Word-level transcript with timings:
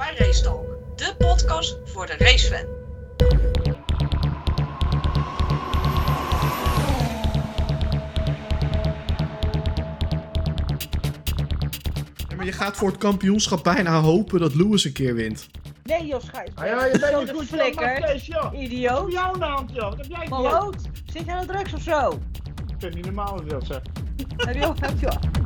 bij 0.00 0.26
Racetalk, 0.26 0.66
de 0.96 1.14
podcast 1.18 1.78
voor 1.84 2.06
de 2.06 2.14
racefan. 2.18 2.66
Ja, 12.28 12.36
maar 12.36 12.44
je 12.44 12.52
gaat 12.52 12.76
voor 12.76 12.88
het 12.88 12.98
kampioenschap 12.98 13.64
bijna 13.64 14.00
hopen 14.00 14.40
dat 14.40 14.54
Lewis 14.54 14.84
een 14.84 14.92
keer 14.92 15.14
wint. 15.14 15.46
Nee, 15.82 16.06
joh, 16.06 16.20
schijt. 16.22 16.50
Ah, 16.54 16.66
ja, 16.66 16.84
je 16.84 16.98
bent 16.98 17.30
goed, 17.30 17.46
flikker. 17.46 18.16
joh. 18.16 18.52
Joh. 18.52 18.62
Idioot. 18.62 19.12
jij 19.12 19.20
aan 19.20 19.38
de 19.38 19.44
hand, 19.44 19.70
joh? 19.72 19.88
Wat 19.88 19.96
heb 19.96 20.06
jij. 20.06 20.70
Zit 21.12 21.24
je 21.24 21.32
aan 21.32 21.46
de 21.46 21.52
drugs 21.52 21.72
of 21.72 21.82
zo? 21.82 22.10
Ik 22.10 22.64
vind 22.68 22.82
het 22.82 22.94
niet 22.94 23.04
normaal 23.04 23.32
als 23.32 23.42
je 23.42 23.48
dat 23.48 23.66
zegt. 23.66 23.88
Heb 24.36 24.54
je 24.54 24.72
heb 24.80 25.00
je 25.00 25.39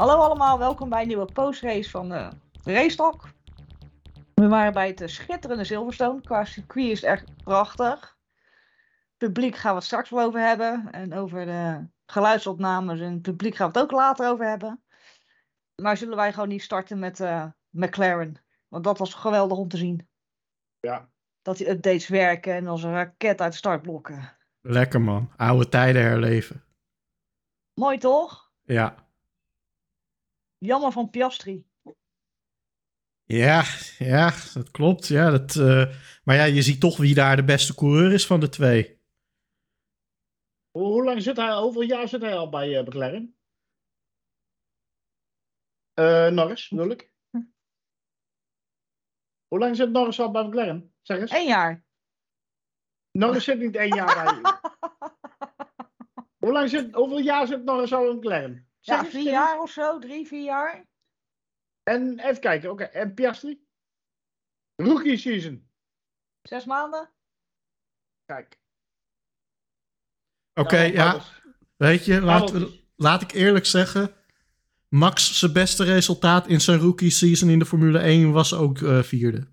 Hallo 0.00 0.16
allemaal, 0.16 0.58
welkom 0.58 0.88
bij 0.88 1.02
een 1.02 1.08
nieuwe 1.08 1.32
postrace 1.32 1.90
van 1.90 2.12
uh, 2.12 2.30
Racetalk. 2.64 3.28
We 4.34 4.48
waren 4.48 4.72
bij 4.72 4.86
het 4.86 5.00
eh, 5.00 5.08
schitterende 5.08 5.64
Silverstone. 5.64 6.20
Qua 6.20 6.44
circuit 6.44 6.90
is 6.90 7.00
het 7.00 7.10
echt 7.10 7.44
prachtig. 7.44 8.16
Publiek 9.16 9.56
gaan 9.56 9.70
we 9.70 9.76
het 9.76 9.86
straks 9.86 10.10
wel 10.10 10.26
over 10.26 10.40
hebben. 10.40 10.88
En 10.90 11.14
over 11.14 11.46
de 11.46 11.86
geluidsopnames 12.06 13.00
en 13.00 13.12
het 13.12 13.22
publiek 13.22 13.54
gaan 13.54 13.72
we 13.72 13.78
het 13.78 13.88
ook 13.88 13.98
later 13.98 14.28
over 14.28 14.48
hebben. 14.48 14.82
Maar 15.82 15.96
zullen 15.96 16.16
wij 16.16 16.32
gewoon 16.32 16.48
niet 16.48 16.62
starten 16.62 16.98
met 16.98 17.20
eh, 17.20 17.46
McLaren? 17.70 18.36
Want 18.68 18.84
dat 18.84 18.98
was 18.98 19.14
geweldig 19.14 19.58
om 19.58 19.68
te 19.68 19.76
zien. 19.76 20.08
Ja. 20.80 21.08
Dat 21.42 21.56
die 21.56 21.70
updates 21.70 22.08
werken 22.08 22.54
en 22.54 22.66
als 22.66 22.82
een 22.82 22.92
raket 22.92 23.40
uit 23.40 23.52
de 23.52 23.58
startblokken. 23.58 24.36
Lekker 24.60 25.00
man, 25.00 25.32
oude 25.36 25.68
tijden 25.68 26.02
herleven. 26.02 26.64
Mooi 27.74 27.98
toch? 27.98 28.50
Ja. 28.62 29.08
Jammer 30.60 30.92
van 30.92 31.10
Piastri. 31.10 31.66
Ja, 33.24 33.64
ja, 33.98 34.30
dat 34.54 34.70
klopt. 34.70 35.06
Ja, 35.06 35.30
dat, 35.30 35.56
eh, 35.56 35.96
Maar 36.24 36.36
ja, 36.36 36.44
je 36.44 36.62
ziet 36.62 36.80
toch 36.80 36.96
wie 36.96 37.14
daar 37.14 37.36
de 37.36 37.44
beste 37.44 37.74
coureur 37.74 38.12
is 38.12 38.26
van 38.26 38.40
de 38.40 38.48
twee. 38.48 39.00
Hoe, 40.70 40.86
hoe 40.86 41.04
lang 41.04 41.22
zit 41.22 41.36
hij, 41.36 41.56
hoeveel 41.56 41.82
jaar 41.82 42.08
zit 42.08 42.22
hij 42.22 42.36
al 42.36 42.48
bij 42.48 42.76
eh, 42.78 42.86
McLaren? 42.86 43.36
Eh 45.94 46.28
Norris, 46.28 46.68
bedoel 46.68 46.90
ik. 46.90 47.12
Hoe 49.48 49.58
lang 49.58 49.76
zit 49.76 49.90
Norris 49.90 50.20
al 50.20 50.30
bij 50.30 50.44
McLaren? 50.44 50.94
Zeg 51.02 51.18
eens. 51.18 51.32
Eén 51.32 51.46
jaar. 51.46 51.84
Norris 53.10 53.44
zit 53.44 53.58
niet 53.58 53.76
één 53.76 53.94
jaar 53.94 54.40
bij. 54.42 54.52
Hoe 56.42 56.52
lang 56.52 56.70
zit, 56.70 56.94
hoeveel 56.94 57.18
jaar 57.18 57.46
zit 57.46 57.64
Norris 57.64 57.92
al 57.92 58.04
bij 58.04 58.14
McLaren? 58.14 58.69
Ja, 58.80 59.04
vier 59.04 59.30
jaar 59.30 59.60
of 59.60 59.70
zo, 59.70 59.98
drie, 59.98 60.26
vier 60.26 60.44
jaar. 60.44 60.86
En 61.82 62.18
even 62.18 62.40
kijken, 62.40 62.70
oké. 62.70 62.84
En 62.84 63.14
Piastri? 63.14 63.64
Rookie 64.76 65.16
season. 65.16 65.68
Zes 66.42 66.64
maanden. 66.64 67.10
Kijk. 68.24 68.58
Oké, 70.54 70.80
ja, 70.80 71.24
weet 71.76 72.04
je, 72.04 72.20
laat, 72.20 72.52
laat 72.96 73.22
ik 73.22 73.32
eerlijk 73.32 73.66
zeggen. 73.66 74.14
Max 74.88 75.38
zijn 75.38 75.52
beste 75.52 75.84
resultaat 75.84 76.46
in 76.46 76.60
zijn 76.60 76.78
rookie 76.78 77.10
season 77.10 77.48
in 77.48 77.58
de 77.58 77.66
Formule 77.66 77.98
1 77.98 78.32
was 78.32 78.54
ook 78.54 78.82
eh, 78.82 79.02
vierde. 79.02 79.46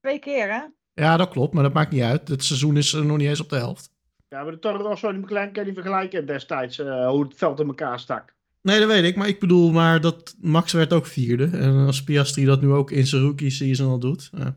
Twee 0.00 0.18
keer, 0.18 0.52
hè? 0.52 0.66
Ja, 0.92 1.16
dat 1.16 1.28
klopt, 1.28 1.54
maar 1.54 1.62
dat 1.62 1.72
maakt 1.72 1.90
niet 1.90 2.02
uit. 2.02 2.28
Het 2.28 2.44
seizoen 2.44 2.76
is 2.76 2.92
eh, 2.92 3.00
nog 3.00 3.16
niet 3.16 3.28
eens 3.28 3.40
op 3.40 3.48
de 3.48 3.56
helft. 3.56 3.96
Ja, 4.28 4.42
maar 4.42 4.52
de 4.52 4.58
Toro 4.58 4.76
Rosso 4.82 5.08
en 5.08 5.14
de 5.14 5.20
McLaren 5.20 5.52
kan 5.52 5.62
je 5.64 5.70
niet 5.70 5.78
vergelijken 5.80 6.26
destijds. 6.26 6.78
eh, 6.78 7.08
hoe 7.08 7.22
het 7.22 7.34
veld 7.36 7.60
in 7.60 7.66
elkaar 7.66 8.00
stak. 8.00 8.34
Nee, 8.62 8.78
dat 8.78 8.88
weet 8.88 9.04
ik. 9.04 9.16
Maar 9.16 9.28
ik 9.28 9.40
bedoel 9.40 9.70
maar 9.72 10.00
dat 10.00 10.34
Max 10.40 10.72
werd 10.72 10.92
ook 10.92 11.06
vierde. 11.06 11.44
En 11.58 11.86
als 11.86 12.04
Piastri 12.04 12.44
dat 12.44 12.60
nu 12.60 12.70
ook 12.70 12.90
in 12.90 13.06
zijn 13.06 13.22
rookie 13.22 13.50
season 13.50 13.90
al 13.90 13.98
doet. 13.98 14.28
Ja. 14.32 14.56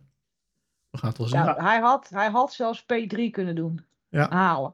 We 0.90 0.98
gaan 0.98 1.10
het 1.10 1.18
wel 1.18 1.28
zien. 1.28 1.40
Ja, 1.40 1.56
hij, 1.58 1.80
had, 1.80 2.10
hij 2.10 2.30
had 2.30 2.54
zelfs 2.54 2.82
P3 2.84 3.30
kunnen 3.32 3.56
doen. 3.56 3.86
Ja. 4.10 4.30
Halen. 4.30 4.74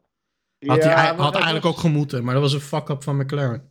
Had, 0.65 0.77
hij, 0.83 0.89
Ja, 0.89 0.95
hij 0.95 1.13
maar 1.13 1.23
had 1.25 1.33
eigenlijk 1.33 1.63
was- 1.65 1.73
ook 1.73 1.79
gemoeten. 1.79 2.23
Maar 2.23 2.33
dat 2.33 2.43
was 2.43 2.53
een 2.53 2.59
fuck-up 2.59 3.03
van 3.03 3.17
McLaren. 3.17 3.66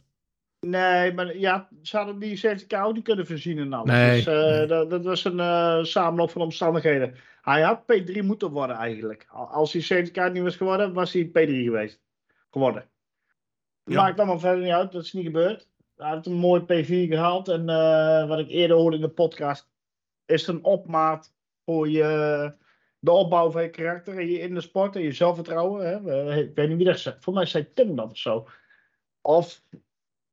Nee, 0.70 1.12
maar 1.14 1.36
ja, 1.36 1.68
ze 1.82 1.96
hadden 1.96 2.18
die 2.18 2.36
safety 2.36 2.66
car 2.66 2.84
ook 2.86 2.94
niet 2.94 3.04
kunnen 3.04 3.26
voorzien 3.26 3.58
en 3.58 3.72
alles. 3.72 3.90
Nee, 3.90 4.14
Dus, 4.16 4.26
eh, 4.26 4.34
nee. 4.56 4.66
Dat, 4.66 4.90
dat 4.90 5.04
was 5.04 5.24
een 5.24 5.40
eh, 5.40 5.82
samenloop 5.82 6.30
van 6.30 6.42
omstandigheden. 6.42 7.14
Hij 7.42 7.62
had 7.62 7.82
P3 7.82 8.22
moeten 8.24 8.50
worden 8.50 8.76
eigenlijk. 8.76 9.26
Al- 9.28 9.46
Als 9.46 9.72
hij 9.72 9.82
safety 9.82 10.10
car 10.10 10.30
niet 10.30 10.42
was 10.42 10.56
geworden, 10.56 10.92
was 10.92 11.12
hij 11.12 11.26
P3 11.28 11.32
geweest. 11.64 12.02
Geworden. 12.50 12.84
Ja. 13.84 14.02
Maakt 14.02 14.18
allemaal 14.18 14.38
verder 14.38 14.62
niet 14.64 14.72
uit, 14.72 14.92
dat 14.92 15.02
is 15.02 15.12
niet 15.12 15.24
gebeurd. 15.24 15.68
Hij 15.96 16.10
heeft 16.10 16.26
een 16.26 16.32
mooi 16.32 16.60
P4 16.62 17.08
gehaald. 17.12 17.48
En 17.48 17.68
eh, 17.68 18.28
wat 18.28 18.38
ik 18.38 18.48
eerder 18.48 18.76
hoorde 18.76 18.96
in 18.96 19.02
de 19.02 19.08
podcast, 19.08 19.68
is 20.26 20.46
een 20.46 20.64
opmaat 20.64 21.34
voor 21.64 21.88
je, 21.88 22.52
de 22.98 23.10
opbouw 23.10 23.50
van 23.50 23.62
je 23.62 23.70
karakter 23.70 24.18
en 24.18 24.26
je 24.30 24.38
in 24.38 24.54
de 24.54 24.60
sport 24.60 24.96
en 24.96 25.02
je 25.02 25.12
zelfvertrouwen. 25.12 25.86
Hè? 25.86 26.34
Ik 26.36 26.54
weet 26.54 26.68
niet 26.68 26.76
wie 26.76 26.86
dat 26.86 26.98
zegt. 26.98 27.24
Voor 27.24 27.32
mij 27.34 27.46
zei 27.46 27.72
Tim 27.74 27.96
dat 27.96 28.10
of 28.10 28.18
zo. 28.18 28.48
Of 29.20 29.62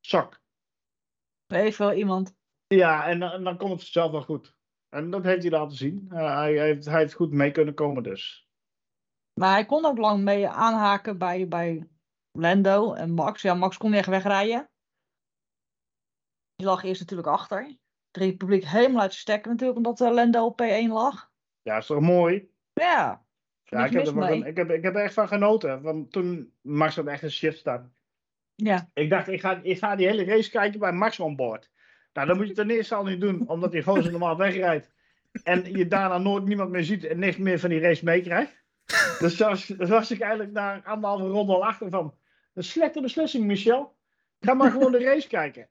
Zak. 0.06 0.42
Weet 1.46 1.76
wel 1.76 1.92
iemand. 1.92 2.34
Ja, 2.66 3.06
en, 3.06 3.22
en 3.22 3.44
dan 3.44 3.56
komt 3.56 3.80
het 3.80 3.88
zelf 3.90 4.10
wel 4.10 4.22
goed. 4.22 4.56
En 4.88 5.10
dat 5.10 5.24
heeft 5.24 5.42
hij 5.42 5.50
laten 5.50 5.76
zien. 5.76 6.06
Eh, 6.10 6.34
hij, 6.34 6.52
heeft, 6.58 6.84
hij 6.84 7.00
heeft 7.00 7.14
goed 7.14 7.30
mee 7.30 7.50
kunnen 7.50 7.74
komen 7.74 8.02
dus. 8.02 8.48
Maar 9.40 9.52
hij 9.52 9.66
kon 9.66 9.84
ook 9.84 9.98
lang 9.98 10.22
mee 10.22 10.48
aanhaken 10.48 11.18
bij, 11.18 11.48
bij 11.48 11.88
Lando 12.38 12.92
en 12.92 13.10
Max. 13.10 13.42
Ja, 13.42 13.54
Max 13.54 13.76
kon 13.76 13.90
niet 13.90 13.98
echt 13.98 14.08
wegrijden. 14.08 14.70
Die 16.54 16.66
lag 16.66 16.82
eerst 16.82 17.00
natuurlijk 17.00 17.28
achter. 17.28 17.76
De 18.10 18.18
Republiek 18.18 18.64
helemaal 18.64 19.00
uit 19.00 19.10
de 19.10 19.16
stekken 19.16 19.50
natuurlijk, 19.50 19.78
omdat 19.78 20.00
eh, 20.00 20.10
Lando 20.10 20.44
op 20.44 20.62
P1 20.62 20.88
lag. 20.88 21.32
Ja, 21.62 21.76
is 21.76 21.86
toch 21.86 22.00
mooi? 22.00 22.52
Ja. 22.72 23.26
Ja, 23.62 23.84
ik, 23.84 23.92
heb 23.92 24.06
er 24.06 24.12
van- 24.12 24.46
ik, 24.46 24.56
heb, 24.56 24.70
ik 24.70 24.82
heb 24.82 24.94
er 24.94 25.02
echt 25.02 25.14
van 25.14 25.28
genoten. 25.28 25.82
Want 25.82 26.12
toen 26.12 26.54
Max 26.60 26.96
had 26.96 27.06
echt 27.06 27.22
een 27.22 27.30
shift 27.30 27.58
staan. 27.58 27.93
Ja. 28.54 28.90
Ik 28.94 29.10
dacht, 29.10 29.28
ik 29.28 29.40
ga, 29.40 29.60
ik 29.62 29.78
ga 29.78 29.96
die 29.96 30.06
hele 30.06 30.24
race 30.24 30.50
kijken 30.50 30.80
bij 30.80 30.92
Max 30.92 31.20
on 31.20 31.36
board. 31.36 31.70
Nou, 32.12 32.26
dat 32.26 32.36
moet 32.36 32.48
je 32.48 32.54
ten 32.54 32.70
eerste 32.70 32.94
al 32.94 33.04
niet 33.04 33.20
doen, 33.20 33.48
omdat 33.48 33.72
hij 33.72 33.82
gewoon 33.82 34.02
zo 34.02 34.10
normaal 34.10 34.36
wegrijdt. 34.36 34.92
En 35.42 35.76
je 35.76 35.88
daarna 35.88 36.18
nooit 36.18 36.44
niemand 36.44 36.70
meer 36.70 36.84
ziet 36.84 37.04
en 37.04 37.18
niks 37.18 37.36
meer 37.36 37.58
van 37.58 37.70
die 37.70 37.80
race 37.80 38.04
meekrijgt. 38.04 38.62
Dus 39.18 39.36
daar 39.36 39.86
was, 39.86 40.10
ik 40.10 40.20
eigenlijk 40.20 40.52
na 40.52 40.82
anderhalve 40.84 41.26
ronde 41.26 41.52
al 41.52 41.66
achter 41.66 41.90
van. 41.90 42.14
Een 42.54 42.64
slechte 42.64 43.00
beslissing, 43.00 43.44
Michel. 43.44 43.96
Ga 44.40 44.54
maar 44.54 44.70
gewoon 44.70 44.92
de 44.92 45.04
race 45.04 45.28
kijken. 45.28 45.68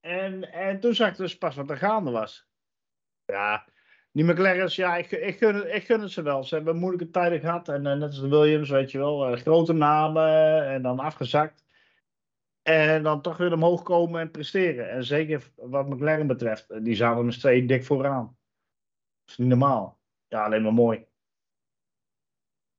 En, 0.00 0.52
en 0.52 0.80
toen 0.80 0.94
zag 0.94 1.10
ik 1.10 1.16
dus 1.16 1.38
pas 1.38 1.56
wat 1.56 1.70
er 1.70 1.76
gaande 1.76 2.10
was. 2.10 2.48
Ja, 3.24 3.66
die 4.12 4.24
McLaren's, 4.24 4.76
ja, 4.76 4.96
ik, 4.96 5.10
ik, 5.10 5.38
gun, 5.38 5.54
het- 5.54 5.74
ik 5.74 5.84
gun 5.84 6.00
het 6.00 6.10
ze 6.10 6.22
wel. 6.22 6.44
Ze 6.44 6.54
hebben 6.54 6.76
moeilijke 6.76 7.10
tijden 7.10 7.40
gehad. 7.40 7.68
En 7.68 7.86
eh, 7.86 7.92
net 7.96 8.02
als 8.08 8.20
de 8.20 8.28
Williams, 8.28 8.68
weet 8.70 8.90
je 8.90 8.98
wel. 8.98 9.26
eh, 9.26 9.40
grote 9.40 9.72
namen 9.72 10.66
en 10.66 10.82
dan 10.82 10.98
afgezakt. 10.98 11.64
En 12.62 13.02
dan 13.02 13.22
toch 13.22 13.36
weer 13.36 13.52
omhoog 13.52 13.82
komen 13.82 14.20
en 14.20 14.30
presteren. 14.30 14.90
En 14.90 15.04
zeker 15.04 15.50
wat 15.56 15.88
McLaren 15.88 16.26
betreft, 16.26 16.70
eh, 16.70 16.78
die 16.82 16.94
zaten 16.94 17.24
met 17.24 17.34
z'n 17.34 17.40
tweeën 17.40 17.66
dik 17.66 17.84
vooraan. 17.84 18.24
Dat 19.24 19.30
is 19.30 19.36
niet 19.36 19.48
normaal. 19.48 19.98
Ja, 20.28 20.44
alleen 20.44 20.62
maar 20.62 20.72
mooi. 20.72 21.06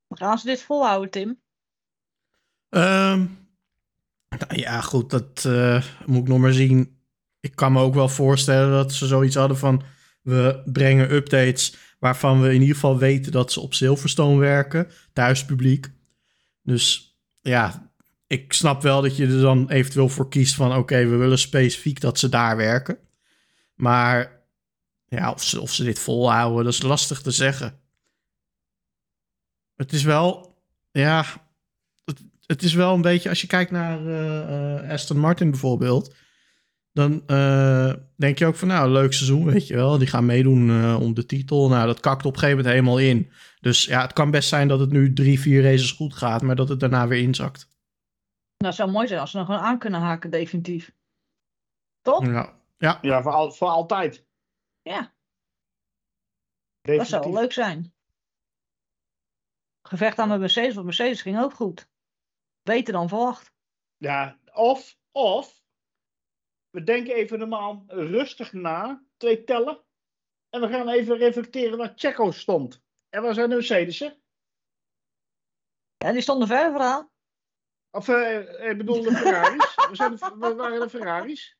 Gaan 0.10 0.38
ze 0.38 0.46
dit 0.46 0.62
volhouden, 0.64 1.10
Tim? 1.10 1.42
Ehm, 2.70 3.26
nou 4.30 4.56
ja, 4.60 4.82
goed, 4.82 5.10
dat 5.10 5.46
eh, 5.46 5.84
moet 6.06 6.22
ik 6.22 6.28
nog 6.28 6.40
maar 6.40 6.54
zien. 6.54 7.02
Ik 7.40 7.56
kan 7.56 7.72
me 7.72 7.82
ook 7.82 7.94
wel 7.94 8.10
voorstellen 8.10 8.72
dat 8.72 8.92
ze 8.94 9.06
zoiets 9.08 9.36
hadden 9.36 9.58
van... 9.58 9.84
we 10.22 10.62
brengen 10.66 11.14
updates 11.14 11.76
waarvan 12.00 12.42
we 12.42 12.54
in 12.54 12.62
ieder 12.62 12.76
geval 12.76 12.98
weten 12.98 13.32
dat 13.32 13.52
ze 13.52 13.60
op 13.60 13.74
Silverstone 13.74 14.40
werken. 14.40 14.88
Thuispubliek. 15.14 15.92
Dus 16.64 17.18
ja, 17.42 17.92
ik 18.28 18.54
snap 18.54 18.82
wel 18.82 19.02
dat 19.02 19.18
je 19.18 19.26
er 19.26 19.42
dan 19.42 19.70
eventueel 19.70 20.10
voor 20.10 20.30
kiest 20.30 20.56
van... 20.56 20.76
oké, 20.76 21.06
we 21.06 21.16
willen 21.16 21.40
specifiek 21.40 22.00
dat 22.00 22.20
ze 22.20 22.30
daar 22.30 22.58
werken. 22.58 22.98
Maar 23.76 24.44
ja, 25.06 25.32
of 25.32 25.44
ze, 25.44 25.62
of 25.62 25.74
ze 25.74 25.84
dit 25.84 26.00
volhouden, 26.00 26.64
dat 26.64 26.74
is 26.74 26.82
lastig 26.82 27.22
te 27.22 27.32
zeggen. 27.32 27.80
Het 29.76 29.94
is 29.94 30.04
wel, 30.04 30.58
ja, 30.92 31.26
het, 32.46 32.64
is 32.64 32.74
wel 32.74 32.94
een 32.94 33.02
beetje, 33.02 33.30
als 33.30 33.42
je 33.42 33.48
kijkt 33.48 33.72
naar 33.72 34.08
eh, 34.08 34.84
eh, 34.84 34.90
Aston 34.90 35.18
Martin 35.18 35.50
bijvoorbeeld, 35.50 36.16
dan 36.92 37.28
eh, 37.28 37.94
denk 38.16 38.38
je 38.38 38.46
ook 38.46 38.56
van, 38.56 38.68
nou, 38.68 38.90
leuk 38.90 39.14
seizoen, 39.14 39.46
weet 39.46 39.68
je 39.68 39.76
wel. 39.76 39.98
Die 39.98 40.08
gaan 40.08 40.26
meedoen 40.26 40.70
eh, 40.70 41.00
om 41.02 41.14
de 41.14 41.26
titel. 41.26 41.70
Nou, 41.70 41.86
dat 41.86 42.00
kakt 42.00 42.26
op 42.26 42.34
een 42.34 42.40
gegeven 42.40 42.58
moment 42.58 42.76
helemaal 42.76 43.00
in. 43.00 43.32
Dus 43.62 43.86
ja, 43.86 44.02
het 44.02 44.14
kan 44.14 44.32
best 44.32 44.50
zijn 44.50 44.68
dat 44.68 44.80
het 44.80 44.92
nu 44.92 45.14
drie, 45.14 45.40
vier 45.40 45.64
races 45.64 45.92
goed 45.92 46.14
gaat, 46.14 46.42
maar 46.42 46.56
dat 46.56 46.70
het 46.70 46.80
daarna 46.80 47.08
weer 47.08 47.22
inzakt. 47.22 47.68
Nou, 48.58 48.72
het 48.72 48.76
zou 48.76 48.92
mooi 48.92 49.08
zijn 49.08 49.20
als 49.20 49.32
ze 49.32 49.38
nog 49.38 49.46
gewoon 49.46 49.62
aan 49.62 49.80
kunnen 49.80 50.00
haken, 50.00 50.30
definitief. 50.30 50.92
Toch? 52.02 52.26
Ja, 52.26 52.60
ja. 52.78 53.00
Ja, 53.02 53.22
voor, 53.22 53.32
al, 53.32 53.52
voor 53.52 53.68
altijd. 53.68 54.26
Ja, 54.82 55.14
dat 56.82 57.08
zou 57.08 57.24
wel 57.24 57.42
leuk 57.42 57.54
zijn. 57.54 57.94
Gevecht 59.82 60.20
aan 60.20 60.28
met 60.28 60.40
Mercedes, 60.40 60.74
want 60.74 60.86
Mercedes 60.86 61.22
ging 61.22 61.40
ook 61.40 61.54
goed. 61.54 61.90
Beter 62.62 62.94
dan 62.94 63.08
verwacht. 63.08 63.54
Ja, 63.98 64.40
of, 64.54 64.98
of 65.12 65.59
we 66.70 66.84
denken 66.84 67.16
even 67.16 67.40
normaal 67.40 67.84
rustig 67.88 68.54
na, 68.54 69.04
twee 69.18 69.44
tellen. 69.44 69.84
En 70.50 70.62
we 70.62 70.68
gaan 70.68 70.90
even 70.90 71.18
reflecteren 71.18 71.78
waar 71.78 71.94
Checo 71.96 72.32
stond. 72.32 72.84
En 73.10 73.22
waar 73.22 73.34
zijn 73.34 73.50
de 73.50 73.56
Mercedes'en? 73.56 74.22
Ja, 75.98 76.12
die 76.12 76.22
stonden 76.22 76.48
ver 76.48 76.72
vooraan. 76.72 77.10
Of, 77.92 78.08
eh, 78.08 78.70
ik 78.70 78.78
bedoel 78.78 79.02
de 79.02 79.12
Ferraris. 79.12 79.76
we, 79.90 79.96
zijn 79.96 80.16
de, 80.16 80.36
we 80.40 80.54
waren 80.54 80.80
de 80.80 80.90
Ferraris. 80.90 81.58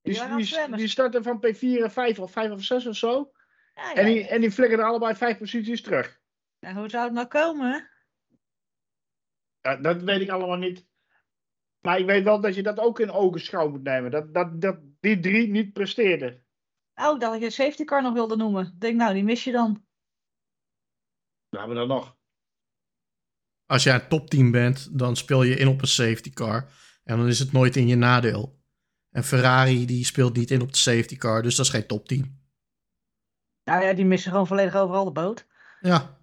Die, 0.00 0.76
Die 0.76 0.88
starten 0.88 1.22
van 1.22 1.46
P4 1.46 1.82
en 1.82 1.90
5 1.90 2.18
of 2.18 2.32
5 2.32 2.50
of 2.50 2.62
6 2.62 2.86
of 2.86 2.96
zo. 2.96 3.32
Ja, 3.74 3.94
En 3.94 4.08
ja, 4.08 4.14
die, 4.14 4.28
en 4.28 4.40
die 4.40 4.50
flikkeren 4.50 4.84
allebei 4.84 5.14
vijf 5.14 5.38
posities 5.38 5.82
terug. 5.82 6.20
ja, 6.58 6.74
hoe 6.74 6.88
zou 6.88 7.04
het 7.04 7.12
nou 7.12 7.26
komen? 7.26 7.90
Ja, 9.60 9.76
dat 9.76 10.02
weet 10.02 10.20
ik 10.20 10.30
allemaal 10.30 10.56
niet. 10.56 10.87
Maar 11.80 11.98
ik 11.98 12.06
weet 12.06 12.24
wel 12.24 12.40
dat 12.40 12.54
je 12.54 12.62
dat 12.62 12.78
ook 12.78 13.00
in 13.00 13.10
ogenschouw 13.10 13.68
moet 13.68 13.82
nemen. 13.82 14.10
Dat, 14.10 14.34
dat, 14.34 14.60
dat 14.60 14.78
die 15.00 15.20
drie 15.20 15.48
niet 15.50 15.72
presteerden. 15.72 16.46
Oh, 16.94 17.14
ik 17.14 17.20
dacht 17.20 17.32
dat 17.32 17.40
je 17.40 17.46
de 17.48 17.50
safety 17.50 17.84
car 17.84 18.02
nog 18.02 18.12
wilde 18.12 18.36
noemen. 18.36 18.66
Ik 18.66 18.80
denk, 18.80 18.96
nou, 18.96 19.14
die 19.14 19.24
mis 19.24 19.44
je 19.44 19.52
dan. 19.52 19.86
We 21.48 21.58
hebben 21.58 21.76
dat 21.76 21.88
nog. 21.88 22.16
Als 23.66 23.82
jij 23.82 23.94
een 23.94 24.08
topteam 24.08 24.50
bent, 24.50 24.98
dan 24.98 25.16
speel 25.16 25.42
je 25.42 25.56
in 25.56 25.68
op 25.68 25.80
een 25.80 25.88
safety 25.88 26.30
car. 26.30 26.70
En 27.04 27.16
dan 27.16 27.26
is 27.26 27.38
het 27.38 27.52
nooit 27.52 27.76
in 27.76 27.86
je 27.86 27.96
nadeel. 27.96 28.60
En 29.10 29.24
Ferrari 29.24 29.86
die 29.86 30.04
speelt 30.04 30.36
niet 30.36 30.50
in 30.50 30.60
op 30.62 30.72
de 30.72 30.78
safety 30.78 31.16
car, 31.16 31.42
dus 31.42 31.56
dat 31.56 31.66
is 31.66 31.72
geen 31.72 31.86
topteam. 31.86 32.40
Nou 33.64 33.84
ja, 33.84 33.92
die 33.92 34.04
missen 34.04 34.30
gewoon 34.30 34.46
volledig 34.46 34.74
overal 34.74 35.04
de 35.04 35.12
boot. 35.12 35.46
Ja, 35.80 36.16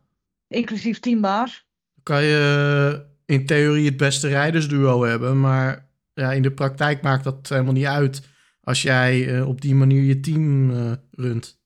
Inclusief 0.47 0.99
teambaas. 0.99 1.67
dan 1.93 2.03
kan 2.03 2.23
je 2.23 3.14
in 3.25 3.45
theorie 3.45 3.85
het 3.85 3.97
beste 3.97 4.27
rijdersduo 4.27 5.03
hebben, 5.03 5.39
maar 5.39 5.89
ja, 6.13 6.31
in 6.31 6.41
de 6.41 6.51
praktijk 6.51 7.01
maakt 7.01 7.23
dat 7.23 7.49
helemaal 7.49 7.73
niet 7.73 7.85
uit 7.85 8.21
als 8.61 8.81
jij 8.81 9.35
eh, 9.35 9.47
op 9.47 9.61
die 9.61 9.75
manier 9.75 10.03
je 10.03 10.19
team 10.19 10.71
eh, 10.71 10.91
runt. 11.11 11.59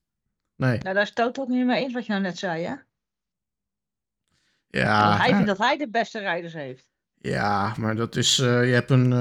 Nee. 0.55 0.77
Nou, 0.77 0.93
daar 0.93 1.03
is 1.03 1.13
Toto 1.13 1.41
het 1.41 1.49
niet 1.49 1.65
mee 1.65 1.83
eens 1.83 1.93
wat 1.93 2.05
je 2.05 2.11
nou 2.11 2.23
net 2.23 2.37
zei, 2.37 2.63
hè? 2.63 2.73
Ja, 4.67 5.07
Want 5.07 5.21
hij 5.21 5.29
vindt 5.29 5.47
dat 5.47 5.57
hij 5.57 5.77
de 5.77 5.89
beste 5.89 6.19
rijders 6.19 6.53
heeft. 6.53 6.91
ja, 7.17 7.73
maar 7.77 7.95
dat 7.95 8.15
is, 8.15 8.39
eh, 8.39 8.65
je 8.65 8.73
hebt 8.73 8.89
een 8.89 9.13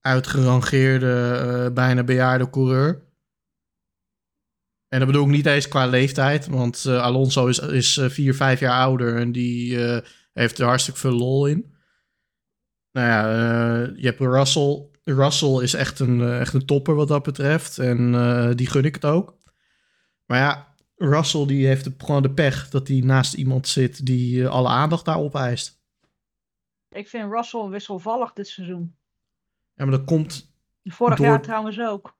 uitgerangeerde, 0.00 1.70
bijna 1.74 2.04
bejaarde 2.04 2.50
coureur. 2.50 3.04
En 4.88 4.98
dat 4.98 5.06
bedoel 5.08 5.24
ik 5.24 5.30
niet 5.30 5.46
eens 5.46 5.68
qua 5.68 5.86
leeftijd, 5.86 6.46
want 6.46 6.86
Alonso 6.86 7.46
is, 7.46 7.58
is 7.58 8.00
vier, 8.02 8.34
vijf 8.34 8.60
jaar 8.60 8.80
ouder 8.80 9.16
en 9.16 9.32
die 9.32 9.78
heeft 10.42 10.58
er 10.58 10.66
hartstikke 10.66 11.00
veel 11.00 11.12
lol 11.12 11.46
in. 11.46 11.74
Nou 12.92 13.06
ja, 13.06 13.30
eh, 13.30 13.96
je 13.96 14.06
hebt 14.06 14.20
Russell. 14.20 14.90
Russell 15.04 15.62
is 15.62 15.74
echt 15.74 15.98
een, 15.98 16.20
eh, 16.20 16.40
echt 16.40 16.54
een 16.54 16.66
topper 16.66 16.94
wat 16.94 17.08
dat 17.08 17.22
betreft 17.22 17.78
en 17.78 18.14
eh, 18.14 18.50
die 18.54 18.66
gun 18.66 18.84
ik 18.84 18.94
het 18.94 19.04
ook. 19.04 19.38
Maar 20.26 20.38
ja, 20.38 20.74
Russell 20.96 21.46
die 21.46 21.66
heeft 21.66 21.88
gewoon 21.98 22.22
de 22.22 22.34
pech 22.34 22.68
dat 22.68 22.88
hij 22.88 23.00
naast 23.00 23.34
iemand 23.34 23.68
zit 23.68 24.06
die 24.06 24.48
alle 24.48 24.68
aandacht 24.68 25.04
daarop 25.04 25.34
eist. 25.34 25.80
Ik 26.88 27.08
vind 27.08 27.32
Russell 27.32 27.68
wisselvallig 27.68 28.32
dit 28.32 28.48
seizoen. 28.48 28.96
Ja, 29.74 29.84
maar 29.84 29.96
dat 29.98 30.06
komt 30.06 30.54
Vorig 30.84 31.16
Door- 31.16 31.26
jaar 31.26 31.42
trouwens 31.42 31.80
ook. 31.80 32.15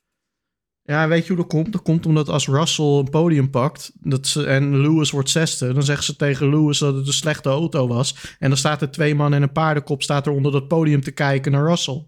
Ja, 0.86 1.08
weet 1.08 1.22
je 1.22 1.28
hoe 1.28 1.36
dat 1.42 1.46
komt? 1.52 1.72
Dat 1.72 1.82
komt 1.82 2.06
omdat 2.06 2.28
als 2.28 2.48
Russell 2.48 2.84
een 2.84 3.10
podium 3.10 3.50
pakt 3.50 3.92
dat 4.00 4.26
ze, 4.26 4.46
en 4.46 4.80
Lewis 4.80 5.10
wordt 5.10 5.30
zesde, 5.30 5.72
dan 5.72 5.82
zeggen 5.82 6.04
ze 6.04 6.16
tegen 6.16 6.48
Lewis 6.50 6.78
dat 6.78 6.94
het 6.94 7.06
een 7.06 7.12
slechte 7.12 7.48
auto 7.48 7.86
was. 7.88 8.36
En 8.38 8.48
dan 8.48 8.58
staat 8.58 8.82
er 8.82 8.90
twee 8.90 9.14
man 9.14 9.34
en 9.34 9.42
een 9.42 9.52
paardenkop 9.52 10.02
staat 10.02 10.26
er 10.26 10.32
onder 10.32 10.52
dat 10.52 10.68
podium 10.68 11.00
te 11.00 11.10
kijken 11.12 11.52
naar 11.52 11.64
Russell. 11.66 12.06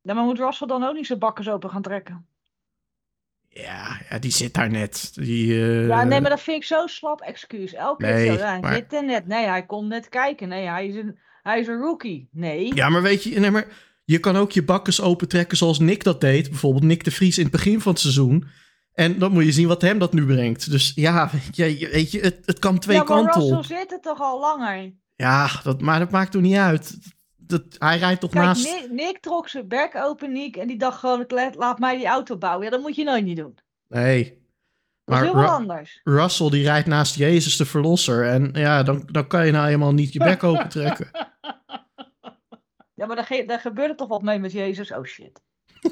Ja, 0.00 0.14
maar 0.14 0.24
moet 0.24 0.38
Russell 0.38 0.66
dan 0.66 0.84
ook 0.84 0.94
niet 0.94 1.06
zijn 1.06 1.18
bakkers 1.18 1.48
open 1.48 1.70
gaan 1.70 1.82
trekken? 1.82 2.26
Ja, 3.48 4.00
ja 4.10 4.18
die 4.18 4.30
zit 4.30 4.54
daar 4.54 4.70
net. 4.70 5.10
Die, 5.14 5.52
eh, 5.52 5.86
Ja, 5.86 6.04
nee, 6.04 6.20
maar 6.20 6.30
dat 6.30 6.40
vind 6.40 6.56
ik 6.56 6.64
zo 6.64 6.86
slap 6.86 7.20
excuus. 7.20 7.72
Elke 7.74 8.04
keer 8.04 8.14
Nee, 8.14 8.26
zo. 8.26 8.32
Ja, 8.32 8.58
maar- 8.58 8.74
Dit 8.74 8.92
en 8.92 9.06
net. 9.06 9.26
Nee, 9.26 9.46
hij 9.46 9.66
kon 9.66 9.88
net 9.88 10.08
kijken. 10.08 10.48
Nee, 10.48 10.66
hij 10.66 10.86
is 10.86 10.94
een, 10.94 11.18
hij 11.42 11.60
is 11.60 11.66
een 11.66 11.80
rookie. 11.80 12.28
Nee. 12.32 12.74
Ja, 12.74 12.88
maar 12.88 13.02
weet 13.02 13.22
je, 13.22 13.40
nee, 13.40 13.50
maar 13.50 13.66
je 14.10 14.18
kan 14.18 14.36
ook 14.36 14.52
je 14.52 14.62
bakkers 14.64 15.00
opentrekken 15.00 15.56
zoals 15.56 15.78
Nick 15.78 16.04
dat 16.04 16.20
deed. 16.20 16.48
Bijvoorbeeld 16.48 16.84
Nick 16.84 17.04
de 17.04 17.10
Vries 17.10 17.36
in 17.38 17.42
het 17.42 17.52
begin 17.52 17.80
van 17.80 17.92
het 17.92 18.00
seizoen. 18.00 18.44
En 18.92 19.18
dan 19.18 19.32
moet 19.32 19.44
je 19.44 19.52
zien 19.52 19.68
wat 19.68 19.82
hem 19.82 19.98
dat 19.98 20.12
nu 20.12 20.26
brengt. 20.26 20.70
Dus 20.70 20.92
ja, 20.94 21.30
weet 21.56 21.78
je, 21.80 21.88
weet 21.92 22.10
je 22.10 22.20
het, 22.20 22.38
het 22.44 22.58
kan 22.58 22.78
twee 22.78 22.96
ja, 22.96 23.02
maar 23.04 23.16
kanten 23.22 23.40
Russell 23.40 23.56
op. 23.56 23.64
zit 23.64 23.92
er 23.92 24.00
toch 24.00 24.20
al 24.20 24.40
langer. 24.40 24.92
Ja, 25.16 25.50
dat, 25.62 25.80
maar 25.80 25.98
dat 25.98 26.10
maakt 26.10 26.32
toch 26.32 26.42
niet 26.42 26.56
uit. 26.56 26.98
Dat, 27.36 27.62
hij 27.78 27.98
rijdt 27.98 28.20
toch 28.20 28.30
Kijk, 28.30 28.44
naast... 28.44 28.64
Nick, 28.64 28.90
Nick 28.90 29.18
trok 29.20 29.48
zijn 29.48 29.68
bek 29.68 29.90
open, 29.96 30.32
Nick. 30.32 30.56
En 30.56 30.66
die 30.68 30.78
dacht 30.78 30.98
gewoon, 30.98 31.24
laat- 31.28 31.54
laat 31.54 31.78
mij 31.78 31.96
die 31.96 32.06
auto 32.06 32.36
bouwen. 32.36 32.64
Ja, 32.64 32.70
dat 32.70 32.80
moet 32.80 32.96
je 32.96 33.04
nooit 33.04 33.24
niet 33.24 33.36
doen. 33.36 33.58
Nee. 33.88 34.24
Dat 34.24 34.32
is 34.34 34.40
Maar 35.04 35.22
heel 35.22 35.34
wat 35.34 35.44
Ru- 35.44 35.50
anders. 35.50 36.00
Russell 36.04 36.50
die 36.50 36.62
rijdt 36.62 36.86
naast 36.86 37.14
Jezus 37.14 37.56
de 37.56 37.64
Verlosser. 37.64 38.26
En 38.28 38.50
ja, 38.52 38.82
dan, 38.82 39.02
dan 39.12 39.26
kan 39.26 39.46
je 39.46 39.52
nou 39.52 39.64
helemaal 39.66 39.92
niet 39.94 40.12
je 40.12 40.18
bek 40.18 40.42
open 40.50 40.68
trekken. 40.68 41.10
Ja, 42.98 43.06
maar 43.06 43.16
daar, 43.16 43.24
ge- 43.24 43.44
daar 43.44 43.60
gebeurde 43.60 43.94
toch 43.94 44.08
wat 44.08 44.22
mee 44.22 44.38
met 44.38 44.52
Jezus? 44.52 44.92
Oh 44.92 45.04
shit. 45.04 45.40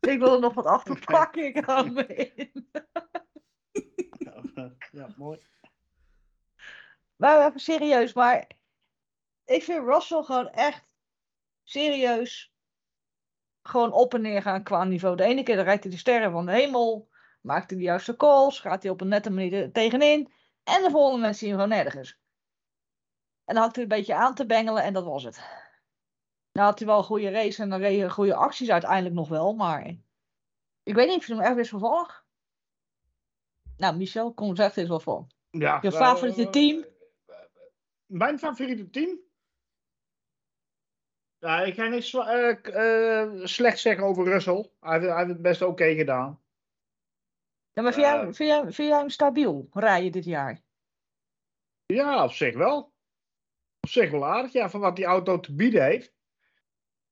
ik 0.00 0.18
wil 0.18 0.34
er 0.34 0.40
nog 0.40 0.54
wat 0.54 0.66
achter 0.66 1.04
pakken. 1.04 1.44
Ik 1.46 1.64
hou 1.64 1.90
me 1.90 2.06
in. 2.06 2.70
Ja, 4.90 5.08
mooi. 5.16 5.38
Maar 7.16 7.46
even 7.46 7.60
serieus, 7.60 8.12
maar 8.12 8.50
ik 9.44 9.62
vind 9.62 9.84
Russell 9.86 10.22
gewoon 10.22 10.48
echt 10.48 10.84
serieus 11.64 12.52
gewoon 13.62 13.92
op 13.92 14.14
en 14.14 14.20
neer 14.20 14.42
gaan 14.42 14.62
qua 14.62 14.84
niveau. 14.84 15.16
De 15.16 15.24
ene 15.24 15.42
keer 15.42 15.56
dan 15.56 15.64
rijdt 15.64 15.82
hij 15.82 15.92
de 15.92 15.98
sterren 15.98 16.32
van 16.32 16.46
de 16.46 16.52
hemel, 16.52 17.08
maakt 17.48 17.70
hij 17.70 17.78
de 17.78 17.84
juiste 17.84 18.16
calls, 18.16 18.60
gaat 18.60 18.82
hij 18.82 18.92
op 18.92 19.00
een 19.00 19.08
nette 19.08 19.30
manier 19.30 19.52
er 19.62 19.72
tegenin. 19.72 20.32
En 20.64 20.82
de 20.82 20.90
volgende 20.90 21.20
mensen 21.20 21.38
zien 21.38 21.48
hem 21.48 21.60
gewoon 21.60 21.82
nergens. 21.82 22.18
En 23.44 23.54
dan 23.54 23.62
had 23.62 23.74
hij 23.74 23.82
een 23.82 23.90
beetje 23.90 24.14
aan 24.14 24.34
te 24.34 24.46
bengelen 24.46 24.82
en 24.82 24.92
dat 24.92 25.04
was 25.04 25.24
het. 25.24 25.36
Nou 26.52 26.66
had 26.66 26.78
hij 26.78 26.88
wel 26.88 26.98
een 26.98 27.04
goede 27.04 27.30
race 27.30 27.62
en 27.62 27.70
dan 27.70 27.80
reed 27.80 28.00
hij 28.00 28.08
goede 28.08 28.34
acties 28.34 28.70
uiteindelijk 28.70 29.14
nog 29.14 29.28
wel, 29.28 29.54
maar 29.54 29.86
ik 30.82 30.94
weet 30.94 31.06
niet, 31.06 31.16
ik 31.16 31.22
vind 31.22 31.38
hem 31.38 31.46
echt 31.46 31.56
wisselvallig. 31.56 32.26
Nou, 33.76 33.96
Michel, 33.96 34.34
kom 34.34 34.56
zeg 34.56 34.76
eens 34.76 34.88
wat 34.88 35.02
voor. 35.02 35.26
Ja, 35.50 35.78
Je 35.82 35.88
eh, 35.88 35.96
favoriete 35.96 36.50
team? 36.50 36.84
Mijn 38.06 38.38
favoriete 38.38 38.90
team? 38.90 39.18
Ja, 41.38 41.60
ik 41.60 41.74
ga 41.74 41.86
niks 41.86 42.12
uh, 42.12 42.54
uh, 42.62 43.44
slecht 43.44 43.78
zeggen 43.78 44.04
over 44.04 44.24
Russell. 44.24 44.70
Hij 44.80 45.00
heeft 45.00 45.28
het 45.28 45.42
best 45.42 45.62
oké 45.62 45.94
gedaan. 45.94 46.40
Ja, 47.78 47.84
maar 47.84 47.92
vind, 47.92 48.06
jij, 48.06 48.16
Eh. 48.18 48.22
vind, 48.22 48.36
jij, 48.36 48.60
vind 48.62 48.88
jij 48.88 48.98
hem 48.98 49.08
stabiel 49.08 49.68
rijden 49.72 50.12
dit 50.12 50.24
jaar? 50.24 50.60
Ja, 51.86 52.24
op 52.24 52.30
zich 52.30 52.56
wel. 52.56 52.78
Op 53.80 53.88
zich 53.88 54.10
wel 54.10 54.26
aardig, 54.26 54.52
ja, 54.52 54.70
van 54.70 54.80
wat 54.80 54.96
die 54.96 55.04
auto 55.04 55.40
te 55.40 55.54
bieden 55.54 55.84
heeft. 55.84 56.14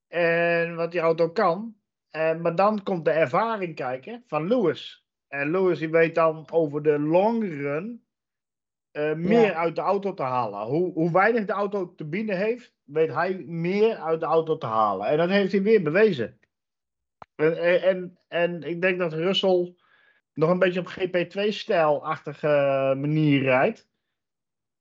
En 0.07 0.75
wat 0.75 0.91
die 0.91 0.99
auto 0.99 1.29
kan. 1.29 1.75
En, 2.09 2.41
maar 2.41 2.55
dan 2.55 2.83
komt 2.83 3.05
de 3.05 3.11
ervaring 3.11 3.75
kijken 3.75 4.23
van 4.27 4.47
Lewis. 4.47 5.05
En 5.27 5.51
Lewis 5.51 5.79
die 5.79 5.89
weet 5.89 6.15
dan 6.15 6.51
over 6.51 6.83
de 6.83 6.99
long 6.99 7.43
run 7.43 8.05
eh, 8.91 9.13
meer 9.13 9.53
uit 9.53 9.75
de 9.75 9.81
auto 9.81 10.13
te 10.13 10.23
halen. 10.23 10.65
Hoe, 10.65 10.93
hoe 10.93 11.11
weinig 11.11 11.45
de 11.45 11.53
auto 11.53 11.95
te 11.95 12.05
bieden 12.05 12.37
heeft, 12.37 12.73
weet 12.83 13.13
hij 13.13 13.37
meer 13.37 13.95
uit 13.95 14.19
de 14.19 14.25
auto 14.25 14.57
te 14.57 14.65
halen. 14.65 15.07
En 15.07 15.17
dat 15.17 15.29
heeft 15.29 15.51
hij 15.51 15.61
weer 15.61 15.81
bewezen. 15.83 16.39
En, 17.35 17.57
en, 17.57 17.81
en, 17.81 18.17
en 18.27 18.63
ik 18.63 18.81
denk 18.81 18.99
dat 18.99 19.13
Russell 19.13 19.75
nog 20.37 20.49
een 20.49 20.59
beetje 20.59 20.79
op 20.79 20.97
GP2-stijl-achtige 20.99 22.47
manier 22.97 23.41
rijdt. 23.41 23.87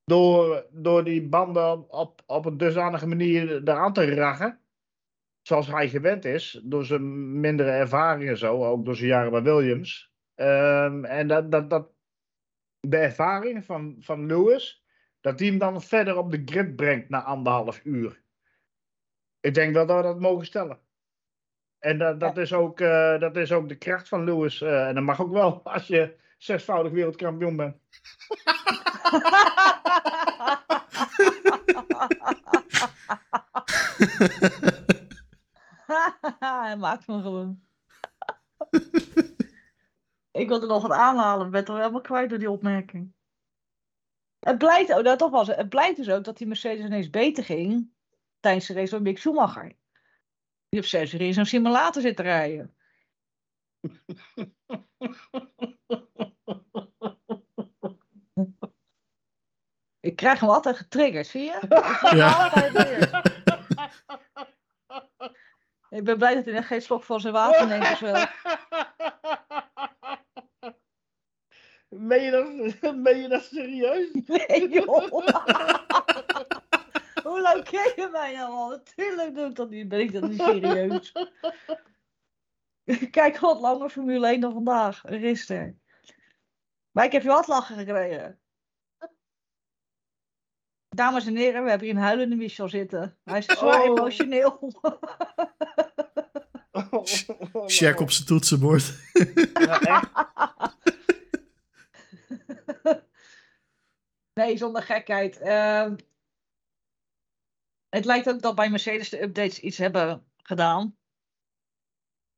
Door, 0.04 0.66
door 0.70 1.04
die 1.04 1.28
banden 1.28 1.90
op, 1.90 2.22
op 2.26 2.44
een 2.44 2.56
dusdanige 2.56 3.06
manier 3.06 3.62
eraan 3.68 3.92
te 3.92 4.14
rachen. 4.14 4.60
Zoals 5.42 5.66
hij 5.66 5.88
gewend 5.88 6.24
is. 6.24 6.60
Door 6.64 6.84
zijn 6.84 7.40
mindere 7.40 7.70
ervaring 7.70 8.28
en 8.28 8.38
zo. 8.38 8.64
Ook 8.64 8.84
door 8.84 8.96
zijn 8.96 9.08
jaren 9.08 9.30
bij 9.30 9.42
Williams. 9.42 10.12
Um, 10.34 11.04
en 11.04 11.28
dat, 11.28 11.50
dat, 11.50 11.70
dat, 11.70 11.90
de 12.80 12.96
ervaring 12.96 13.64
van, 13.64 13.96
van 14.00 14.26
Lewis. 14.26 14.84
Dat 15.20 15.38
die 15.38 15.50
hem 15.50 15.58
dan 15.58 15.82
verder 15.82 16.16
op 16.16 16.30
de 16.30 16.42
grid 16.44 16.76
brengt 16.76 17.08
na 17.08 17.22
anderhalf 17.22 17.80
uur. 17.84 18.22
Ik 19.40 19.54
denk 19.54 19.74
wel 19.74 19.86
dat 19.86 19.96
we 19.96 20.02
dat 20.02 20.20
mogen 20.20 20.46
stellen. 20.46 20.85
En 21.86 21.98
dat, 21.98 22.20
dat, 22.20 22.36
is, 22.36 22.52
ook, 22.52 22.80
uh, 22.80 23.18
dat 23.18 23.36
is 23.36 23.52
ook 23.52 23.68
de 23.68 23.76
kracht 23.76 24.08
van 24.08 24.24
Lewis. 24.24 24.60
Uh, 24.60 24.88
en 24.88 24.94
dat 24.94 25.04
mag 25.04 25.20
ook 25.20 25.32
wel 25.32 25.60
als 25.74 25.86
je 25.86 26.16
zesvoudig 26.38 26.92
wereldkampioen 26.92 27.56
bent. 27.56 27.76
Hij 36.38 36.76
maakt 36.76 37.06
me 37.06 37.20
gewoon. 37.22 37.60
Ik 40.30 40.48
wilde 40.48 40.66
nog 40.66 40.82
wat 40.82 40.90
aanhalen, 40.90 41.46
ik 41.46 41.52
ben 41.52 41.64
toch 41.64 41.76
helemaal 41.76 42.00
kwijt 42.00 42.30
door 42.30 42.38
die 42.38 42.50
opmerking. 42.50 43.12
Het 44.38 44.58
blijkt, 44.58 44.90
oh, 44.90 45.04
dat 45.04 45.18
toch 45.18 45.30
was 45.30 45.46
het. 45.46 45.56
Het 45.56 45.68
blijkt 45.68 45.96
dus 45.96 46.10
ook 46.10 46.24
dat 46.24 46.38
die 46.38 46.46
Mercedes 46.46 46.84
ineens 46.84 47.10
beter 47.10 47.44
ging 47.44 47.90
tijdens 48.40 48.66
de 48.66 48.74
race 48.74 48.94
van 48.94 49.02
Mick 49.02 49.18
Schumacher. 49.18 49.76
Die 50.76 50.84
op 50.84 50.90
zes 50.90 51.12
uur 51.12 51.20
in 51.20 51.34
zo'n 51.34 51.46
simulator 51.46 52.02
zit 52.02 52.16
te 52.16 52.22
rijden. 52.22 52.76
Ik 60.00 60.16
krijg 60.16 60.40
hem 60.40 60.48
altijd 60.48 60.76
getriggerd, 60.76 61.26
zie 61.26 61.42
je? 61.42 61.58
Ja. 62.14 62.54
Ik 65.88 66.04
ben 66.04 66.18
blij 66.18 66.34
dat 66.34 66.44
hij 66.44 66.54
net 66.54 66.64
geen 66.64 66.82
slok 66.82 67.04
van 67.04 67.20
zijn 67.20 67.32
water 67.32 67.66
neemt 67.66 67.90
of 67.90 67.98
zo. 67.98 68.12
Meen 71.88 72.22
je 72.22 72.30
dat, 72.80 72.96
meen 72.96 73.20
je 73.20 73.28
dat 73.28 73.44
serieus? 73.44 74.08
Nee, 74.12 74.68
joh. 74.68 75.08
Hoe 77.30 77.40
lang 77.40 77.64
ken 77.64 77.92
je 77.96 78.08
mij 78.12 78.32
nou 78.32 78.52
al? 78.52 78.68
Natuurlijk 78.68 79.34
doe 79.34 79.46
ik 79.46 79.54
dat 79.54 79.70
niet. 79.70 79.88
Ben 79.88 80.00
ik 80.00 80.12
dat 80.12 80.28
niet 80.28 80.40
serieus? 80.40 81.12
Kijk, 83.10 83.38
wat 83.38 83.60
langer 83.60 83.88
Formule 83.90 84.26
1 84.26 84.40
dan 84.40 84.52
vandaag. 84.52 85.02
Gisteren. 85.06 85.80
Maar 86.90 87.04
ik 87.04 87.12
heb 87.12 87.22
je 87.22 87.28
wat 87.28 87.46
lachen 87.46 87.76
gekregen. 87.76 88.40
Dames 90.88 91.26
en 91.26 91.36
heren, 91.36 91.62
we 91.62 91.68
hebben 91.68 91.86
hier 91.86 91.96
een 91.96 92.02
huilende 92.02 92.36
Michel 92.36 92.68
zitten. 92.68 93.18
Hij 93.24 93.38
is 93.38 93.44
zwaar 93.46 93.80
Oh. 93.82 93.86
emotioneel. 93.86 94.72
Check 97.66 98.00
op 98.00 98.10
zijn 98.10 98.26
toetsenbord. 98.26 98.94
Ja, 99.54 99.80
echt. 99.80 100.10
Nee, 104.32 104.56
zonder 104.56 104.82
gekheid. 104.82 105.38
Ehm, 105.38 105.96
het 107.88 108.04
lijkt 108.04 108.28
ook 108.28 108.42
dat 108.42 108.54
bij 108.54 108.70
Mercedes 108.70 109.08
de 109.08 109.22
updates 109.22 109.60
iets 109.60 109.78
hebben 109.78 110.24
gedaan. 110.36 110.96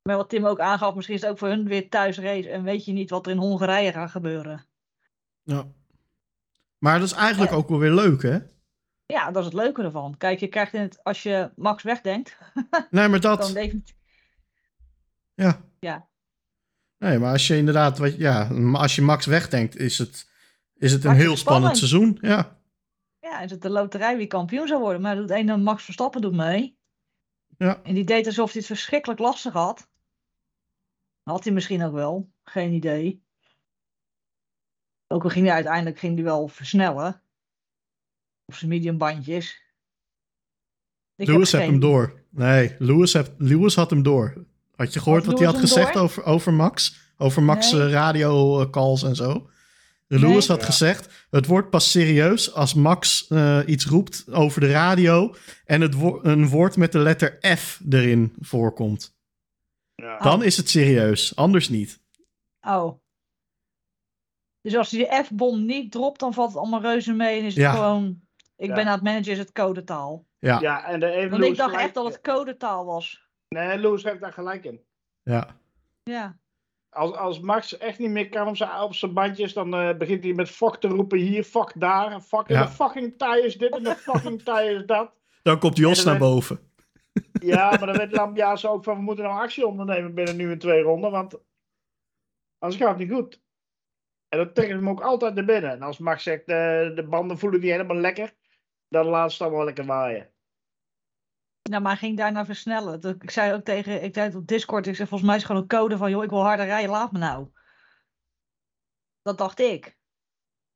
Maar 0.02 0.16
wat 0.16 0.28
Tim 0.28 0.46
ook 0.46 0.60
aangaf, 0.60 0.94
misschien 0.94 1.14
is 1.16 1.20
het 1.20 1.30
ook 1.30 1.38
voor 1.38 1.48
hun 1.48 1.68
weer 1.68 1.88
thuisrace. 1.88 2.50
En 2.50 2.62
weet 2.62 2.84
je 2.84 2.92
niet 2.92 3.10
wat 3.10 3.26
er 3.26 3.32
in 3.32 3.38
Hongarije 3.38 3.92
gaat 3.92 4.10
gebeuren. 4.10 4.66
Ja. 5.42 5.66
Maar 6.78 6.98
dat 6.98 7.08
is 7.08 7.14
eigenlijk 7.14 7.52
ook 7.52 7.68
wel 7.68 7.78
weer 7.78 7.92
leuk, 7.92 8.22
hè? 8.22 8.38
Ja, 9.06 9.30
dat 9.30 9.36
is 9.36 9.44
het 9.44 9.54
leuke 9.54 9.82
ervan. 9.82 10.16
Kijk, 10.16 10.40
je 10.40 10.48
krijgt 10.48 10.74
in 10.74 10.80
het, 10.80 11.04
als 11.04 11.22
je 11.22 11.50
Max 11.56 11.82
wegdenkt, 11.82 12.38
Nee, 12.90 13.08
maar 13.08 13.20
dan 13.20 13.36
dat... 13.36 13.52
definitief. 13.52 13.96
Ja. 15.34 15.60
Ja. 15.80 16.08
Nee, 16.98 17.18
maar 17.18 17.32
als 17.32 17.46
je 17.46 17.56
inderdaad... 17.56 17.98
Wat, 17.98 18.16
ja, 18.16 18.48
als 18.72 18.96
je 18.96 19.02
Max 19.02 19.26
wegdenkt, 19.26 19.76
is 19.76 19.98
het, 19.98 20.30
is 20.76 20.92
het 20.92 21.04
een 21.04 21.08
Maakt 21.10 21.22
heel 21.22 21.30
het 21.30 21.38
spannend. 21.38 21.76
seizoen. 21.76 22.18
Ja. 22.20 22.57
Ja, 23.38 23.44
is 23.44 23.50
het 23.50 23.62
de 23.62 23.70
loterij 23.70 24.16
wie 24.16 24.26
kampioen 24.26 24.66
zou 24.66 24.80
worden. 24.80 25.00
Maar 25.00 25.16
doet 25.16 25.30
een 25.30 25.62
Max 25.62 25.84
Verstappen 25.84 26.20
doet 26.20 26.34
mee. 26.34 26.76
Ja. 27.58 27.82
En 27.82 27.94
die 27.94 28.04
deed 28.04 28.26
alsof 28.26 28.46
hij 28.52 28.58
het 28.58 28.66
verschrikkelijk 28.66 29.20
lastig 29.20 29.52
had. 29.52 29.88
Had 31.22 31.44
hij 31.44 31.52
misschien 31.52 31.84
ook 31.84 31.92
wel. 31.92 32.30
Geen 32.44 32.72
idee. 32.72 33.22
Ook 35.06 35.22
al 35.24 35.30
ging 35.30 35.46
hij 35.46 35.54
uiteindelijk 35.54 35.98
ging 35.98 36.14
hij 36.14 36.24
wel 36.24 36.48
versnellen. 36.48 37.22
Op 38.44 38.54
zijn 38.54 38.70
medium 38.70 38.98
bandjes. 38.98 39.62
Ik 41.16 41.26
heb 41.26 41.34
Lewis 41.34 41.52
heeft 41.52 41.64
geen- 41.64 41.72
hem 41.72 41.80
door. 41.80 42.22
Nee, 42.30 42.76
Lewis, 42.78 43.12
heeft, 43.12 43.32
Lewis 43.38 43.74
had 43.74 43.90
hem 43.90 44.02
door. 44.02 44.44
Had 44.76 44.92
je 44.92 45.00
gehoord 45.00 45.22
Had 45.22 45.30
wat 45.30 45.38
hij 45.42 45.48
had 45.52 45.58
gezegd 45.60 45.92
door? 45.92 46.02
over, 46.02 46.24
over 46.24 46.52
Max? 46.52 47.00
Over 47.16 47.42
Max 47.42 47.72
Nee. 47.72 47.82
eh, 47.82 47.90
radio 47.92 48.60
eh, 48.60 48.70
calls 48.70 49.02
en 49.02 49.16
zo. 49.16 49.50
Lewis 50.08 50.48
had 50.48 50.60
Ja. 50.60 50.66
gezegd, 50.66 51.26
het 51.30 51.46
wordt 51.46 51.70
pas 51.70 51.90
serieus 51.90 52.52
als 52.54 52.74
Max 52.74 53.26
eh, 53.28 53.60
iets 53.66 53.86
roept 53.86 54.32
over 54.32 54.60
de 54.60 54.70
radio 54.70 55.34
en 55.64 55.80
het 55.80 55.94
wo- 55.94 56.20
een 56.22 56.48
woord 56.48 56.76
met 56.76 56.92
de 56.92 56.98
letter 56.98 57.38
F 57.56 57.80
erin 57.90 58.34
voorkomt. 58.40 59.16
Ja. 59.94 60.18
Dan 60.18 60.42
is 60.42 60.56
het 60.56 60.68
serieus, 60.68 61.36
anders 61.36 61.68
niet. 61.68 62.00
Oh. 62.60 62.98
Dus 64.60 64.76
als 64.76 64.90
hij 64.90 65.00
de 65.08 65.24
F-bom 65.24 65.64
niet 65.66 65.92
dropt, 65.92 66.20
dan 66.20 66.34
valt 66.34 66.48
het 66.48 66.58
allemaal 66.58 66.80
reuze 66.80 67.12
mee. 67.12 67.38
En 67.38 67.44
is 67.44 67.54
het 67.54 67.62
Ja. 67.62 67.72
gewoon. 67.72 68.20
Ik 68.56 68.68
Ja. 68.68 68.74
ben 68.74 68.86
aan 68.86 68.92
het 68.92 69.02
managen, 69.02 69.32
is 69.32 69.38
het 69.38 69.52
codetaal. 69.52 70.26
Ja, 70.38 70.54
ja. 70.54 70.60
Ja, 70.60 70.84
en 70.86 71.02
heeft 71.02 71.14
Want 71.30 71.30
Lewis 71.42 71.48
ik 71.48 71.56
dacht 71.56 71.68
gelijk- 71.70 71.86
echt 71.86 71.94
dat 71.94 72.04
het 72.04 72.20
codetaal 72.20 72.84
was. 72.84 73.26
Nee, 73.48 73.78
Lewis 73.78 74.02
heeft 74.02 74.20
daar 74.20 74.32
gelijk 74.32 74.64
in. 74.64 74.80
Ja. 75.22 75.56
Als, 76.98 77.12
als 77.12 77.40
Max 77.40 77.76
echt 77.78 77.98
niet 77.98 78.10
meer 78.10 78.28
kan 78.28 78.48
op 78.82 78.94
zijn, 78.94 79.12
bandjes, 79.12 79.52
dan 79.52 79.74
eh, 79.74 79.96
begint 79.96 80.24
hij 80.24 80.32
met 80.32 80.50
fuck 80.50 80.74
te 80.74 80.88
roepen 80.88 81.18
hier, 81.18 81.44
fuck 81.44 81.72
daar, 81.74 82.12
en 82.12 82.22
fuck 82.22 82.48
in 82.48 82.54
Ja. 82.54 82.62
de 82.64 82.70
fucking 82.70 83.18
tij 83.18 83.40
is 83.40 83.56
dit 83.58 83.76
en 83.76 83.82
de 83.82 83.94
fucking 83.94 84.42
tij 84.42 84.72
is 84.74 84.86
dat. 84.86 85.12
Dan 85.42 85.58
komt 85.58 85.76
Jos 85.76 85.98
En 86.04 86.10
naar 86.10 86.18
boven. 86.18 86.60
Ja, 87.40 87.68
maar 87.70 87.86
dan 87.86 87.96
weet 87.96 88.12
Lambiaas 88.12 88.66
ook 88.66 88.84
van, 88.84 88.96
we 88.96 89.02
moeten 89.02 89.24
nou 89.24 89.40
actie 89.40 89.66
ondernemen 89.66 90.14
binnen 90.14 90.36
nu 90.36 90.50
in 90.50 90.58
twee 90.58 90.82
ronden, 90.82 91.10
want 91.10 91.38
anders 92.58 92.80
gaat 92.82 92.98
het 92.98 92.98
niet 93.08 93.16
goed. 93.16 93.42
En 94.28 94.38
dat 94.38 94.54
trekt 94.54 94.70
hem 94.70 94.88
ook 94.88 95.00
altijd 95.00 95.34
naar 95.34 95.44
binnen. 95.44 95.70
En 95.70 95.82
als 95.82 95.98
Max 95.98 96.22
zegt, 96.22 96.40
eh, 96.40 96.56
de 96.94 97.06
banden 97.08 97.38
voelen 97.38 97.60
niet 97.60 97.70
helemaal 97.70 97.96
lekker, 97.96 98.34
dan 98.88 99.06
laat 99.06 99.32
ze 99.32 99.42
dan 99.42 99.52
wel 99.52 99.64
lekker 99.64 99.84
waaien. 99.84 100.30
Nou, 101.68 101.82
maar 101.82 101.90
hij 101.92 102.00
ging 102.00 102.16
daarna 102.16 102.44
versnellen. 102.44 103.16
Ik 103.20 103.30
zei 103.30 103.52
ook 103.52 103.64
tegen, 103.64 104.02
ik 104.02 104.14
zei 104.14 104.26
het 104.26 104.36
op 104.36 104.46
Discord, 104.46 104.86
ik 104.86 104.94
zei 104.96 105.08
volgens 105.08 105.28
mij 105.30 105.38
is 105.38 105.42
het 105.42 105.50
gewoon 105.50 105.66
een 105.70 105.78
code 105.78 105.96
van, 105.96 106.10
joh, 106.10 106.24
ik 106.24 106.30
wil 106.30 106.42
harder 106.42 106.66
rijden, 106.66 106.90
laat 106.90 107.12
me 107.12 107.18
nou. 107.18 107.48
Dat 109.22 109.38
dacht 109.38 109.60
ik. 109.60 109.96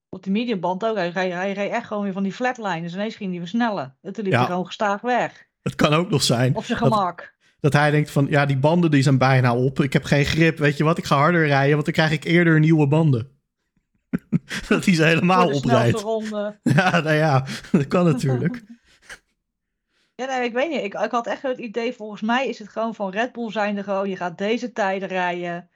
Op 0.08 0.22
de 0.22 0.30
mediumband 0.30 0.84
ook, 0.84 0.96
hij, 0.96 1.10
hij, 1.10 1.30
hij 1.30 1.52
reed 1.52 1.70
echt 1.70 1.86
gewoon 1.86 2.02
weer 2.02 2.12
van 2.12 2.22
die 2.22 2.32
flatline, 2.32 2.80
dus 2.82 2.94
ineens 2.94 3.16
ging 3.16 3.30
hij 3.30 3.40
versnellen. 3.40 3.96
En 4.02 4.12
toen 4.12 4.24
liep 4.24 4.32
Ja. 4.32 4.38
hij 4.38 4.48
gewoon 4.48 4.66
gestaag 4.66 5.00
weg. 5.00 5.46
Het 5.62 5.74
kan 5.74 5.92
ook 5.92 6.10
nog 6.10 6.22
zijn 6.22 6.56
Op 6.56 6.64
zijn 6.64 6.78
dat, 6.78 6.88
gemak. 6.88 7.34
dat 7.60 7.72
hij 7.72 7.90
denkt 7.90 8.10
van, 8.10 8.26
ja, 8.30 8.46
die 8.46 8.58
banden 8.58 8.90
die 8.90 9.02
zijn 9.02 9.18
bijna 9.18 9.56
op. 9.56 9.80
Ik 9.80 9.92
heb 9.92 10.04
geen 10.04 10.24
grip, 10.24 10.58
weet 10.58 10.76
je 10.76 10.84
wat, 10.84 10.98
ik 10.98 11.04
ga 11.04 11.16
harder 11.16 11.46
rijden, 11.46 11.72
want 11.72 11.84
dan 11.84 11.94
krijg 11.94 12.10
ik 12.10 12.24
eerder 12.24 12.58
nieuwe 12.60 12.88
banden. 12.88 13.40
dat 14.68 14.84
hij 14.84 14.94
ze 14.94 15.04
helemaal 15.04 15.52
oprijdt. 15.52 16.02
Ja, 16.62 17.00
nou 17.00 17.12
ja, 17.12 17.46
dat 17.72 17.86
kan 17.86 18.04
natuurlijk. 18.04 18.62
Ja, 20.22 20.28
nee, 20.38 20.48
ik 20.48 20.52
weet 20.52 20.70
niet. 20.70 20.82
Ik, 20.82 20.94
ik 20.94 21.10
had 21.10 21.26
echt 21.26 21.42
het 21.42 21.58
idee, 21.58 21.92
volgens 21.92 22.20
mij 22.20 22.48
is 22.48 22.58
het 22.58 22.68
gewoon 22.68 22.94
van 22.94 23.10
Red 23.10 23.32
Bull 23.32 23.50
zijnde 23.50 23.82
gewoon, 23.82 24.08
je 24.08 24.16
gaat 24.16 24.38
deze 24.38 24.72
tijden 24.72 25.08
rijden. 25.08 25.52
En 25.52 25.70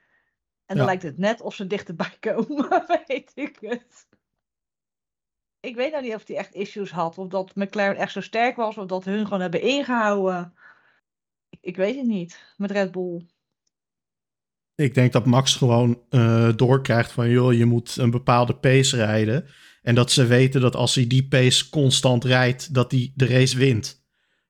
dan 0.67 0.77
Ja. 0.77 0.85
lijkt 0.85 1.03
het 1.03 1.19
net 1.19 1.41
of 1.41 1.55
ze 1.55 1.67
dichterbij 1.67 2.17
komen, 2.31 2.85
weet 3.07 3.33
ik 3.35 3.57
het. 3.61 4.09
Ik 5.61 5.75
weet 5.75 5.91
nou 5.91 6.03
niet 6.03 6.15
of 6.15 6.27
hij 6.27 6.37
echt 6.37 6.55
issues 6.55 6.91
had, 6.91 7.19
of 7.19 7.29
dat 7.29 7.55
McLaren 7.55 7.97
echt 7.97 8.13
zo 8.13 8.21
sterk 8.21 8.57
was, 8.57 8.77
of 8.79 8.87
dat 8.87 9.05
hun 9.05 9.25
gewoon 9.25 9.41
hebben 9.41 9.61
ingehouden. 9.61 10.55
Ik, 11.49 11.59
ik 11.61 11.77
weet 11.77 11.97
het 11.97 12.07
niet, 12.07 12.55
met 12.57 12.71
Red 12.71 12.93
Bull. 12.93 13.27
Ik 14.75 14.95
denk 14.95 15.13
dat 15.13 15.27
Max 15.27 15.55
gewoon 15.55 16.03
eh, 16.09 16.53
doorkrijgt 16.57 17.13
van, 17.13 17.31
joh, 17.31 17.53
je 17.53 17.65
moet 17.65 17.97
een 17.97 18.11
bepaalde 18.11 18.57
pace 18.57 18.97
rijden. 18.97 19.47
En 19.83 19.95
dat 19.95 20.11
ze 20.11 20.27
weten 20.27 20.61
dat 20.61 20.77
als 20.77 20.95
hij 20.95 21.07
die 21.07 21.29
pace 21.29 21.69
constant 21.69 22.25
rijdt, 22.25 22.75
dat 22.75 22.91
hij 22.91 23.13
de 23.15 23.27
race 23.27 23.59
wint. 23.59 24.06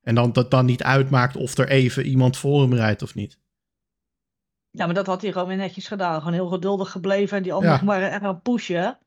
En 0.07 0.15
dan 0.15 0.33
dat 0.33 0.51
dan 0.51 0.65
niet 0.67 0.83
uitmaakt 0.83 1.37
of 1.37 1.59
er 1.59 1.69
even 1.69 2.07
iemand 2.07 2.37
voor 2.37 2.61
hem 2.61 2.75
rijdt 2.75 3.03
of 3.03 3.15
niet. 3.15 3.39
Ja, 4.71 4.85
maar 4.85 4.95
dat 4.95 5.07
had 5.07 5.23
hij 5.23 5.33
gewoon 5.33 5.49
weer 5.49 5.57
netjes 5.57 5.89
gedaan. 5.89 6.19
Gewoon 6.19 6.33
heel 6.33 6.49
geduldig 6.49 6.91
gebleven 6.91 7.37
en 7.37 7.43
die 7.43 7.53
anderen 7.53 7.79
Ja. 7.79 7.85
waren 7.93 8.11
echt 8.11 8.23
aan 8.23 8.35
het 8.35 8.43
pushen. 8.43 8.99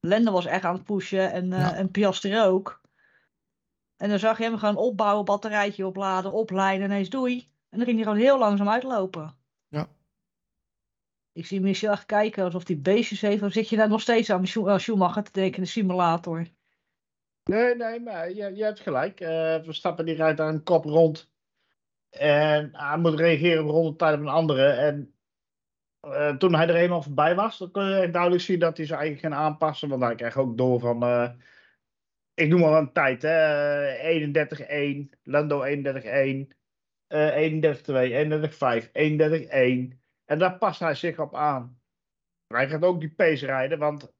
Lende 0.00 0.30
was 0.30 0.46
echt 0.46 0.64
aan 0.64 0.74
het 0.74 0.84
pushen 0.84 1.32
en, 1.32 1.52
eh 1.52 1.58
Ja. 1.58 1.74
en 1.74 1.90
Piastri 1.90 2.40
ook. 2.40 2.80
En 3.96 4.08
dan 4.08 4.18
zag 4.18 4.38
je 4.38 4.44
hem 4.44 4.58
gewoon 4.58 4.76
opbouwen, 4.76 5.24
batterijtje 5.24 5.86
opladen, 5.86 6.32
opleiden, 6.32 6.86
ineens 6.86 7.08
doei. 7.08 7.38
En 7.68 7.76
dan 7.78 7.84
ging 7.86 7.94
hij 7.96 8.04
gewoon 8.06 8.22
heel 8.24 8.38
langzaam 8.38 8.68
uitlopen. 8.68 9.34
Ja. 9.68 9.88
Ik 11.32 11.46
zie 11.46 11.60
Michel 11.60 11.92
echt 11.92 12.06
kijken 12.06 12.44
alsof 12.44 12.66
hij 12.66 12.78
beestjes 12.80 13.20
heeft. 13.20 13.42
Of 13.42 13.52
zit 13.52 13.68
je 13.68 13.76
daar 13.76 13.88
nog 13.88 14.00
steeds 14.00 14.30
aan 14.30 14.46
Schumacher 14.46 15.22
te 15.22 15.32
denken 15.32 15.56
in 15.56 15.62
de 15.62 15.68
simulator? 15.68 16.46
Nee, 17.44 17.74
nee, 17.74 18.00
maar 18.00 18.30
je, 18.30 18.54
je 18.54 18.64
hebt 18.64 18.80
gelijk. 18.80 19.20
Eh, 19.20 19.62
Verstappen 19.62 20.04
die 20.04 20.14
rijdt 20.14 20.38
daar 20.38 20.48
een 20.48 20.62
kop 20.62 20.84
rond. 20.84 21.32
En 22.10 22.70
hij 22.72 22.98
moet 22.98 23.18
reageren 23.18 23.64
op 23.64 23.70
rondetijd 23.70 24.14
op 24.14 24.20
een 24.20 24.28
andere. 24.28 24.66
En 24.66 25.14
eh, 26.00 26.36
toen 26.36 26.54
hij 26.54 26.68
er 26.68 26.74
eenmaal 26.74 27.02
voorbij 27.02 27.34
was, 27.34 27.58
dan 27.58 27.70
kon 27.70 27.84
je 27.84 28.10
duidelijk 28.10 28.42
zien 28.42 28.58
dat 28.58 28.76
hij 28.76 28.86
zich 28.86 28.96
eigenlijk 28.96 29.26
ging 29.26 29.42
aanpassen. 29.42 29.88
Want 29.88 30.02
hij 30.02 30.14
kreeg 30.14 30.36
ook 30.36 30.56
door 30.56 30.80
van, 30.80 31.02
eh, 31.02 31.30
ik 32.34 32.48
noem 32.48 32.60
maar 32.60 32.78
een 32.78 32.92
tijd, 32.92 33.22
hè. 33.22 33.30
eh, 33.86 34.04
31-1, 34.04 35.10
Lando 35.22 35.62
31-1, 35.62 36.52
eh 37.06 37.36
31-2, 37.36 38.14
31-5, 38.14 38.90
31-1. 38.92 40.00
En 40.24 40.38
daar 40.38 40.58
past 40.58 40.80
hij 40.80 40.94
zich 40.94 41.18
op 41.18 41.34
aan. 41.34 41.80
Maar 42.46 42.60
hij 42.60 42.68
gaat 42.68 42.82
ook 42.82 43.00
die 43.00 43.14
pace 43.14 43.46
rijden, 43.46 43.78
want 43.78 44.12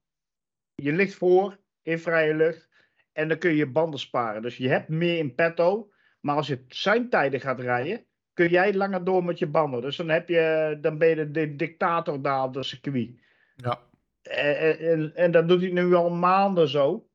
je 0.74 0.92
ligt 0.92 1.14
voor 1.14 1.58
in 1.82 1.98
vrije 1.98 2.34
lucht. 2.34 2.68
En 3.14 3.28
dan 3.28 3.38
kun 3.38 3.50
je 3.50 3.56
je 3.56 3.70
banden 3.70 4.00
sparen. 4.00 4.42
Dus 4.42 4.56
je 4.56 4.68
hebt 4.68 4.88
meer 4.88 5.18
in 5.18 5.34
petto. 5.34 5.90
Maar 6.20 6.36
als 6.36 6.46
je 6.46 6.64
zijn 6.68 7.08
tijden 7.08 7.40
gaat 7.40 7.60
rijden, 7.60 8.04
kun 8.32 8.48
jij 8.48 8.74
langer 8.74 9.04
door 9.04 9.24
met 9.24 9.38
je 9.38 9.46
banden. 9.46 9.80
Dus 9.80 9.96
dan, 9.96 10.08
heb 10.08 10.28
je, 10.28 10.78
dan 10.80 10.98
ben 10.98 11.08
je 11.08 11.30
de, 11.30 11.56
dictator 11.56 12.22
daar 12.22 12.42
op 12.42 12.52
de 12.52 12.62
circuit. 12.62 13.10
Ja. 13.56 13.80
En, 14.22 14.78
en, 14.78 15.14
en 15.14 15.30
dat 15.30 15.48
doet 15.48 15.60
hij 15.60 15.70
nu 15.70 15.94
al 15.94 16.10
maanden 16.10 16.68
zo. 16.68 17.08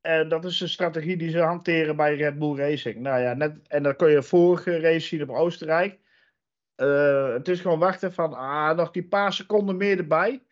En 0.00 0.28
dat 0.28 0.44
is 0.44 0.60
een 0.60 0.68
strategie 0.68 1.16
die 1.16 1.30
ze 1.30 1.38
hanteren 1.38 1.96
bij 1.96 2.16
Red 2.16 2.38
Bull 2.38 2.56
Racing. 2.56 2.96
Nou 2.96 3.20
ja, 3.20 3.34
net, 3.34 3.68
en 3.68 3.82
dat 3.82 3.96
kun 3.96 4.10
je 4.10 4.22
vorige 4.22 4.80
race 4.80 5.06
zien 5.06 5.22
op 5.22 5.28
Oostenrijk. 5.28 5.98
Eh, 6.74 7.32
het 7.32 7.48
is 7.48 7.60
gewoon 7.60 7.78
wachten 7.78 8.12
van, 8.12 8.34
ah, 8.34 8.76
nog 8.76 8.90
die 8.90 9.08
paar 9.08 9.32
seconden 9.32 9.76
meer 9.76 9.98
erbij. 9.98 10.42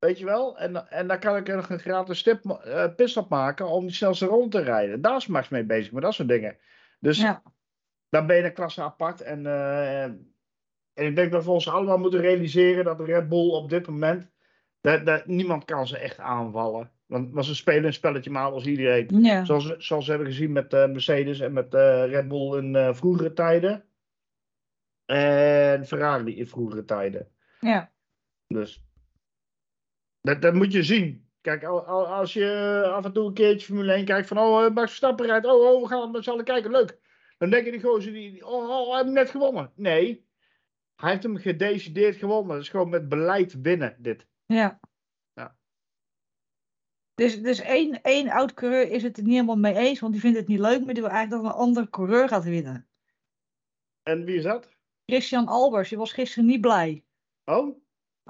Weet 0.00 0.18
je 0.18 0.24
wel? 0.24 0.58
En, 0.58 0.90
en 0.90 1.06
dan 1.08 1.18
kan 1.18 1.36
ik 1.36 1.48
er 1.48 1.56
nog 1.56 1.70
een 1.70 1.78
gratis 1.78 2.18
stip, 2.18 2.44
uh, 2.66 2.94
pitstop 2.96 3.28
maken 3.28 3.68
om 3.68 3.86
die 3.86 3.94
snelste 3.94 4.26
rond 4.26 4.50
te 4.52 4.60
rijden. 4.60 5.00
Daar 5.00 5.16
is 5.16 5.26
Max 5.26 5.48
mee 5.48 5.64
bezig, 5.64 5.92
met 5.92 6.02
dat 6.02 6.14
soort 6.14 6.28
dingen. 6.28 6.56
Dus 7.00 7.18
Ja. 7.20 7.42
dan 8.08 8.26
ben 8.26 8.36
je 8.36 8.44
een 8.44 8.52
klasse 8.52 8.82
apart. 8.82 9.20
En, 9.20 9.46
eh, 9.46 10.02
en 10.02 10.26
ik 10.94 11.16
denk 11.16 11.32
dat 11.32 11.44
we 11.44 11.50
ons 11.50 11.68
allemaal 11.68 11.98
moeten 11.98 12.20
realiseren 12.20 12.84
dat 12.84 12.98
de 12.98 13.04
Red 13.04 13.28
Bull 13.28 13.50
op 13.50 13.70
dit 13.70 13.86
moment, 13.88 14.30
dat, 14.80 15.06
dat, 15.06 15.26
niemand 15.26 15.64
kan 15.64 15.86
ze 15.86 15.98
echt 15.98 16.18
aanvallen. 16.18 16.90
Want, 17.06 17.32
want 17.32 17.46
ze 17.46 17.54
spelen 17.54 17.84
een 17.84 17.92
spelletje 17.92 18.30
maar 18.30 18.50
als 18.52 18.66
iedereen. 18.66 19.08
Ja. 19.22 19.44
Zoals, 19.44 19.66
we- 19.66 19.74
zoals 19.78 20.04
we 20.06 20.12
hebben 20.12 20.30
gezien 20.30 20.52
met 20.52 20.72
eh, 20.72 20.86
Mercedes 20.86 21.40
en 21.40 21.52
met 21.52 21.74
eh, 21.74 22.04
Red 22.06 22.28
Bull 22.28 22.58
in 22.58 22.76
eh, 22.76 22.94
vroegere 22.94 23.32
tijden. 23.32 23.84
En 25.04 25.86
Ferrari 25.86 26.36
in 26.38 26.46
vroegere 26.46 26.84
tijden. 26.84 27.28
ja. 27.60 27.92
Dus 28.46 28.84
dat, 30.20 30.42
dat 30.42 30.54
moet 30.54 30.72
je 30.72 30.82
zien. 30.82 31.28
Kijk, 31.40 31.64
al- 31.64 31.84
al- 31.86 32.06
als 32.06 32.32
je 32.32 32.82
af 32.94 33.04
en 33.04 33.12
toe 33.12 33.26
een 33.26 33.34
keertje 33.34 33.66
Formule 33.66 33.92
1 33.92 34.04
kijkt 34.04 34.28
van, 34.28 34.38
oh, 34.38 34.64
eh, 34.64 34.70
Max 34.74 34.86
Verstappen 34.86 35.26
rijdt, 35.26 35.46
oh, 35.46 35.72
oh, 35.72 35.82
we 35.82 35.88
gaan 35.88 36.10
met 36.10 36.24
z'n 36.24 36.30
allen 36.30 36.44
kijken, 36.44 36.70
leuk. 36.70 36.98
Dan 37.38 37.50
denken 37.50 37.72
die 37.72 37.80
gozer, 37.80 38.12
die, 38.12 38.46
oh, 38.46 38.68
oh, 38.68 38.88
hij 38.92 39.02
heeft 39.02 39.14
net 39.14 39.30
gewonnen. 39.30 39.72
Nee, 39.74 40.26
hij 40.96 41.10
heeft 41.10 41.22
hem 41.22 41.36
gedecideerd 41.36 42.16
gewonnen. 42.16 42.54
Dat 42.54 42.62
is 42.64 42.68
gewoon 42.68 42.88
met 42.88 43.08
beleid 43.08 43.60
winnen, 43.60 43.96
dit. 43.98 44.26
Ja. 44.46 44.80
Ja. 45.32 45.56
Dus, 47.14 47.42
dus 47.42 47.60
één, 47.60 48.02
één 48.02 48.28
oud 48.28 48.54
coureur 48.54 48.90
is 48.90 49.02
het 49.02 49.16
er 49.16 49.22
niet 49.22 49.32
helemaal 49.32 49.56
mee 49.56 49.74
eens, 49.76 50.00
want 50.00 50.12
die 50.12 50.20
vindt 50.20 50.38
het 50.38 50.46
niet 50.46 50.58
leuk, 50.58 50.84
maar 50.84 50.94
die 50.94 51.02
wil 51.02 51.12
eigenlijk 51.12 51.42
dat 51.42 51.52
een 51.52 51.58
andere 51.58 51.90
coureur 51.90 52.28
gaat 52.28 52.44
winnen. 52.44 52.88
En 54.02 54.24
wie 54.24 54.36
is 54.36 54.42
dat? 54.42 54.68
Christian 55.06 55.46
Albers, 55.46 55.88
die 55.88 55.98
was 55.98 56.12
gisteren 56.12 56.46
niet 56.46 56.60
blij. 56.60 57.04
Oh, 57.44 57.76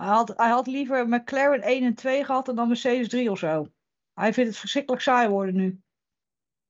Hij 0.00 0.08
had, 0.08 0.32
hij 0.36 0.48
had 0.48 0.66
liever 0.66 1.08
McLaren 1.08 1.62
1 1.62 1.84
en 1.84 1.94
2 1.94 2.24
gehad 2.24 2.46
dan 2.46 2.68
Mercedes 2.68 3.08
3 3.08 3.30
of 3.30 3.38
zo. 3.38 3.68
Hij 4.14 4.32
vindt 4.32 4.50
het 4.50 4.58
verschrikkelijk 4.58 5.02
saai 5.02 5.28
worden 5.28 5.54
nu. 5.54 5.80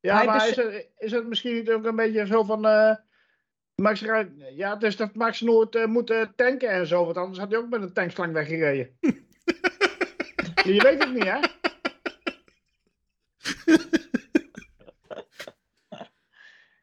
ja, 0.00 0.16
Hij 0.16 0.26
maar 0.26 0.49
is 0.49 0.56
het, 0.56 0.88
is 0.99 1.12
het 1.12 1.26
misschien 1.26 1.54
niet 1.54 1.70
ook 1.70 1.84
een 1.84 1.96
beetje 1.96 2.26
zo 2.26 2.42
van, 2.42 2.66
eh, 2.66 2.94
Max 3.75 4.00
ja, 4.54 4.76
dus 4.76 4.96
dat 4.96 5.14
Max 5.14 5.40
nooit 5.40 5.75
eh, 5.75 5.87
moet 5.87 6.10
eh, 6.10 6.26
tanken 6.37 6.68
en 6.68 6.87
zo, 6.87 7.04
want 7.04 7.16
anders 7.16 7.38
had 7.38 7.50
hij 7.50 7.58
ook 7.58 7.68
met 7.68 7.82
een 7.82 7.92
tankslang 7.92 8.32
weggereden. 8.32 8.99
je 10.64 10.82
weet 10.82 11.04
het 11.04 11.12
niet, 11.12 11.25
hè? 11.25 11.38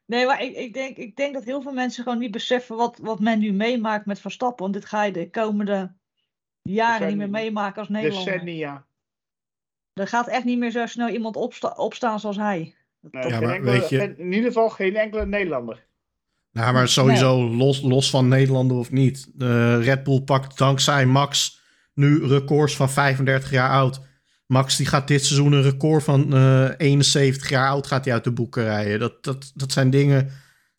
Nee, 0.05 0.25
maar 0.25 0.41
ik, 0.41 0.55
ik, 0.55 0.73
denk, 0.73 0.97
ik 0.97 1.15
denk 1.15 1.33
dat 1.33 1.43
heel 1.43 1.61
veel 1.61 1.73
mensen 1.73 2.03
gewoon 2.03 2.19
niet 2.19 2.31
beseffen 2.31 2.75
wat, 2.75 2.97
wat 2.97 3.19
men 3.19 3.39
nu 3.39 3.51
meemaakt 3.51 4.05
met 4.05 4.19
Verstappen. 4.19 4.63
Want 4.63 4.73
dit 4.73 4.85
ga 4.85 5.03
je 5.03 5.11
de 5.11 5.29
komende 5.29 5.95
jaren 6.73 7.07
niet 7.07 7.17
meer 7.17 7.29
meemaken 7.29 7.79
als 7.79 7.89
Nederlander. 7.89 8.31
Decennia. 8.33 8.85
Er 9.93 10.07
gaat 10.07 10.27
echt 10.27 10.43
niet 10.43 10.57
meer 10.59 10.71
zo 10.71 10.85
snel 10.85 11.09
iemand 11.09 11.35
opsta 11.35 11.73
opstaan 11.77 12.19
zoals 12.19 12.37
hij. 12.37 12.75
Nee, 13.11 13.23
Ja, 13.23 13.29
geen 13.37 13.41
maar 13.43 13.55
enkele- 13.55 13.71
weet 13.79 13.89
je- 13.89 14.15
In 14.17 14.31
ieder 14.31 14.47
geval 14.47 14.69
geen 14.69 14.95
enkele 14.95 15.25
Nederlander. 15.25 15.85
Nou, 16.51 16.73
maar 16.73 16.87
sowieso 16.87 17.49
los, 17.49 17.81
los 17.81 18.09
van 18.09 18.27
Nederlander 18.27 18.77
of 18.77 18.91
niet. 18.91 19.31
Eh, 19.39 19.83
Red 19.83 20.03
Bull 20.03 20.21
pakt 20.21 20.57
dankzij 20.57 21.05
Max 21.05 21.61
nu 21.93 22.25
records 22.25 22.75
van 22.75 22.89
35 22.89 23.51
jaar 23.51 23.69
oud. 23.69 23.99
Max 24.45 24.77
die 24.77 24.85
gaat 24.85 25.07
dit 25.07 25.25
seizoen 25.25 25.51
een 25.51 25.61
record 25.61 26.03
van 26.03 26.33
eh 26.33 26.69
71 26.77 27.49
jaar 27.49 27.67
oud 27.69 27.87
gaat 27.87 28.05
hij 28.05 28.13
uit 28.13 28.23
de 28.23 28.31
boeken 28.31 28.63
rijden. 28.63 28.99
Dat, 28.99 29.23
dat, 29.23 29.51
dat 29.55 29.71
zijn 29.71 29.89
dingen. 29.89 30.31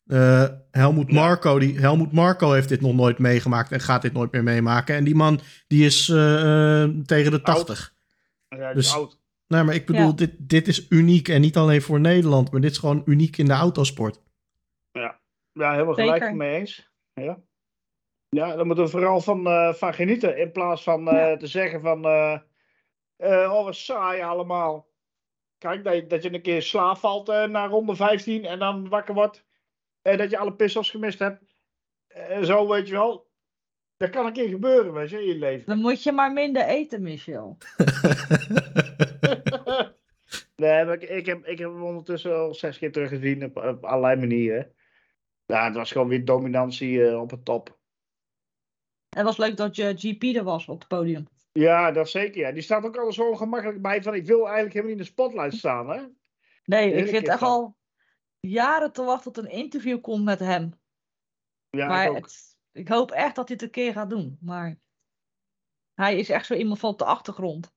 Eh 0.09 0.45
Helmoet, 0.71 1.07
Ja. 1.11 1.13
Marco, 1.19 1.59
die, 1.59 1.79
Helmoet 1.79 2.11
Marco 2.11 2.51
heeft 2.51 2.69
dit 2.69 2.81
nog 2.81 2.93
nooit 2.95 3.17
meegemaakt 3.19 3.71
en 3.71 3.79
gaat 3.79 4.01
dit 4.01 4.13
nooit 4.13 4.31
meer 4.31 4.43
meemaken. 4.43 4.95
En 4.95 5.03
die 5.03 5.15
man 5.15 5.39
die 5.67 5.85
is 5.85 6.09
eh, 6.09 6.83
eh, 6.83 6.89
tegen 7.05 7.31
de 7.31 7.41
80. 7.41 7.93
Ja, 8.49 8.57
hij 8.57 8.69
is 8.69 8.75
Dus- 8.75 8.93
oud. 8.93 9.17
Nee, 9.47 9.63
maar 9.63 9.75
ik 9.75 9.85
bedoel, 9.85 10.05
Ja. 10.07 10.11
dit, 10.11 10.35
dit 10.37 10.67
is 10.67 10.85
uniek. 10.89 11.27
En 11.27 11.41
niet 11.41 11.57
alleen 11.57 11.81
voor 11.81 11.99
Nederland, 11.99 12.51
maar 12.51 12.61
dit 12.61 12.71
is 12.71 12.77
gewoon 12.77 13.01
uniek 13.05 13.37
in 13.37 13.45
de 13.45 13.53
autosport. 13.53 14.21
Ja, 15.51 15.71
helemaal 15.71 15.93
gelijk 15.93 16.21
Zeker. 16.21 16.35
mee 16.35 16.55
eens. 16.59 16.91
Ja. 17.13 17.39
ja, 18.29 18.55
daar 18.55 18.65
moeten 18.65 18.83
we 18.83 18.89
vooral 18.89 19.21
van, 19.21 19.47
eh, 19.47 19.73
van 19.73 19.93
genieten. 19.93 20.37
In 20.37 20.51
plaats 20.51 20.83
van 20.83 21.07
eh, 21.07 21.29
Ja. 21.29 21.37
te 21.37 21.47
zeggen 21.47 21.81
van... 21.81 22.05
eh 22.05 22.37
eh, 23.15 23.53
oh, 23.53 23.63
wat 23.63 23.75
saai 23.75 24.21
allemaal. 24.21 24.87
Kijk, 25.57 25.83
dat 25.83 25.93
je, 25.95 26.07
dat 26.07 26.23
je 26.23 26.33
een 26.33 26.41
keer 26.41 26.61
slaap 26.61 26.97
valt 26.97 27.27
naar 27.27 27.69
ronde 27.69 27.95
15 27.95 28.45
en 28.45 28.59
dan 28.59 28.89
wakker 28.89 29.13
wordt. 29.13 29.45
En 30.01 30.17
dat 30.17 30.29
je 30.29 30.37
alle 30.37 30.55
pistols 30.55 30.89
gemist 30.89 31.19
hebt. 31.19 31.43
En 32.07 32.45
zo, 32.45 32.67
weet 32.67 32.87
je 32.87 32.93
wel. 32.93 33.27
Dat 33.97 34.09
kan 34.09 34.25
een 34.25 34.33
keer 34.33 34.49
gebeuren, 34.49 34.93
weet 34.93 35.09
je, 35.09 35.21
in 35.21 35.27
je 35.27 35.37
leven. 35.37 35.65
Dan 35.65 35.79
moet 35.79 36.03
je 36.03 36.11
maar 36.11 36.33
minder 36.33 36.65
eten, 36.65 37.01
Michel. 37.01 37.57
nee, 40.55 40.85
maar 40.85 40.93
ik, 40.93 41.09
ik, 41.09 41.25
heb, 41.25 41.45
ik 41.45 41.57
heb 41.57 41.69
hem 41.69 41.83
ondertussen 41.83 42.35
al 42.35 42.53
zes 42.53 42.77
keer 42.77 42.91
teruggezien 42.91 43.43
op, 43.43 43.57
op 43.57 43.83
allerlei 43.83 44.19
manieren. 44.19 44.73
Ja, 45.45 45.65
het 45.65 45.75
was 45.75 45.91
gewoon 45.91 46.07
weer 46.07 46.25
dominantie 46.25 47.07
eh, 47.07 47.21
op 47.21 47.31
het 47.31 47.45
top. 47.45 47.77
Het 49.09 49.23
was 49.23 49.37
leuk 49.37 49.57
dat 49.57 49.75
je 49.75 49.93
GP 49.97 50.23
er 50.23 50.43
was 50.43 50.67
op 50.67 50.79
het 50.79 50.87
podium. 50.87 51.27
Ja, 51.51 51.91
dat 51.91 52.09
zeker. 52.09 52.39
Ja. 52.39 52.51
Die 52.51 52.61
staat 52.61 52.85
ook 52.85 52.97
al 52.97 53.11
zo 53.11 53.29
ongemakkelijk 53.29 53.81
bij 53.81 54.03
van 54.03 54.13
ik 54.13 54.25
wil 54.25 54.45
eigenlijk 54.45 54.73
helemaal 54.73 54.95
niet 54.95 54.99
in 54.99 55.05
de 55.05 55.11
spotlight 55.11 55.53
staan. 55.53 55.89
Hè? 55.89 56.01
Nee, 56.63 56.93
ik 56.93 57.07
zit 57.07 57.21
is 57.21 57.27
echt 57.27 57.41
al 57.41 57.77
jaren 58.39 58.91
te 58.91 59.03
wachten 59.03 59.31
tot 59.31 59.43
een 59.45 59.51
interview 59.51 60.01
komt 60.01 60.23
met 60.23 60.39
hem. 60.39 60.73
Ja, 61.69 61.87
maar 61.87 62.03
ik 62.05 62.09
ook. 62.11 62.15
het- 62.17 62.57
ik 62.71 62.87
hoop 62.87 63.11
echt 63.11 63.35
dat 63.35 63.47
hij 63.47 63.57
het 63.59 63.65
een 63.65 63.71
keer 63.71 63.93
gaat 63.93 64.09
doen. 64.09 64.37
Maar 64.41 64.79
hij 65.93 66.17
is 66.17 66.29
echt 66.29 66.45
zo 66.45 66.53
iemand 66.53 66.79
van 66.79 66.89
op 66.89 66.97
de 66.97 67.05
achtergrond. 67.05 67.73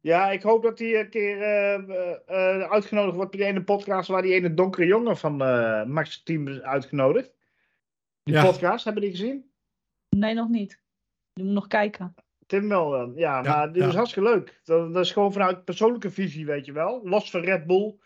Ja, 0.00 0.30
ik 0.30 0.42
hoop 0.42 0.62
dat 0.62 0.78
hij 0.78 1.00
een 1.00 1.10
keer 1.10 1.42
eh, 1.42 1.74
eh, 1.74 2.18
eh, 2.26 2.70
uitgenodigd 2.70 3.16
wordt 3.16 3.30
bij 3.30 3.40
die 3.40 3.48
ene 3.48 3.64
podcast 3.64 4.08
waar 4.08 4.22
die 4.22 4.32
ene 4.34 4.54
donkere 4.54 4.86
jongen 4.86 5.16
van 5.16 5.42
eh 5.42 5.84
Max 5.84 6.22
Team 6.22 6.48
is 6.48 6.60
uitgenodigd. 6.60 7.32
Die 8.22 8.34
Ja. 8.34 8.44
podcast, 8.44 8.84
hebben 8.84 9.02
die 9.02 9.10
gezien? 9.10 9.50
Nee, 10.16 10.34
nog 10.34 10.48
niet. 10.48 10.80
Je 11.32 11.44
moet 11.44 11.52
nog 11.52 11.66
kijken. 11.66 12.14
Tim 12.46 12.68
wel 12.68 12.90
dan. 12.90 13.12
Ja, 13.14 13.42
Ja, 13.42 13.56
maar 13.56 13.72
die 13.72 13.82
ja. 13.82 13.88
is 13.88 13.94
hartstikke 13.94 14.28
leuk. 14.28 14.60
Dat, 14.64 14.92
dat 14.94 15.04
is 15.04 15.12
gewoon 15.12 15.32
vanuit 15.32 15.64
persoonlijke 15.64 16.10
visie, 16.10 16.46
weet 16.46 16.64
je 16.66 16.72
wel. 16.72 17.00
Los 17.08 17.30
van 17.30 17.40
Red 17.40 17.66
Bull. 17.66 17.98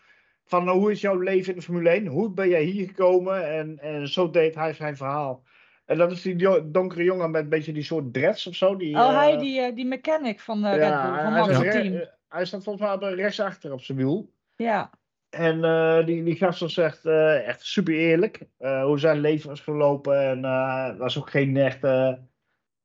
Van 0.45 0.67
eh, 0.67 0.73
hoe 0.73 0.91
is 0.91 1.01
jouw 1.01 1.19
leven 1.19 1.49
in 1.53 1.59
de 1.59 1.65
Formule 1.65 1.89
1? 1.89 2.07
Hoe 2.07 2.31
ben 2.33 2.49
jij 2.49 2.63
hier 2.63 2.87
gekomen? 2.87 3.47
En, 3.51 3.79
en 3.79 4.07
zo 4.07 4.29
deed 4.29 4.55
hij 4.55 4.73
zijn 4.73 4.97
verhaal. 4.97 5.43
En 5.85 5.97
dat 5.97 6.11
is 6.11 6.21
die 6.21 6.71
donkere 6.71 7.03
jongen 7.03 7.31
met 7.31 7.43
een 7.43 7.49
beetje 7.49 7.73
die 7.73 7.83
soort 7.83 8.13
dreads 8.13 8.47
of 8.47 8.55
zo. 8.55 8.75
Die, 8.75 8.95
Oh, 8.95 9.09
eh, 9.09 9.15
hij, 9.17 9.37
die, 9.37 9.59
eh, 9.61 9.75
die 9.75 9.85
mechanic 9.85 10.39
van 10.39 10.65
eh, 10.65 10.77
Red 10.77 11.01
Bull, 11.01 11.21
van 11.21 11.33
hij, 11.33 11.69
team. 11.69 11.93
eh, 11.93 12.07
hij 12.27 12.45
staat 12.45 12.63
volgens 12.63 12.99
mij 12.99 13.09
eh, 13.09 13.15
rechtsachter 13.15 13.71
op 13.73 13.81
zijn 13.81 13.97
wiel. 13.97 14.31
Ja, 14.55 14.89
En 15.29 15.63
eh, 15.63 16.05
die, 16.05 16.23
die 16.23 16.35
gast 16.35 16.59
was 16.59 16.77
echt, 16.77 17.05
eh, 17.05 17.47
echt 17.47 17.61
super 17.65 17.93
eerlijk. 17.93 18.47
eh, 18.57 18.83
hoe 18.83 18.99
zijn 18.99 19.19
leven 19.19 19.49
was 19.49 19.61
verlopen. 19.61 20.21
En 20.21 20.45
eh, 20.45 20.97
was 20.97 21.17
ook 21.17 21.29
geen 21.29 21.57
echte 21.57 22.19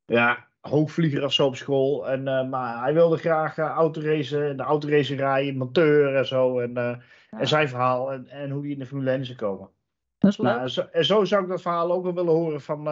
ja, 0.05 0.47
hoogvlieger 0.61 1.25
of 1.25 1.33
zo 1.33 1.47
op 1.47 1.57
school. 1.57 2.09
En, 2.09 2.29
eh, 2.29 2.49
maar 2.49 2.83
hij 2.83 2.95
wilde 2.95 3.17
graag 3.17 3.57
uh, 3.59 3.65
autoracen, 3.67 4.57
de 4.57 4.63
autoracerij, 4.63 5.53
monteur 5.53 6.15
en 6.17 6.27
zo. 6.27 6.59
En, 6.61 6.77
eh, 6.77 6.97
Ja. 7.31 7.39
en 7.39 7.49
zijn 7.49 7.69
verhaal 7.69 8.13
en, 8.13 8.27
en 8.27 8.51
hoe 8.51 8.63
hij 8.63 8.71
in 8.71 8.79
de 8.79 8.87
Formule 8.87 9.11
1 9.11 9.21
is 9.21 9.29
gekomen. 9.29 9.71
dat 10.19 10.31
is 10.31 10.39
leuk. 10.39 10.47
Nou, 10.47 10.61
en, 10.61 10.71
zo, 10.71 10.81
en 10.81 11.05
zo 11.05 11.25
zou 11.25 11.43
ik 11.43 11.49
dat 11.49 11.63
verhaal 11.63 11.93
ook 11.93 12.03
wel 12.03 12.15
willen 12.15 12.33
horen 12.33 12.61
van 12.61 12.83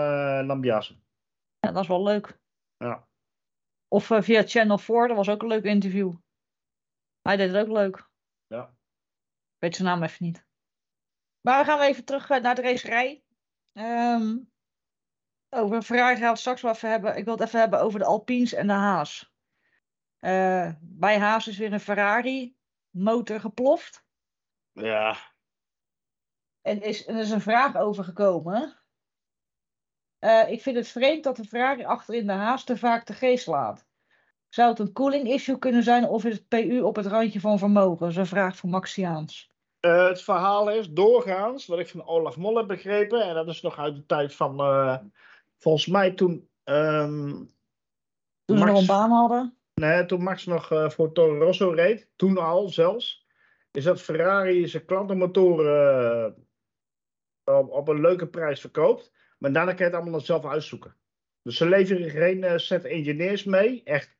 Lambiase. 0.46 0.96
Ja, 1.60 1.72
dat 1.72 1.82
is 1.82 1.88
wel 1.88 2.02
leuk. 2.02 2.38
Ja. 2.76 3.08
Of 3.88 4.10
eh, 4.10 4.22
via 4.22 4.42
Channel 4.42 4.78
4, 4.78 5.08
dat 5.08 5.16
was 5.16 5.28
ook 5.28 5.42
een 5.42 5.48
leuk 5.48 5.64
interview. 5.64 6.12
Hij 7.22 7.36
deed 7.36 7.52
het 7.52 7.66
ook 7.66 7.72
leuk. 7.72 8.08
Ja. 8.46 8.64
Ik 8.64 9.56
weet 9.58 9.76
zijn 9.76 9.88
naam 9.88 10.02
even 10.02 10.24
niet. 10.24 10.46
Maar 11.40 11.58
we 11.58 11.70
gaan 11.70 11.80
even 11.80 12.04
terug 12.04 12.30
eh, 12.30 12.42
naar 12.42 12.54
de 12.54 12.62
racerij. 12.62 13.24
Ehm, 13.72 14.36
over 15.48 15.82
Ferrari 15.82 16.14
gaan 16.14 16.22
we 16.22 16.28
het 16.28 16.38
straks 16.38 16.62
wel 16.62 16.72
even 16.72 16.90
hebben. 16.90 17.16
Ik 17.16 17.24
wil 17.24 17.34
het 17.34 17.46
even 17.46 17.60
hebben 17.60 17.80
over 17.80 17.98
de 17.98 18.04
Alpines 18.04 18.52
en 18.52 18.66
de 18.66 18.72
Haas. 18.72 19.34
Bij 20.80 21.18
Haas 21.18 21.48
is 21.48 21.58
weer 21.58 21.72
een 21.72 21.80
Ferrari 21.80 22.56
motor 22.90 23.40
geploft. 23.40 24.05
Ja, 24.80 25.16
En 26.62 26.82
is, 26.82 27.08
er 27.08 27.16
is 27.18 27.30
een 27.30 27.40
vraag 27.40 27.76
over 27.76 28.04
gekomen. 28.04 28.76
Eh, 30.18 30.50
ik 30.50 30.62
vind 30.62 30.76
het 30.76 30.88
vreemd 30.88 31.24
dat 31.24 31.36
de 31.36 31.44
Ferrari 31.44 31.84
achterin 31.84 32.26
de 32.26 32.32
Haas 32.32 32.64
te 32.64 32.76
vaak 32.76 33.06
de 33.06 33.12
geest 33.12 33.46
laat. 33.46 33.86
Zou 34.48 34.70
het 34.70 34.78
een 34.78 34.92
cooling 34.92 35.28
issue 35.28 35.58
kunnen 35.58 35.82
zijn 35.82 36.04
of 36.08 36.24
is 36.24 36.34
het 36.34 36.48
PU 36.48 36.80
op 36.80 36.96
het 36.96 37.06
randje 37.06 37.40
van 37.40 37.58
vermogen? 37.58 37.98
Dat 37.98 38.08
is 38.08 38.16
een 38.16 38.26
vraag 38.26 38.56
van 38.56 38.70
Maxiaans. 38.70 39.50
Eh, 39.80 40.06
het 40.08 40.22
verhaal 40.22 40.70
is 40.70 40.90
doorgaans, 40.90 41.66
wat 41.66 41.78
ik 41.78 41.88
van 41.88 42.06
Olaf 42.06 42.36
Mol 42.36 42.56
heb 42.56 42.66
begrepen, 42.66 43.22
en 43.22 43.34
dat 43.34 43.48
is 43.48 43.62
nog 43.62 43.78
uit 43.78 43.94
de 43.96 44.06
tijd 44.06 44.34
van, 44.34 44.60
eh, 44.60 44.98
volgens 45.56 45.86
mij 45.86 46.10
toen, 46.10 46.48
ehm, 46.64 47.28
Toen 48.44 48.58
ze 48.58 48.64
Max- 48.64 48.70
nog 48.70 48.80
een 48.80 48.86
baan 48.86 49.10
hadden. 49.10 49.56
nee, 49.74 50.06
toen 50.06 50.22
Max 50.22 50.44
nog 50.46 50.70
eh, 50.70 50.90
voor 50.90 51.12
Toro 51.12 51.38
Rosso 51.44 51.70
reed, 51.70 52.08
toen 52.16 52.38
al 52.38 52.68
zelfs, 52.68 53.25
is 53.76 53.84
dat 53.84 54.02
Ferrari 54.02 54.68
zijn 54.68 54.84
klantenmotoren 54.84 56.34
eh, 57.44 57.58
op, 57.58 57.70
op 57.70 57.88
een 57.88 58.00
leuke 58.00 58.26
prijs 58.28 58.60
verkoopt, 58.60 59.12
maar 59.38 59.52
daarna 59.52 59.70
kan 59.70 59.78
je 59.78 59.84
het 59.84 59.94
allemaal 59.94 60.12
nog 60.12 60.24
zelf 60.24 60.44
uitzoeken. 60.44 60.96
Dus 61.42 61.56
ze 61.56 61.68
leveren 61.68 62.10
geen 62.10 62.44
eh, 62.44 62.58
set 62.58 62.84
engineers 62.84 63.44
mee, 63.44 63.82
echt, 63.84 64.16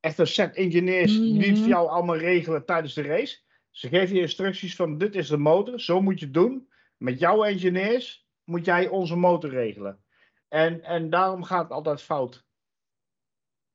echt 0.00 0.18
een 0.18 0.26
set 0.26 0.56
engineers 0.56 1.12
die 1.12 1.38
het 1.38 1.50
Mhm. 1.50 1.56
voor 1.56 1.68
jou 1.68 1.88
allemaal 1.88 2.16
regelen 2.16 2.64
tijdens 2.64 2.94
de 2.94 3.02
race. 3.02 3.38
Ze 3.70 3.88
geven 3.88 4.14
je 4.14 4.20
instructies 4.20 4.76
van 4.76 4.98
dit 4.98 5.14
is 5.14 5.28
de 5.28 5.36
motor, 5.36 5.80
zo 5.80 6.00
moet 6.00 6.18
je 6.18 6.24
het 6.24 6.34
doen. 6.34 6.70
Met 6.96 7.18
jouw 7.18 7.44
engineers 7.44 8.28
moet 8.44 8.64
jij 8.64 8.88
onze 8.88 9.16
motor 9.16 9.50
regelen. 9.50 10.04
En, 10.48 10.82
en 10.82 11.10
daarom 11.10 11.42
gaat 11.42 11.62
het 11.62 11.72
altijd 11.72 12.02
fout. 12.02 12.44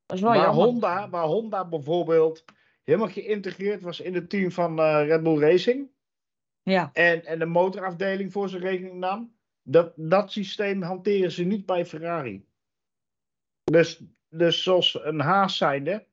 Dat 0.06 0.18
is 0.18 0.24
wel 0.24 0.32
waar, 0.34 0.42
jammer. 0.42 0.64
Honda, 0.64 1.10
waar 1.10 1.26
Honda 1.26 1.68
bijvoorbeeld 1.68 2.46
helemaal 2.88 3.14
geïntegreerd 3.14 3.82
was 3.82 4.00
in 4.00 4.14
het 4.16 4.30
team 4.30 4.52
van 4.52 4.80
eh, 4.80 5.06
Red 5.08 5.24
Bull 5.24 5.40
Racing. 5.40 5.90
Ja, 6.62 6.90
En, 6.94 7.26
en 7.26 7.40
de 7.40 7.46
motorafdeling 7.46 8.32
voor 8.32 8.50
zijn 8.50 8.62
rekening 8.62 8.94
nam. 8.94 9.36
Dat, 9.62 9.94
dat 9.96 10.32
systeem 10.32 10.82
hanteren 10.82 11.32
ze 11.32 11.44
niet 11.44 11.66
bij 11.66 11.86
Ferrari. 11.86 12.46
Dus, 13.64 14.04
dus 14.30 14.64
zoals 14.64 15.00
een 15.04 15.20
Haas 15.20 15.58
zijnde. 15.58 16.06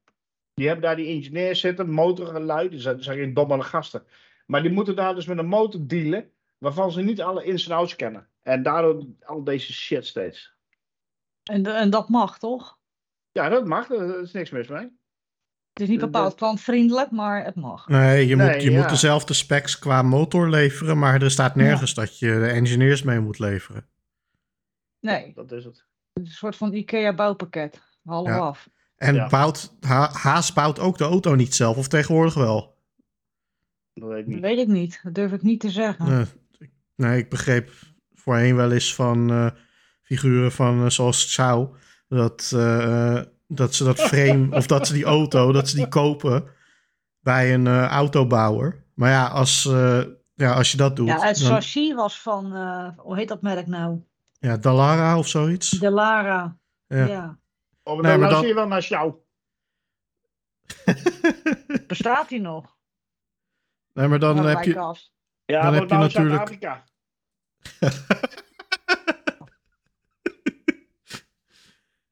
Die 0.54 0.66
hebben 0.66 0.84
daar 0.84 0.96
die 0.96 1.16
engineers 1.16 1.60
zitten, 1.60 1.90
motorgeluid. 1.90 2.70
Die 2.70 2.80
zijn, 2.80 3.02
zijn 3.02 3.18
geen 3.18 3.34
domme 3.34 3.62
gasten. 3.62 4.06
Maar 4.46 4.62
die 4.62 4.72
moeten 4.72 4.96
daar 4.96 5.14
dus 5.14 5.26
met 5.26 5.38
een 5.38 5.46
motor 5.46 5.87
dealen. 5.87 6.32
Waarvan 6.58 6.92
ze 6.92 7.02
niet 7.02 7.20
alle 7.20 7.44
ins 7.44 7.66
en 7.66 7.76
outs 7.76 7.96
kennen. 7.96 8.28
En 8.42 8.62
daardoor 8.62 9.06
al 9.20 9.44
deze 9.44 9.72
shit 9.72 10.06
steeds. 10.06 10.54
en, 11.42 11.66
en 11.66 11.90
dat 11.90 12.08
mag 12.08 12.38
toch? 12.38 12.78
Ja, 13.32 13.48
dat 13.48 13.66
mag. 13.66 13.87
Daar 13.87 14.20
is 14.20 14.32
niks 14.32 14.50
mis 14.50 14.68
mee. 14.68 15.02
Het 15.74 15.82
is 15.82 15.88
niet 15.88 16.00
Dat- 16.00 16.10
bepaald 16.10 16.34
klantvriendelijk, 16.34 17.10
maar 17.10 17.44
het 17.44 17.54
mag. 17.54 17.88
Nee, 17.88 18.26
je, 18.26 18.37
Nee, 18.37 18.52
moet, 18.52 18.62
je 18.62 18.70
ja. 18.70 18.80
moet 18.80 18.88
dezelfde 18.88 19.34
specs 19.34 19.78
qua 19.78 20.02
motor 20.02 20.48
leveren, 20.48 20.98
maar 20.98 21.22
er 21.22 21.30
staat 21.30 21.54
nergens 21.54 21.94
dat 21.94 22.18
je 22.18 22.26
de 22.26 22.46
engineers 22.46 23.02
mee 23.02 23.20
moet 23.20 23.38
leveren. 23.38 23.87
Nee, 25.00 25.32
Dat 25.34 25.52
is 25.52 25.64
het. 25.64 25.87
het 26.12 26.22
is 26.24 26.28
een 26.30 26.37
soort 26.37 26.56
van 26.56 26.72
IKEA 26.72 27.14
bouwpakket. 27.14 27.82
Half 28.04 28.26
Ja. 28.26 28.38
af. 28.38 28.68
En 28.96 29.14
Ja. 29.14 29.28
bouwt, 29.28 29.74
Ha- 29.80 30.10
Haas 30.12 30.52
bouwt 30.52 30.78
ook 30.78 30.98
de 30.98 31.04
auto 31.04 31.34
niet 31.34 31.54
zelf, 31.54 31.76
of 31.76 31.88
tegenwoordig 31.88 32.34
wel? 32.34 32.76
Dat 33.92 34.08
weet 34.08 34.18
ik 34.18 34.24
Dat 34.24 34.34
niet. 34.34 34.40
weet 34.42 34.58
ik 34.58 34.68
niet. 34.68 35.00
Dat 35.02 35.14
durf 35.14 35.32
ik 35.32 35.42
niet 35.42 35.60
te 35.60 35.70
zeggen. 35.70 36.06
Eh, 36.06 36.26
nee, 36.96 37.18
ik 37.18 37.28
begreep 37.30 37.70
voorheen 38.14 38.56
wel 38.56 38.72
eens 38.72 38.94
van 38.94 39.30
eh, 39.30 39.50
figuren 40.02 40.52
van 40.52 40.84
eh, 40.84 40.90
zoals 40.90 41.34
Chow, 41.34 41.74
dat, 42.08 42.50
eh, 42.54 43.16
eh, 43.18 43.24
dat 43.54 43.74
ze 43.74 43.84
dat 43.84 44.00
frame, 44.00 44.56
of 44.56 44.66
dat 44.66 44.86
ze 44.86 44.92
die 44.92 45.04
auto, 45.04 45.52
dat 45.52 45.68
ze 45.68 45.76
die 45.76 45.88
kopen 45.88 46.44
bij 47.20 47.54
een 47.54 47.66
eh, 47.66 47.86
autobouwer. 47.86 48.84
Maar 48.94 49.10
ja, 49.10 49.26
als, 49.26 49.64
eh, 49.66 50.00
ja, 50.34 50.52
als 50.52 50.70
je 50.70 50.76
dat 50.76 50.96
doet, 50.96 51.06
Ja, 51.06 51.20
het 51.20 51.38
dan, 51.38 51.48
chassis 51.50 51.94
was 51.94 52.20
van, 52.20 52.54
eh, 52.54 52.88
hoe 52.96 53.16
heet 53.16 53.28
dat 53.28 53.42
merk 53.42 53.66
nou? 53.66 54.00
ja, 54.38 54.56
Dallara 54.56 55.18
of 55.18 55.28
zoiets. 55.28 55.70
De 55.70 55.90
Lara. 55.90 56.56
Ja. 56.86 57.04
Ja. 57.06 57.38
Oh, 57.82 57.94
Nee, 58.00 58.10
dan 58.10 58.20
maar 58.20 58.28
dan- 58.30 58.38
zie 58.38 58.48
je 58.48 58.54
wel 58.54 58.66
naar 58.68 58.80
jou. 58.82 59.14
Bestaat 61.86 62.28
die 62.28 62.40
nog? 62.40 62.76
nee, 63.92 64.08
maar 64.08 64.18
dan 64.18 64.36
Nou, 64.36 64.48
heb 64.48 64.62
je. 64.64 64.72
Ja, 65.44 65.62
Dan 65.62 65.74
heb 65.74 65.82
je 65.82 65.88
nou 65.88 66.00
natuurlijk- 66.02 66.48
Zuid-Afrika. 66.48 66.84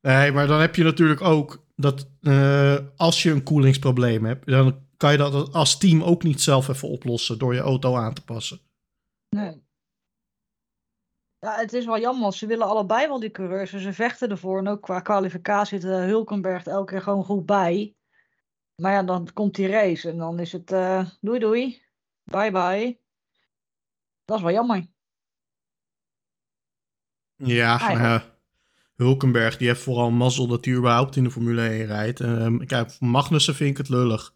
Nee, 0.02 0.32
maar 0.32 0.46
dan 0.46 0.60
heb 0.60 0.74
je 0.74 0.84
natuurlijk 0.84 1.20
ook 1.20 1.66
dat 1.76 2.08
eh, 2.20 2.76
als 2.96 3.22
je 3.22 3.30
een 3.30 3.42
koelingsprobleem 3.42 4.24
hebt, 4.24 4.46
dan 4.46 4.86
kan 4.96 5.12
je 5.12 5.18
dat 5.18 5.52
als 5.52 5.78
team 5.78 6.02
ook 6.02 6.22
niet 6.22 6.40
zelf 6.40 6.68
even 6.68 6.88
oplossen 6.88 7.38
door 7.38 7.54
je 7.54 7.60
auto 7.60 7.96
aan 7.96 8.14
te 8.14 8.24
passen. 8.24 8.60
Nee. 9.28 9.62
Ja, 11.38 11.56
het 11.56 11.72
is 11.72 11.84
wel 11.84 11.98
jammer, 11.98 12.22
want 12.22 12.34
ze 12.34 12.46
willen 12.46 12.66
allebei 12.66 13.06
wel 13.06 13.20
die 13.20 13.30
coureurs. 13.30 13.70
Dus 13.70 13.82
ze 13.82 13.92
vechten 13.92 14.30
ervoor. 14.30 14.58
En 14.58 14.68
ook 14.68 14.82
qua 14.82 15.00
kwalificatie 15.00 15.80
zit 15.80 15.90
eh, 15.90 15.96
Hulkenberg 15.96 16.66
er 16.66 16.72
elke 16.72 16.92
keer 16.92 17.02
gewoon 17.02 17.24
goed 17.24 17.46
bij. 17.46 17.96
Maar 18.74 18.92
ja, 18.92 19.02
dan 19.02 19.32
komt 19.32 19.54
die 19.54 19.68
race 19.68 20.10
en 20.10 20.16
dan 20.18 20.38
is 20.38 20.52
het 20.52 20.72
eh, 20.72 21.06
doei 21.20 21.38
doei. 21.38 21.82
Bye 22.22 22.50
bye. 22.50 23.00
Dat 24.24 24.36
is 24.36 24.42
wel 24.42 24.52
jammer. 24.52 24.86
Ja, 27.36 27.90
ja, 27.90 28.31
Hulkenberg 29.02 29.56
die 29.56 29.68
heeft 29.68 29.80
vooral 29.82 30.10
mazzel 30.10 30.46
dat 30.46 30.64
hij 30.64 30.74
überhaupt 30.74 31.16
in 31.16 31.24
de 31.24 31.30
Formule 31.30 31.68
1 31.68 31.86
rijdt. 31.86 32.20
Ehm 32.20 32.58
kijk, 32.58 32.96
Magnussen 33.00 33.54
vind 33.54 33.70
ik 33.70 33.76
het 33.76 33.88
lullig. 33.88 34.34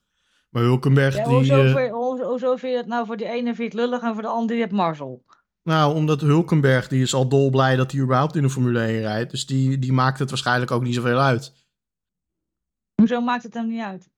Maar 0.51 0.63
Hulkenberg 0.63 1.17
Ja, 1.17 1.25
die... 1.25 1.33
hoezo, 1.35 1.63
vind- 1.75 1.91
hoe- 1.91 2.25
hoezo 2.25 2.57
vind 2.57 2.73
je 2.73 2.79
het 2.79 2.87
nou 2.87 3.07
voor 3.07 3.17
die 3.17 3.27
ene 3.29 3.45
vind 3.45 3.57
je 3.57 3.65
het 3.65 3.75
lullig 3.75 4.03
en 4.03 4.13
voor 4.13 4.23
de 4.23 4.29
andere 4.29 4.53
die 4.53 4.61
hebt 4.61 4.73
Marzel? 4.73 5.25
nou, 5.63 5.95
omdat 5.95 6.21
Hulkenberg 6.21 6.89
die 6.89 7.03
is 7.03 7.15
al 7.15 7.29
dolblij 7.29 7.77
dat 7.77 7.93
hij 7.93 8.01
überhaupt 8.01 8.37
in 8.37 8.43
de 8.43 8.51
Formule 8.51 8.81
1 8.81 9.01
rijdt. 9.01 9.31
Dus 9.31 9.47
die, 9.47 9.79
die 9.79 9.93
maakt 9.93 10.19
het 10.19 10.29
waarschijnlijk 10.31 10.71
ook 10.71 10.83
niet 10.83 10.95
zoveel 10.95 11.19
uit. 11.19 11.53
Hoezo 12.95 13.21
maakt 13.21 13.43
het 13.43 13.55
hem 13.55 13.69
niet 13.69 13.83
uit? 13.83 14.11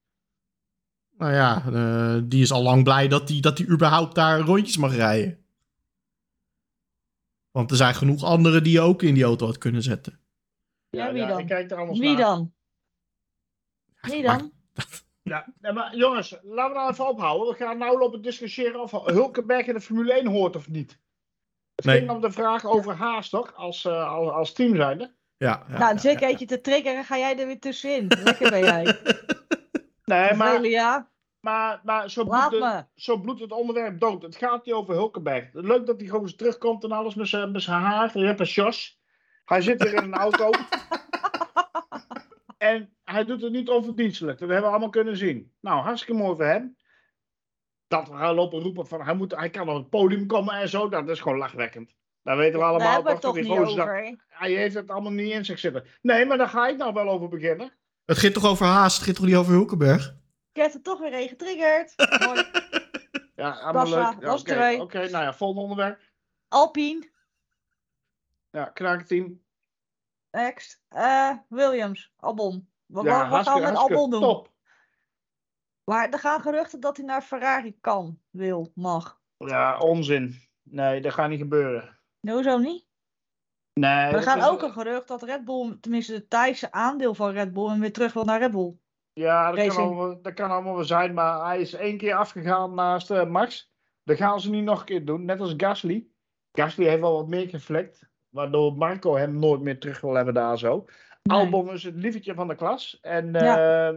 Nou 1.18 1.32
ja, 1.32 1.62
eh, 1.72 2.22
die 2.24 2.42
is 2.42 2.52
al 2.52 2.62
lang 2.62 2.84
blij 2.84 3.08
dat 3.08 3.28
hij 3.28 3.40
dat 3.40 3.58
hij 3.58 3.66
überhaupt 3.66 4.14
daar 4.14 4.40
rondjes 4.40 4.76
mag 4.76 4.94
rijden. 4.94 5.38
Want 7.50 7.70
er 7.70 7.76
zijn 7.76 7.94
genoeg 7.94 8.22
anderen 8.24 8.62
die 8.62 8.72
je 8.72 8.80
ook 8.80 9.02
in 9.02 9.14
die 9.14 9.24
auto 9.24 9.46
had 9.46 9.58
kunnen 9.58 9.82
zetten. 9.82 10.17
Ja, 10.90 11.12
wie 11.12 11.26
dan? 11.26 11.38
Ik 11.38 11.46
kijk 11.46 11.70
er 11.70 11.78
anders 11.78 11.98
Wie 11.98 12.08
naar. 12.08 12.16
dan? 12.26 12.52
Wie 14.00 14.22
dan? 14.22 14.52
Ja, 15.22 15.46
maar 15.72 15.96
jongens, 15.96 16.30
laten 16.42 16.72
we 16.72 16.78
nou 16.78 16.90
even 16.90 17.08
ophouden. 17.08 17.48
We 17.48 17.54
gaan 17.54 17.78
nou 17.78 17.98
lopen 17.98 18.22
discussiëren 18.22 18.80
of 18.80 18.90
Hulkenberg 18.90 19.66
in 19.66 19.74
de 19.74 19.80
Formule 19.80 20.12
1 20.12 20.26
hoort 20.26 20.56
of 20.56 20.68
niet. 20.68 21.00
Het 21.74 21.84
Nee. 21.84 21.98
ging 21.98 22.10
om 22.10 22.20
de 22.20 22.30
vraag 22.30 22.64
over 22.64 22.94
Haas, 22.94 23.28
toch? 23.28 23.54
Als, 23.54 23.84
eh, 23.84 24.12
als, 24.12 24.30
als 24.30 24.52
team 24.52 24.76
zijnde. 24.76 25.14
Ja, 25.36 25.64
ja, 25.68 25.78
nou, 25.78 25.98
zeker 25.98 26.20
ja. 26.22 26.28
eentje 26.28 26.46
te 26.46 26.60
triggeren, 26.60 27.04
ga 27.04 27.18
jij 27.18 27.38
er 27.38 27.46
weer 27.46 27.58
tussenin. 27.58 28.06
Lekker 28.24 28.50
ben 28.50 28.60
jij. 28.60 28.84
Nee, 30.04 30.34
maar, 30.34 30.60
maar, 31.40 31.80
maar 31.84 32.10
zo, 32.10 32.24
bloedt 32.24 32.50
het, 32.50 32.60
me. 32.60 32.84
zo 32.94 33.20
bloedt 33.20 33.40
het 33.40 33.52
onderwerp 33.52 34.00
dood. 34.00 34.22
Het 34.22 34.36
gaat 34.36 34.64
niet 34.64 34.74
over 34.74 34.94
Hulkenberg. 34.94 35.48
Leuk 35.52 35.86
dat 35.86 35.98
hij 35.98 36.06
gewoon 36.06 36.22
eens 36.22 36.36
terugkomt 36.36 36.84
en 36.84 36.92
alles 36.92 37.14
met 37.14 37.28
zijn 37.28 37.50
met 37.50 37.62
zijn 37.62 37.80
haar. 37.82 38.18
Je 38.18 38.24
hebt 38.24 38.40
een 38.40 38.46
Jos. 38.46 38.97
Hij 39.48 39.60
zit 39.60 39.82
weer 39.82 39.94
in 39.94 40.02
een 40.02 40.14
auto. 40.14 40.50
en 42.58 42.96
hij 43.04 43.24
doet 43.24 43.42
het 43.42 43.52
niet 43.52 43.68
onverdienstelijk. 43.68 44.38
Dat 44.38 44.48
hebben 44.48 44.66
we 44.66 44.70
allemaal 44.72 44.90
kunnen 44.90 45.16
zien. 45.16 45.52
Nou, 45.60 45.82
hartstikke 45.82 46.22
mooi 46.22 46.36
voor 46.36 46.44
hem. 46.44 46.76
Dat 47.86 48.08
we 48.08 48.16
gaan 48.16 48.34
lopen 48.34 48.60
roepen 48.60 48.86
van 48.86 49.02
hij, 49.02 49.14
moet, 49.14 49.36
hij 49.36 49.50
kan 49.50 49.68
op 49.68 49.76
het 49.76 49.90
podium 49.90 50.26
komen 50.26 50.54
en 50.54 50.68
zo. 50.68 50.88
Dat 50.88 51.08
is 51.08 51.20
gewoon 51.20 51.38
lachwekkend. 51.38 51.94
Dat 52.22 52.36
weten 52.36 52.52
we 52.52 52.58
Daar 52.58 52.68
allemaal. 52.68 52.86
hebben 52.92 53.04
we 53.06 53.12
het 53.12 53.20
toch, 53.20 53.34
niet 53.34 53.46
dat- 53.46 53.58
over. 53.58 54.16
Hij 54.28 54.52
heeft 54.52 54.74
het 54.74 54.90
allemaal 54.90 55.12
niet 55.12 55.32
in 55.32 55.44
zich 55.44 55.58
zitten. 55.58 55.84
Nee, 56.02 56.26
maar 56.26 56.38
daar 56.38 56.48
ga 56.48 56.68
ik 56.68 56.76
nou 56.76 56.92
wel 56.92 57.08
over 57.08 57.28
beginnen. 57.28 57.72
Het 58.04 58.18
gaat 58.18 58.34
toch 58.34 58.46
over 58.46 58.66
Haas, 58.66 58.94
het 58.96 59.04
gaat 59.04 59.14
toch 59.14 59.24
niet 59.26 59.34
over 59.36 59.52
Hulkenberg? 59.52 60.14
Ik 60.52 60.62
heb 60.62 60.74
er 60.74 60.82
toch 60.82 60.98
weer 60.98 61.14
een 61.14 61.28
getriggerd. 61.28 61.94
Mooi. 62.26 62.42
Ja, 63.34 63.50
allemaal 63.50 63.88
leuk. 63.88 64.40
Ja, 64.46 64.80
oké, 64.80 64.98
nou 64.98 65.24
ja, 65.24 65.34
volgende 65.34 65.62
onderwerp. 65.62 66.00
Alpine, 66.48 67.10
Ja, 68.58 68.64
kraakteam. 68.64 69.40
next. 70.30 70.82
Eh, 70.88 71.32
Williams, 71.48 72.12
Albon. 72.16 72.68
Wat, 72.86 73.04
Ja, 73.04 73.28
wat, 73.28 73.46
gaan 73.46 73.60
we 73.60 73.66
met 73.66 73.76
Albon 73.76 74.10
doen? 74.10 74.20
Top. 74.20 74.52
Maar 75.84 76.08
er 76.08 76.18
gaan 76.18 76.40
geruchten 76.40 76.80
dat 76.80 76.96
hij 76.96 77.06
naar 77.06 77.22
Ferrari 77.22 77.76
kan, 77.80 78.20
wil, 78.30 78.72
mag. 78.74 79.20
Ja, 79.36 79.78
onzin. 79.78 80.48
Nee, 80.62 81.00
dat 81.00 81.12
gaat 81.12 81.28
niet 81.28 81.38
gebeuren. 81.38 81.98
Nee, 82.20 82.34
Hoezo 82.34 82.58
niet? 82.58 82.86
Nee. 83.72 84.12
Er 84.12 84.22
gaan 84.22 84.42
ook 84.42 84.62
een 84.62 84.72
gerucht 84.72 85.08
dat 85.08 85.22
Red 85.22 85.44
Bull, 85.44 85.76
tenminste 85.80 86.14
het 86.14 86.30
Thaise 86.30 86.72
aandeel 86.72 87.14
van 87.14 87.30
Red 87.30 87.52
Bull, 87.52 87.78
weer 87.78 87.92
terug 87.92 88.12
wil 88.12 88.24
naar 88.24 88.38
Red 88.38 88.50
Bull. 88.50 88.76
Ja, 89.12 89.52
dat 89.52 89.66
kan, 89.66 89.76
allemaal, 89.76 90.22
dat 90.22 90.34
kan 90.34 90.50
allemaal 90.50 90.74
wel 90.74 90.84
zijn, 90.84 91.14
maar 91.14 91.46
hij 91.46 91.60
is 91.60 91.74
één 91.74 91.98
keer 91.98 92.14
afgegaan 92.14 92.74
naast 92.74 93.10
eh, 93.10 93.26
Max. 93.26 93.72
Dat 94.04 94.16
gaan 94.16 94.40
ze 94.40 94.50
niet 94.50 94.64
nog 94.64 94.80
een 94.80 94.86
keer 94.86 95.04
doen, 95.04 95.24
net 95.24 95.40
als 95.40 95.54
Gasly. 95.56 96.08
Gasly 96.52 96.86
heeft 96.86 97.00
wel 97.00 97.14
wat 97.14 97.28
meer 97.28 97.48
geflikt, 97.48 98.07
waardoor 98.28 98.76
Marco 98.76 99.16
hem 99.16 99.38
nooit 99.38 99.60
meer 99.60 99.78
terug 99.78 100.00
wil 100.00 100.14
hebben 100.14 100.34
daar 100.34 100.58
zo. 100.58 100.84
Nee. 101.22 101.38
Albon 101.38 101.70
is 101.70 101.82
het 101.84 101.94
lievertje 101.94 102.34
van 102.34 102.48
de 102.48 102.54
klas 102.54 102.98
en 103.00 103.34
eh, 103.34 103.94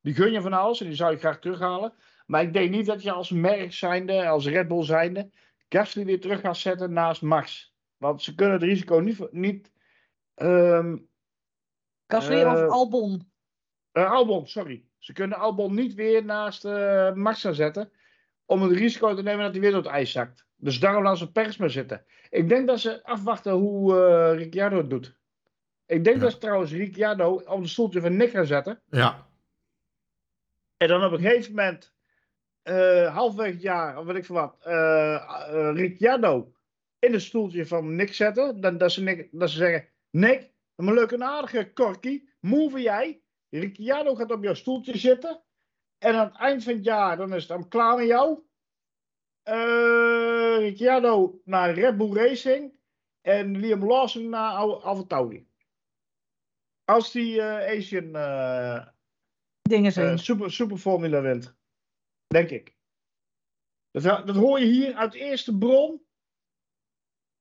die 0.00 0.14
gun 0.14 0.32
je 0.32 0.40
van 0.40 0.52
alles 0.52 0.80
en 0.80 0.86
die 0.86 0.94
zou 0.94 1.10
je 1.12 1.18
graag 1.18 1.38
terughalen. 1.38 1.92
Maar 2.26 2.42
ik 2.42 2.52
denk 2.52 2.70
niet 2.70 2.86
dat 2.86 3.02
je 3.02 3.12
als 3.12 3.30
merk 3.30 3.72
zijnde, 3.72 4.28
als 4.28 4.46
Red 4.46 4.68
Bull 4.68 4.84
zijnde, 4.84 5.30
Gasly 5.68 6.04
weer 6.04 6.20
terug 6.20 6.40
gaat 6.40 6.56
zetten 6.56 6.92
naast 6.92 7.22
Max. 7.22 7.74
Want 7.96 8.22
ze 8.22 8.34
kunnen 8.34 8.54
het 8.54 8.62
risico 8.62 8.98
niet... 8.98 9.32
niet 9.32 9.72
ehm, 10.34 10.96
Gasly 12.06 12.40
Eh, 12.42 12.52
of 12.52 12.70
Albon? 12.70 13.32
eh, 13.92 14.10
Albon, 14.10 14.46
sorry. 14.46 14.84
Ze 14.98 15.12
kunnen 15.12 15.38
Albon 15.38 15.74
niet 15.74 15.94
weer 15.94 16.24
naast 16.24 16.64
Max 17.14 17.40
gaan 17.40 17.54
zetten. 17.54 17.92
Om 18.46 18.62
het 18.62 18.72
risico 18.72 19.14
te 19.14 19.22
nemen 19.22 19.44
dat 19.44 19.52
hij 19.52 19.60
weer 19.60 19.70
door 19.70 19.82
het 19.82 19.90
ijs 19.90 20.12
zakt. 20.12 20.46
Dus 20.56 20.80
daarom 20.80 21.02
laten 21.02 21.18
ze 21.18 21.32
Pers 21.32 21.56
maar 21.56 21.70
zitten. 21.70 22.04
Ik 22.30 22.48
denk 22.48 22.66
dat 22.66 22.80
ze 22.80 23.04
afwachten 23.04 23.52
hoe 23.52 23.96
eh 23.96 24.36
Ricciardo 24.38 24.76
het 24.76 24.90
doet. 24.90 25.16
Ik 25.86 26.04
denk 26.04 26.16
Ja. 26.16 26.22
dat 26.22 26.32
ze 26.32 26.38
trouwens 26.38 26.72
Ricciardo 26.72 27.34
op 27.46 27.62
de 27.62 27.68
stoeltje 27.68 28.00
van 28.00 28.16
Nick 28.16 28.30
gaan 28.30 28.46
zetten. 28.46 28.82
Ja. 28.90 29.26
En 30.76 30.88
dan 30.88 31.04
op 31.04 31.12
een 31.12 31.20
gegeven 31.20 31.50
moment, 31.54 31.92
eh 32.62 33.14
halfweg 33.14 33.52
het 33.52 33.62
jaar, 33.62 33.98
of 33.98 34.06
weet 34.06 34.16
ik 34.16 34.24
veel 34.24 34.34
wat, 34.34 34.56
eh, 34.60 35.70
Ricciardo 35.74 36.52
in 36.98 37.12
het 37.12 37.22
stoeltje 37.22 37.66
van 37.66 37.94
Nick 37.96 38.14
zetten. 38.14 38.60
Dan, 38.60 38.78
dat, 38.78 38.92
ze 38.92 39.02
Nick, 39.02 39.28
dat 39.32 39.50
ze 39.50 39.56
zeggen, 39.56 39.88
Nick, 40.10 40.50
een 40.76 40.94
leuke 40.94 41.14
en 41.14 41.22
aardige 41.24 41.72
Corky, 41.72 42.24
move 42.40 42.80
jij. 42.80 43.20
Ricciardo 43.50 44.14
gaat 44.14 44.30
op 44.30 44.42
jouw 44.42 44.54
stoeltje 44.54 44.98
zitten. 44.98 45.42
En 46.04 46.14
aan 46.14 46.26
het 46.26 46.36
eind 46.36 46.64
van 46.64 46.72
het 46.72 46.84
jaar, 46.84 47.16
dan 47.16 47.32
is 47.34 47.38
het 47.38 47.48
dan 47.48 47.68
klaar 47.68 47.96
met 47.96 48.06
jou. 48.06 48.42
Eh 49.42 50.56
Ricciardo 50.58 51.40
naar 51.44 51.74
Red 51.74 51.96
Bull 51.96 52.12
Racing. 52.12 52.78
En 53.20 53.56
Liam 53.56 53.84
Lawson 53.84 54.28
naar 54.28 54.52
Al- 54.52 54.82
Alfa 54.82 55.04
Tauri. 55.06 55.48
Als 56.84 57.10
die 57.12 57.40
eh, 57.40 57.76
Asian 57.78 58.14
eh, 58.14 58.86
Dingen 59.62 59.86
eh, 59.86 59.92
zijn. 59.92 60.18
super, 60.18 60.52
super 60.52 60.76
Formula 60.76 61.20
wint. 61.20 61.56
Denk 62.26 62.50
ik. 62.50 62.76
Dat, 63.90 64.02
dat 64.26 64.36
hoor 64.36 64.58
je 64.60 64.66
hier 64.66 64.94
uit 64.94 65.14
eerste 65.14 65.58
bron. 65.58 66.06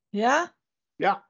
ja? 0.10 0.56
Ja. 0.96 1.30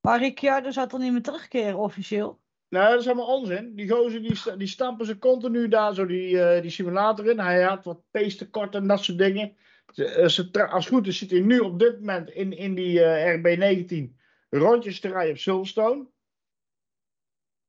Maar 0.00 0.18
Ricciardo 0.18 0.70
zou 0.70 0.88
toch 0.88 1.00
niet 1.00 1.12
meer 1.12 1.22
terugkeren 1.22 1.78
officieel? 1.78 2.40
Nou, 2.68 2.90
dat 2.90 2.98
is 2.98 3.04
helemaal 3.04 3.38
onzin. 3.38 3.74
Die 3.74 3.88
gozer 3.90 4.22
die, 4.22 4.56
die 4.56 4.66
stampen 4.66 5.06
ze 5.06 5.18
continu 5.18 5.68
daar 5.68 5.94
zo 5.94 6.06
die, 6.06 6.42
eh, 6.42 6.62
die 6.62 6.70
simulator 6.70 7.30
in. 7.30 7.38
Hij 7.38 7.62
had 7.62 7.84
wat 7.84 8.02
pace 8.10 8.36
tekort 8.36 8.74
en 8.74 8.86
dat 8.86 9.04
soort 9.04 9.18
dingen. 9.18 9.56
Ze, 9.92 10.04
eh, 10.04 10.28
ze 10.28 10.68
als 10.68 10.84
het 10.84 10.94
goed 10.94 11.06
is 11.06 11.18
zit 11.18 11.30
hij 11.30 11.40
nu 11.40 11.58
op 11.58 11.78
dit 11.78 11.98
moment 11.98 12.30
in, 12.30 12.52
in 12.52 12.74
die 12.74 13.02
eh, 13.02 13.36
RB19 13.36 14.16
rondjes 14.50 15.00
te 15.00 15.08
rijden 15.08 15.32
op 15.32 15.38
Silverstone. 15.38 16.06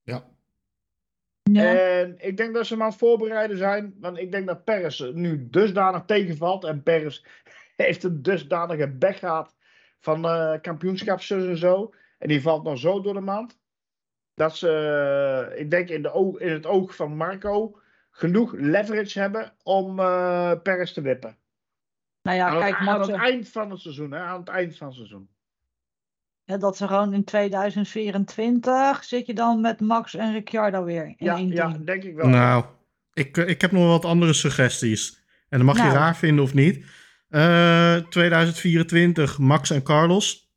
Ja. 0.03 0.35
Ja. 1.43 1.75
En 1.75 2.15
ik 2.17 2.37
denk 2.37 2.53
dat 2.53 2.65
ze 2.65 2.73
hem 2.73 2.81
aan 2.81 2.89
het 2.89 2.97
voorbereiden 2.97 3.57
zijn. 3.57 3.95
Want 3.99 4.17
ik 4.17 4.31
denk 4.31 4.47
dat 4.47 4.63
Perez 4.63 4.99
nu 5.13 5.49
dusdanig 5.49 6.03
tegenvalt. 6.05 6.63
En 6.63 6.83
Perez 6.83 7.23
heeft 7.75 8.03
een 8.03 8.21
dusdanige 8.21 8.91
bek 8.91 9.15
gehad 9.15 9.55
van 9.99 10.25
eh 10.25 10.61
kampioenschapszus 10.61 11.45
en 11.45 11.57
zo. 11.57 11.93
En 12.17 12.27
die 12.27 12.41
valt 12.41 12.63
nog 12.63 12.79
zo 12.79 13.01
door 13.01 13.13
de 13.13 13.19
mand. 13.19 13.59
Dat 14.37 14.57
ze, 14.57 14.69
eh, 15.51 15.59
ik 15.59 15.69
denk 15.69 15.89
in, 15.89 16.01
de 16.01 16.11
oog, 16.11 16.39
in 16.39 16.51
het 16.51 16.65
oog 16.65 16.95
van 16.95 17.15
Marco, 17.15 17.79
genoeg 18.11 18.53
leverage 18.53 19.19
hebben 19.19 19.53
om 19.63 19.99
eh 19.99 20.51
Perez 20.63 20.91
te 20.93 21.01
wippen. 21.01 21.37
nou 22.21 22.37
ja, 22.37 22.47
aan, 22.47 22.59
kijk, 22.59 22.77
het, 22.77 22.87
aan 22.87 23.01
het 23.01 23.11
eind 23.11 23.49
van 23.49 23.71
het 23.71 23.79
seizoen. 23.79 24.11
Hè? 24.11 24.19
Aan 24.19 24.39
het 24.39 24.49
eind 24.49 24.77
van 24.77 24.87
het 24.87 24.95
seizoen. 24.95 25.29
ja, 26.43 26.57
dat 26.57 26.77
ze 26.77 26.87
gewoon 26.87 27.13
in 27.13 27.23
2024 27.23 29.03
zit 29.03 29.25
je 29.25 29.33
dan 29.33 29.61
met 29.61 29.79
Max 29.79 30.13
en 30.15 30.33
Ricciardo 30.33 30.83
weer 30.83 31.05
in 31.05 31.15
Ja, 31.17 31.35
één 31.35 31.47
ja, 31.49 31.77
denk 31.85 32.03
ik 32.03 32.15
wel. 32.15 32.27
Nou, 32.27 32.65
ik, 33.13 33.37
eh, 33.37 33.47
ik 33.49 33.61
heb 33.61 33.71
nog 33.71 33.87
wat 33.87 34.05
andere 34.05 34.33
suggesties. 34.33 35.25
En 35.49 35.57
dat 35.57 35.67
mag 35.67 35.77
Nou. 35.77 35.87
je 35.89 35.95
raar 35.95 36.15
vinden 36.17 36.43
of 36.43 36.53
niet. 36.53 36.85
Eh 37.29 37.95
2024, 37.95 39.37
Max 39.37 39.69
en 39.69 39.83
Carlos 39.83 40.51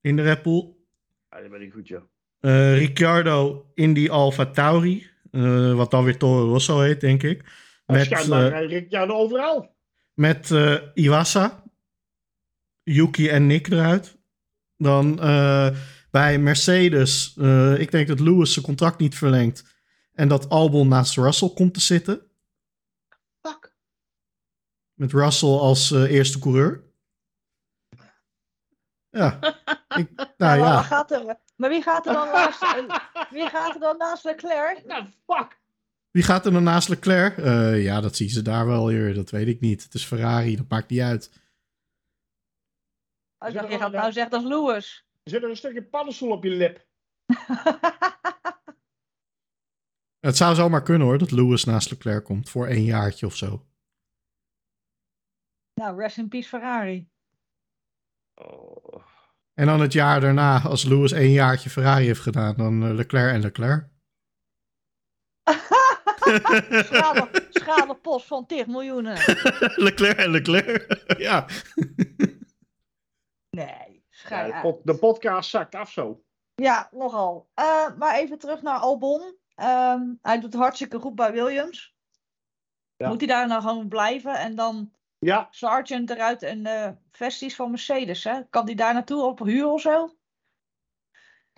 in 0.00 0.16
de 0.16 0.22
Red 0.22 0.42
Bull. 0.42 0.74
Ja, 1.30 1.40
dat 1.40 1.50
ben 1.50 1.62
ik 1.62 1.72
goed, 1.72 1.88
joh. 1.88 2.02
Eh, 2.42 2.78
Ricciardo 2.78 3.70
in 3.74 3.94
die 3.94 4.10
Alfa 4.10 4.46
Tauri. 4.46 5.10
eh, 5.30 5.74
wat 5.74 5.90
dan 5.90 6.04
weer 6.04 6.18
Toro 6.18 6.48
Rosso 6.48 6.80
heet, 6.80 7.00
denk 7.00 7.22
ik. 7.22 7.44
Met, 7.86 8.04
Schijnbaar 8.04 8.52
eh, 8.52 8.68
Ricciardo 8.68 9.14
overal. 9.14 9.74
met 10.14 10.50
Iwasa. 10.94 11.62
Yuki 12.82 13.28
en 13.28 13.46
Nick 13.46 13.68
eruit. 13.68 14.16
Dan 14.76 15.16
bij 16.10 16.38
Mercedes. 16.38 17.36
ik 17.76 17.90
denk 17.90 18.08
dat 18.08 18.20
Lewis 18.20 18.52
zijn 18.52 18.64
contract 18.64 18.98
niet 18.98 19.14
verlengt. 19.14 19.64
En 20.12 20.28
dat 20.28 20.48
Albon 20.48 20.88
naast 20.88 21.16
Russell 21.16 21.50
komt 21.54 21.74
te 21.74 21.80
zitten. 21.80 22.20
Fuck. 23.40 23.74
Met 24.94 25.12
Russell 25.12 25.48
als 25.48 25.90
eerste 25.90 26.38
coureur. 26.38 26.82
Ja. 29.10 29.38
Ik, 29.98 30.10
nou 30.36 30.58
ja. 30.58 30.58
waar 30.58 30.84
gaat 30.84 31.10
er, 31.10 31.36
maar 31.56 31.70
wie 31.70 31.82
gaat 31.82 32.06
er 32.06 32.12
dan 32.12 32.28
naast, 32.32 32.62
eh, 32.62 32.98
wie 33.30 33.48
gaat 33.48 33.74
er 33.74 33.80
dan 33.80 33.96
naast 33.96 34.24
Leclerc? 34.24 34.84
Nou, 34.84 35.06
fuck. 35.26 35.60
Wie 36.10 36.22
gaat 36.22 36.46
er 36.46 36.52
dan 36.52 36.62
naast 36.62 36.88
Leclerc? 36.88 37.38
Eh, 37.38 37.82
ja, 37.82 38.00
dat 38.00 38.16
zien 38.16 38.28
ze 38.28 38.42
daar 38.42 38.66
wel 38.66 38.86
weer. 38.86 39.14
Dat 39.14 39.30
weet 39.30 39.48
ik 39.48 39.60
niet. 39.60 39.82
Het 39.82 39.94
is 39.94 40.04
Ferrari, 40.04 40.56
dat 40.56 40.68
maakt 40.68 40.90
niet 40.90 41.00
uit. 41.00 41.40
Oh, 43.38 43.48
ik 43.48 43.54
dacht, 43.54 43.68
je 43.68 43.78
gaat 43.78 43.92
nou 43.92 44.12
dat 44.12 44.32
is 44.32 44.48
Lewis. 44.48 45.06
Er 45.22 45.30
zit 45.30 45.42
er 45.42 45.50
een 45.50 45.56
stukje 45.56 45.84
paddenstoel 45.84 46.30
op 46.30 46.44
je 46.44 46.50
lip. 46.50 46.86
Het 50.26 50.36
zou 50.36 50.54
zomaar 50.54 50.82
kunnen 50.82 51.06
hoor, 51.06 51.18
dat 51.18 51.30
Lewis 51.30 51.64
naast 51.64 51.90
Leclerc 51.90 52.24
komt 52.24 52.50
voor 52.50 52.66
één 52.66 52.84
jaartje 52.84 53.26
of 53.26 53.36
zo. 53.36 53.66
nou, 55.74 55.96
rest 55.98 56.18
in 56.18 56.28
peace 56.28 56.48
Ferrari. 56.48 57.08
Oh. 58.34 59.04
En 59.54 59.66
dan 59.66 59.80
het 59.80 59.92
jaar 59.92 60.20
daarna, 60.20 60.60
als 60.60 60.84
Lewis 60.84 61.12
één 61.12 61.30
jaartje 61.30 61.70
Ferrari 61.70 62.04
heeft 62.06 62.20
gedaan, 62.20 62.54
dan 62.56 62.82
eh, 62.82 62.90
Leclerc 62.94 63.32
en 63.34 63.40
Leclerc. 63.40 63.88
Schade, 66.84 67.46
schadepost 67.50 68.26
van 68.26 68.46
10 68.46 68.70
miljoenen. 68.70 69.16
Leclerc 69.86 70.18
en 70.18 70.30
Leclerc. 70.30 71.02
ja. 71.18 71.46
Nee, 73.50 73.66
Ja, 73.66 74.00
schijn 74.10 74.46
de, 74.46 74.52
uit. 74.52 74.62
pod- 74.62 74.86
de 74.86 74.98
podcast 74.98 75.50
zakt 75.50 75.74
af 75.74 75.90
zo. 75.90 76.24
Ja, 76.54 76.88
nogal. 76.92 77.50
Eh, 77.54 77.96
maar 77.96 78.14
even 78.16 78.38
terug 78.38 78.62
naar 78.62 78.78
Albon. 78.78 79.36
Ehm, 79.54 80.02
hij 80.22 80.40
doet 80.40 80.54
hartstikke 80.54 80.98
goed 80.98 81.14
bij 81.14 81.32
Williams. 81.32 81.94
Ja. 82.96 83.08
Moet 83.08 83.18
hij 83.18 83.26
daar 83.28 83.46
nou 83.46 83.62
gewoon 83.62 83.88
blijven 83.88 84.34
en 84.38 84.54
dan 84.54 84.92
Ja, 85.24 85.48
Sargent 85.50 86.10
eruit 86.10 86.42
en 86.42 86.66
eh 86.66 86.90
vesties 87.10 87.56
van 87.56 87.70
Mercedes? 87.70 88.24
Hè? 88.24 88.40
Kan 88.50 88.66
die 88.66 88.76
daar 88.76 88.94
naartoe 88.94 89.22
op 89.22 89.38
huur 89.38 89.66
of 89.66 89.80
zo? 89.80 90.16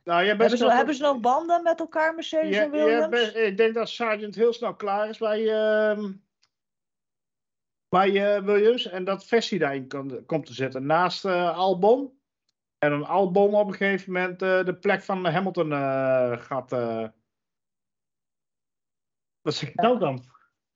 nou, 0.04 0.24
jij 0.24 0.36
bent 0.36 0.50
Hebben 0.50 0.58
ze, 0.68 0.74
hebben 0.76 0.94
ze 0.94 1.02
nog 1.02 1.20
banden 1.20 1.62
met 1.62 1.80
elkaar, 1.80 2.14
Mercedes 2.14 2.56
Ja, 2.56 2.62
en 2.62 2.70
Williams? 2.70 3.32
ik 3.32 3.56
denk 3.56 3.74
dat 3.74 3.88
Sargent 3.88 4.34
heel 4.34 4.52
snel 4.52 4.74
klaar 4.74 5.08
is 5.08 5.18
bij, 5.18 5.48
ehm, 5.48 6.12
bij 7.88 8.36
eh, 8.36 8.42
Williams. 8.44 8.86
En 8.86 9.04
dat 9.04 9.24
Vessi 9.24 9.58
daarin 9.58 9.88
kan- 9.88 10.22
komt 10.26 10.46
te 10.46 10.54
zitten 10.54 10.86
naast 10.86 11.24
eh, 11.24 11.56
Albon. 11.56 12.18
En 12.78 12.90
dan 12.90 13.04
Albon 13.04 13.54
op 13.54 13.66
een 13.66 13.74
gegeven 13.74 14.12
moment 14.12 14.38
de 14.38 14.76
plek 14.80 15.02
van 15.02 15.26
Hamilton 15.26 15.70
gaat. 16.38 16.70
Wat 19.40 19.54
zeg 19.54 19.68
ik 19.68 19.74
nou 19.74 19.98
dan? 19.98 20.33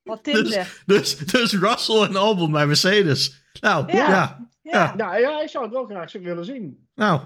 Wat 0.08 0.24
Tim 0.24 0.34
Dus- 0.34 0.52
zegt. 0.52 0.82
Dus, 0.86 1.16
dus 1.16 1.52
Russell 1.52 2.00
en 2.02 2.16
Albon 2.16 2.52
bij 2.52 2.66
Mercedes. 2.66 3.42
Nou, 3.60 3.92
Ja. 3.92 4.08
ja. 4.10 4.46
Ja. 4.62 4.94
Ja, 4.96 5.16
ja, 5.16 5.40
ik 5.40 5.48
zou 5.48 5.64
het 5.64 5.72
wel 5.72 5.84
graag 5.86 6.12
willen 6.12 6.44
zien. 6.44 6.88
Nou, 6.94 7.20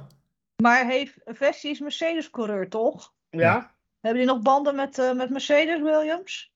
Maar 0.56 0.86
heeft 0.86 1.14
Vestie 1.24 1.70
is 1.70 1.80
Mercedes-coureur, 1.80 2.68
toch? 2.68 3.12
Ja, 3.30 3.74
Hebben 4.00 4.22
die 4.22 4.30
nog 4.32 4.42
banden 4.42 4.74
met, 4.76 4.98
eh, 4.98 5.12
met 5.12 5.30
Mercedes, 5.30 5.80
Williams? 5.80 6.52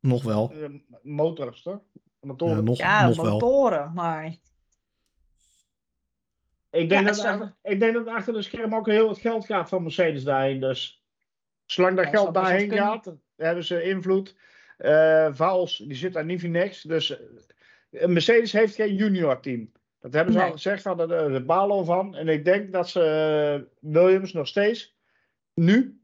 nog 0.00 0.22
wel. 0.22 0.52
eh, 0.52 0.68
motors 1.02 1.62
toch? 1.62 1.80
Motoren. 2.20 2.56
Ja, 2.56 2.60
nog, 2.62 2.78
Ja, 2.78 3.06
nog 3.06 3.16
wel. 3.16 3.30
motoren, 3.32 3.92
maar... 3.94 4.24
Ik 6.70 6.88
denk, 6.88 6.90
Ja, 6.90 7.02
dat 7.12 7.24
achter, 7.24 7.54
ik 7.62 7.80
denk 7.80 7.94
dat 7.94 8.06
achter 8.06 8.32
de 8.32 8.42
scherm 8.42 8.74
ook 8.74 8.86
heel 8.86 9.08
het 9.08 9.18
geld 9.18 9.46
gaat 9.46 9.68
van 9.68 9.82
Mercedes 9.82 10.24
daarheen. 10.24 10.60
Dus 10.60 11.02
zolang 11.66 11.96
dat 11.96 12.04
Ja, 12.04 12.10
geld 12.10 12.34
daarheen 12.34 12.72
gaat, 12.72 13.12
hebben 13.36 13.64
ze 13.64 13.82
invloed. 13.82 14.34
Vals, 15.30 15.76
die 15.76 15.96
zit 15.96 16.12
daar 16.12 16.24
niet 16.24 16.40
voor 16.40 16.48
niks. 16.48 16.82
Dus 16.82 17.18
eh, 17.90 18.06
Mercedes 18.06 18.52
heeft 18.52 18.74
geen 18.74 18.94
junior 18.94 19.40
team. 19.40 19.72
Dat 20.00 20.12
hebben 20.12 20.32
ze 20.32 20.38
Nee. 20.38 20.48
al 20.48 20.54
gezegd, 20.54 20.82
van 20.82 20.96
de, 20.96 21.06
de 21.06 21.42
balen 21.46 21.84
van. 21.84 22.16
En 22.16 22.28
ik 22.28 22.44
denk 22.44 22.72
dat 22.72 22.88
ze 22.88 23.02
eh, 23.02 23.90
Williams 23.92 24.32
nog 24.32 24.46
steeds 24.46 24.96
nu 25.54 26.00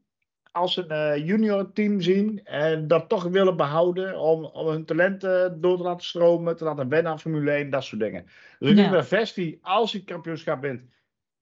als 0.51 0.77
een 0.87 1.25
junior 1.25 1.71
team 1.71 2.01
zien. 2.01 2.45
En 2.45 2.87
dat 2.87 3.09
toch 3.09 3.23
willen 3.23 3.57
behouden 3.57 4.19
om, 4.19 4.45
om 4.45 4.67
hun 4.67 4.85
talenten 4.85 5.61
door 5.61 5.77
te 5.77 5.83
laten 5.83 6.05
stromen. 6.05 6.57
Te 6.57 6.63
laten 6.63 6.89
wennen 6.89 7.11
aan 7.11 7.19
Formule 7.19 7.51
1, 7.51 7.69
dat 7.69 7.83
soort 7.83 8.01
dingen. 8.01 8.25
Dus 8.59 8.69
ik 8.69 8.75
denk 8.75 8.91
dat 8.91 9.07
Vesti, 9.07 9.59
als 9.61 9.91
hij 9.91 10.01
kampioenschap 10.01 10.61
wint, 10.61 10.81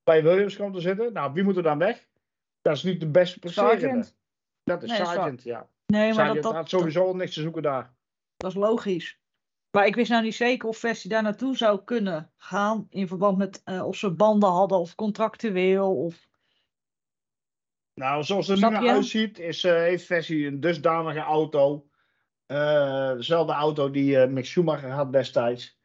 bij 0.03 0.23
Williams 0.23 0.55
komt 0.55 0.73
te 0.73 0.81
zitten. 0.81 1.13
Nou, 1.13 1.33
wie 1.33 1.43
moet 1.43 1.57
er 1.57 1.63
dan 1.63 1.77
weg? 1.77 2.05
Dat 2.61 2.75
is 2.75 2.83
niet 2.83 2.99
de 2.99 3.07
beste 3.07 3.39
presterende. 3.39 4.05
Dat 4.63 4.83
is 4.83 4.89
Nee, 4.89 4.97
Sargent, 4.97 5.43
ja. 5.43 5.67
Nee, 5.85 6.13
maar 6.13 6.33
dat, 6.33 6.43
dat, 6.43 6.53
had 6.53 6.69
sowieso 6.69 7.13
niks 7.13 7.33
te 7.33 7.41
zoeken 7.41 7.61
daar. 7.61 7.93
dat 8.37 8.49
is 8.51 8.57
logisch. 8.57 9.21
Maar 9.71 9.85
ik 9.85 9.95
wist 9.95 10.09
nou 10.09 10.23
niet 10.23 10.35
zeker 10.35 10.67
of 10.69 10.77
Vestie 10.77 11.09
daar 11.09 11.23
naartoe 11.23 11.57
zou 11.57 11.83
kunnen 11.83 12.31
gaan. 12.37 12.87
In 12.89 13.07
verband 13.07 13.37
met 13.37 13.61
eh, 13.63 13.85
of 13.87 13.95
ze 13.95 14.11
banden 14.11 14.49
hadden 14.49 14.77
of 14.77 14.95
contractueel. 14.95 15.95
Of... 15.95 16.27
Nou, 17.93 18.23
zoals 18.23 18.47
het 18.47 18.61
er 18.61 18.69
nu 18.69 18.77
naar 18.77 18.89
uitziet, 18.89 19.39
is, 19.39 19.63
eh 19.63 19.73
heeft 19.73 20.05
Vessi 20.05 20.47
een 20.47 20.59
dusdanige 20.59 21.19
auto. 21.19 21.87
Eh, 22.45 23.13
dezelfde 23.13 23.53
auto 23.53 23.91
die 23.91 24.27
Mick 24.27 24.45
Schumacher 24.45 24.91
had 24.91 25.11
destijds. 25.11 25.79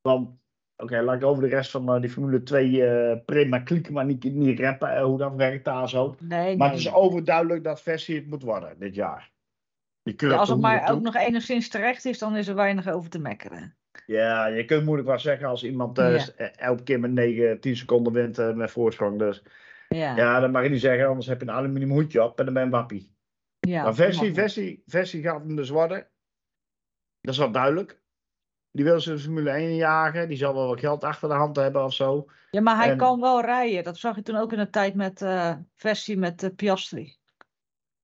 Want, 0.00 0.38
oké, 0.76 1.00
laat 1.00 1.16
ik 1.16 1.24
over 1.24 1.42
de 1.42 1.48
rest 1.48 1.70
van 1.70 1.94
eh, 1.94 2.00
die 2.00 2.10
Formule 2.10 2.42
2 2.42 2.86
eh 2.86 3.16
prima 3.24 3.58
klikken, 3.58 3.92
maar 3.92 4.04
niet, 4.04 4.24
niet 4.24 4.60
rappen, 4.60 4.94
eh, 4.96 5.02
hoe 5.04 5.18
dat 5.18 5.34
werkt 5.34 5.64
daar 5.64 5.88
zo. 5.88 6.16
Nee, 6.20 6.56
Maar 6.56 6.68
nee. 6.68 6.76
het 6.78 6.86
is 6.86 6.92
overduidelijk 6.92 7.64
dat 7.64 7.82
Vessi 7.82 8.14
het 8.14 8.26
moet 8.26 8.42
worden 8.42 8.78
dit 8.78 8.94
jaar. 8.94 9.32
Ja, 10.02 10.36
als 10.36 10.48
het 10.48 10.60
maar 10.60 10.80
ook 10.80 10.86
toe. 10.86 11.00
nog 11.00 11.14
enigszins 11.16 11.68
terecht 11.68 12.04
is, 12.04 12.18
dan 12.18 12.36
is 12.36 12.48
er 12.48 12.54
weinig 12.54 12.88
over 12.88 13.10
te 13.10 13.18
mekkeren. 13.18 13.76
Ja, 14.06 14.46
je 14.46 14.64
kunt 14.64 14.84
moeilijk 14.84 15.08
wat 15.08 15.20
zeggen 15.20 15.48
als 15.48 15.64
iemand 15.64 15.96
Ja. 15.96 16.26
elke 16.56 16.82
keer 16.82 17.00
met 17.00 17.10
9, 17.12 17.60
10 17.60 17.76
seconden 17.76 18.12
wint 18.12 18.54
met 18.54 18.70
voorsprong. 18.70 19.18
Dus 19.18 19.42
Ja, 19.88 20.16
ja, 20.16 20.40
dat 20.40 20.50
mag 20.52 20.62
je 20.62 20.68
niet 20.68 20.80
zeggen, 20.80 21.06
anders 21.08 21.26
heb 21.26 21.40
je 21.40 21.46
een 21.48 21.54
aluminium 21.54 21.90
hoedje 21.90 22.22
op 22.24 22.38
en 22.38 22.44
dan 22.44 22.54
ben 22.54 22.62
je 22.62 22.68
een 22.68 22.74
wappie. 22.74 23.16
ja, 23.60 23.82
maar 23.82 23.94
wel. 23.94 24.32
Vessi, 24.34 24.82
Vessi 24.86 25.22
gaat 25.22 25.40
hem 25.42 25.56
dus 25.56 25.68
worden. 25.68 26.08
Dat 27.20 27.32
is 27.34 27.38
wel 27.38 27.50
duidelijk. 27.52 28.02
Die 28.74 28.84
wil 28.84 29.00
ze 29.00 29.10
de 29.10 29.18
Formule 29.18 29.50
1 29.50 29.74
jagen. 29.74 30.28
Die 30.28 30.36
zal 30.36 30.54
wel 30.54 30.66
wat 30.66 30.80
geld 30.80 31.04
achter 31.04 31.28
de 31.28 31.34
hand 31.34 31.56
hebben 31.56 31.84
of 31.84 31.94
zo. 31.94 32.26
Ja, 32.50 32.60
maar 32.60 32.76
hij 32.76 32.90
En- 32.90 32.96
kan 32.96 33.20
wel 33.20 33.40
rijden. 33.40 33.84
Dat 33.84 33.98
zag 33.98 34.16
je 34.16 34.22
toen 34.22 34.36
ook 34.36 34.52
in 34.52 34.58
de 34.58 34.70
tijd 34.70 34.94
met 34.94 35.22
eh 35.22 35.54
Vessi 35.74 36.16
met 36.16 36.42
eh, 36.42 36.50
Piastri. 36.56 37.16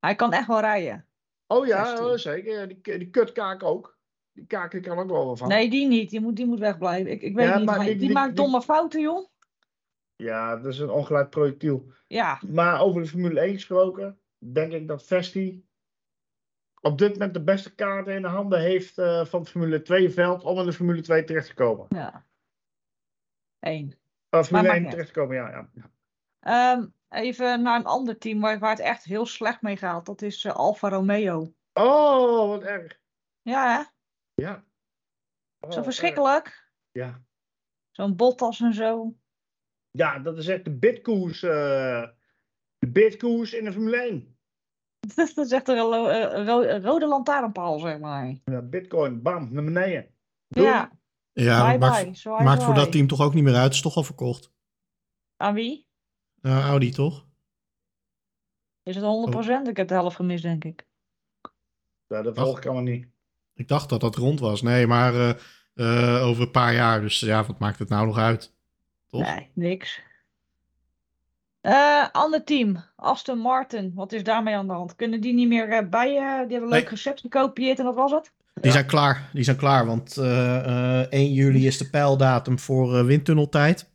Hij 0.00 0.14
kan 0.14 0.32
echt 0.32 0.46
wel 0.46 0.60
rijden. 0.60 1.04
Oh 1.46 1.66
ja, 1.66 1.98
oh, 2.06 2.16
zeker. 2.16 2.52
Ja, 2.60 2.66
Die, 2.66 2.80
die 2.98 3.10
kutkaak 3.10 3.62
ook. 3.62 3.98
Die 4.32 4.46
kaak 4.46 4.70
die 4.70 4.80
kan 4.80 4.98
ook 4.98 5.10
wel 5.10 5.26
wat 5.26 5.38
van. 5.38 5.48
Nee, 5.48 5.70
die 5.70 5.86
niet. 5.86 6.10
Die 6.10 6.20
moet, 6.20 6.36
die 6.36 6.46
moet 6.46 6.58
wegblijven. 6.58 7.10
Ik, 7.10 7.22
ik 7.22 7.34
weet 7.34 7.46
Ja, 7.48 7.56
niet. 7.56 7.66
maar 7.66 7.78
die- 7.78 7.88
die, 7.88 7.96
die- 7.98 8.12
maakt 8.12 8.36
domme 8.36 8.62
fouten, 8.62 9.00
joh. 9.00 9.28
Ja, 10.16 10.56
dat 10.56 10.72
is 10.72 10.78
een 10.78 10.90
ongeleid 10.90 11.30
projectiel. 11.30 11.92
Ja, 12.06 12.40
Maar 12.48 12.80
over 12.80 13.02
de 13.02 13.08
Formule 13.08 13.40
1 13.40 13.52
gesproken, 13.54 14.18
denk 14.38 14.72
ik 14.72 14.88
dat 14.88 15.04
Vesti 15.04 15.64
op 16.80 16.98
dit 16.98 17.12
moment 17.12 17.34
de 17.34 17.42
beste 17.44 17.74
kaarten 17.74 18.14
in 18.14 18.22
de 18.22 18.28
handen 18.28 18.60
heeft 18.60 18.98
eh, 18.98 19.24
van 19.24 19.40
het 19.40 19.48
Formule 19.50 19.82
2 19.82 20.10
veld 20.10 20.42
om 20.42 20.58
in 20.58 20.64
de 20.66 20.72
Formule 20.72 21.00
2 21.00 21.24
terecht 21.24 21.46
te 21.46 21.54
komen. 21.54 21.86
ja. 21.88 22.28
Eén. 23.58 23.98
Uh, 24.30 24.42
Formule 24.42 24.62
maakt 24.62 24.74
1 24.74 24.82
niet 24.82 24.90
terecht 24.90 25.12
te 25.12 25.20
komen, 25.20 25.36
ja. 25.36 25.70
ja. 25.74 25.90
Ehm, 26.40 26.86
even 27.08 27.62
naar 27.62 27.78
een 27.78 27.84
ander 27.86 28.18
team 28.18 28.40
waar, 28.40 28.58
waar 28.58 28.70
het 28.70 28.78
echt 28.78 29.04
heel 29.04 29.26
slecht 29.26 29.62
mee 29.62 29.76
gaat. 29.76 30.06
Dat 30.06 30.22
is 30.22 30.44
eh, 30.44 30.54
Alfa 30.54 30.88
Romeo. 30.88 31.54
Oh, 31.72 32.48
wat 32.48 32.62
erg. 32.62 33.00
Ja, 33.42 33.76
hè? 33.76 33.82
Ja. 34.42 34.64
Oh, 35.60 35.70
Zo 35.70 35.76
erg. 35.76 35.84
verschrikkelijk. 35.84 36.70
Ja. 36.90 37.22
Zo'n 37.90 38.16
Bottas 38.16 38.60
en 38.60 38.74
zo. 38.74 39.14
ja, 39.90 40.18
dat 40.18 40.38
is 40.38 40.46
echt 40.48 40.64
de 40.64 40.76
bitkoers. 40.78 41.42
eh, 41.42 42.08
de 42.78 42.88
bitkoers 42.90 43.52
in 43.52 43.64
de 43.64 43.72
Formule 43.72 43.96
1. 44.02 44.38
Dat 45.16 45.36
is 45.46 45.50
echt 45.52 45.68
een 45.68 45.78
ro- 45.78 46.06
eh, 46.06 46.44
ro- 46.46 46.78
rode 46.82 47.06
lantaarnpaal, 47.06 47.78
zeg 47.78 47.98
maar. 47.98 48.34
Ja, 48.44 48.62
bitcoin, 48.62 49.22
bam, 49.22 49.52
naar 49.52 49.64
beneden. 49.64 50.06
Doei. 50.48 50.66
Ja, 50.68 50.90
Ja, 51.32 51.68
bye 51.68 51.78
maakt, 51.78 52.04
bye. 52.04 52.14
Zwaai, 52.14 52.44
maakt 52.44 52.62
voor 52.62 52.74
dat 52.74 52.92
team 52.92 53.06
toch 53.06 53.20
ook 53.20 53.34
niet 53.34 53.44
meer 53.44 53.54
uit. 53.54 53.72
Is 53.72 53.80
toch 53.80 53.96
al 53.96 54.02
verkocht. 54.02 54.52
Aan 55.36 55.54
wie? 55.54 55.88
Audi 56.42 56.90
toch? 56.90 57.26
Is 58.82 58.96
het 58.96 59.04
100%? 59.04 59.68
Ik 59.68 59.76
heb 59.76 59.88
de 59.88 59.94
helft 59.94 60.16
gemist, 60.16 60.42
denk 60.42 60.64
ik. 60.64 60.86
Ja, 62.06 62.22
dat 62.22 62.38
volg 62.38 62.58
ik 62.58 62.64
allemaal 62.64 62.82
niet. 62.82 63.06
Ik 63.54 63.68
dacht 63.68 63.88
dat 63.88 64.00
dat 64.00 64.16
rond 64.16 64.40
was. 64.40 64.62
Nee, 64.62 64.86
maar 64.86 65.14
eh, 65.14 65.30
eh, 65.74 66.26
over 66.26 66.42
een 66.42 66.50
paar 66.50 66.74
jaar. 66.74 67.00
Dus 67.00 67.20
ja, 67.20 67.44
wat 67.44 67.58
maakt 67.58 67.78
het 67.78 67.88
nou 67.88 68.06
nog 68.06 68.18
uit? 68.18 68.54
Toch? 69.06 69.34
Nee, 69.34 69.50
niks. 69.54 70.02
Eh, 71.60 72.06
ander 72.12 72.44
team, 72.44 72.84
Aston 72.96 73.38
Martin. 73.38 73.92
Wat 73.94 74.12
is 74.12 74.22
daarmee 74.24 74.54
aan 74.54 74.66
de 74.66 74.72
hand? 74.72 74.96
Kunnen 74.96 75.20
die 75.20 75.34
niet 75.34 75.48
meer 75.48 75.68
eh, 75.68 75.88
bij? 75.88 76.08
eh, 76.08 76.14
die 76.16 76.22
hebben 76.26 76.62
een 76.62 76.68
Nee. 76.68 76.80
leuk 76.80 76.88
recept 76.88 77.20
gekopieerd 77.20 77.78
en 77.78 77.84
dat 77.84 77.94
was 77.94 78.10
het? 78.10 78.32
Die 78.54 78.72
zijn 78.72 78.86
klaar. 78.86 79.28
Die 79.32 79.44
zijn 79.44 79.56
klaar. 79.56 79.86
Want 79.86 80.16
eh, 80.16 81.00
eh, 81.00 81.06
1 81.10 81.32
juli 81.32 81.66
is 81.66 81.78
de 81.78 81.90
pijldatum 81.90 82.58
voor 82.58 82.96
eh, 82.98 83.04
windtunneltijd. 83.04 83.90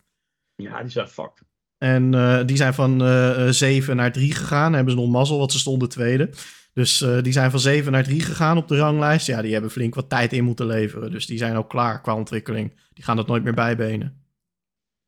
Ja, 0.56 0.82
die 0.82 0.92
zijn 0.92 1.08
fucked. 1.08 1.44
En 1.78 2.14
eh, 2.14 2.46
die 2.46 2.58
zijn 2.58 2.74
van 2.74 3.04
eh 3.04 3.48
7 3.50 3.96
naar 3.96 4.12
3 4.12 4.34
gegaan. 4.34 4.74
Hebben 4.74 4.94
ze 4.94 5.00
nog 5.00 5.10
mazzel, 5.10 5.38
want 5.38 5.52
ze 5.52 5.60
stonden 5.60 5.90
tweede. 5.90 6.30
Dus 6.74 7.02
eh, 7.02 7.22
die 7.22 7.34
zijn 7.34 7.52
van 7.52 7.60
7 7.60 7.92
naar 7.92 8.04
3 8.04 8.22
gegaan 8.22 8.58
op 8.58 8.68
de 8.68 8.78
ranglijst. 8.78 9.28
Ja, 9.28 9.42
die 9.42 9.54
hebben 9.54 9.72
flink 9.72 9.96
wat 9.96 10.10
tijd 10.10 10.34
in 10.34 10.44
moeten 10.44 10.66
leveren. 10.66 11.12
Dus 11.12 11.26
die 11.26 11.38
zijn 11.38 11.56
ook 11.56 11.70
klaar 11.70 12.02
qua 12.02 12.16
ontwikkeling. 12.16 12.80
Die 12.94 13.04
gaan 13.04 13.16
dat 13.16 13.28
nooit 13.28 13.44
meer 13.44 13.54
bijbenen. 13.54 14.24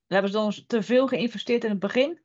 Dan 0.08 0.18
hebben 0.22 0.32
ze 0.32 0.38
dan 0.38 0.54
te 0.68 0.84
veel 0.84 1.08
geïnvesteerd 1.08 1.64
in 1.64 1.70
het 1.70 1.80
begin? 1.80 2.20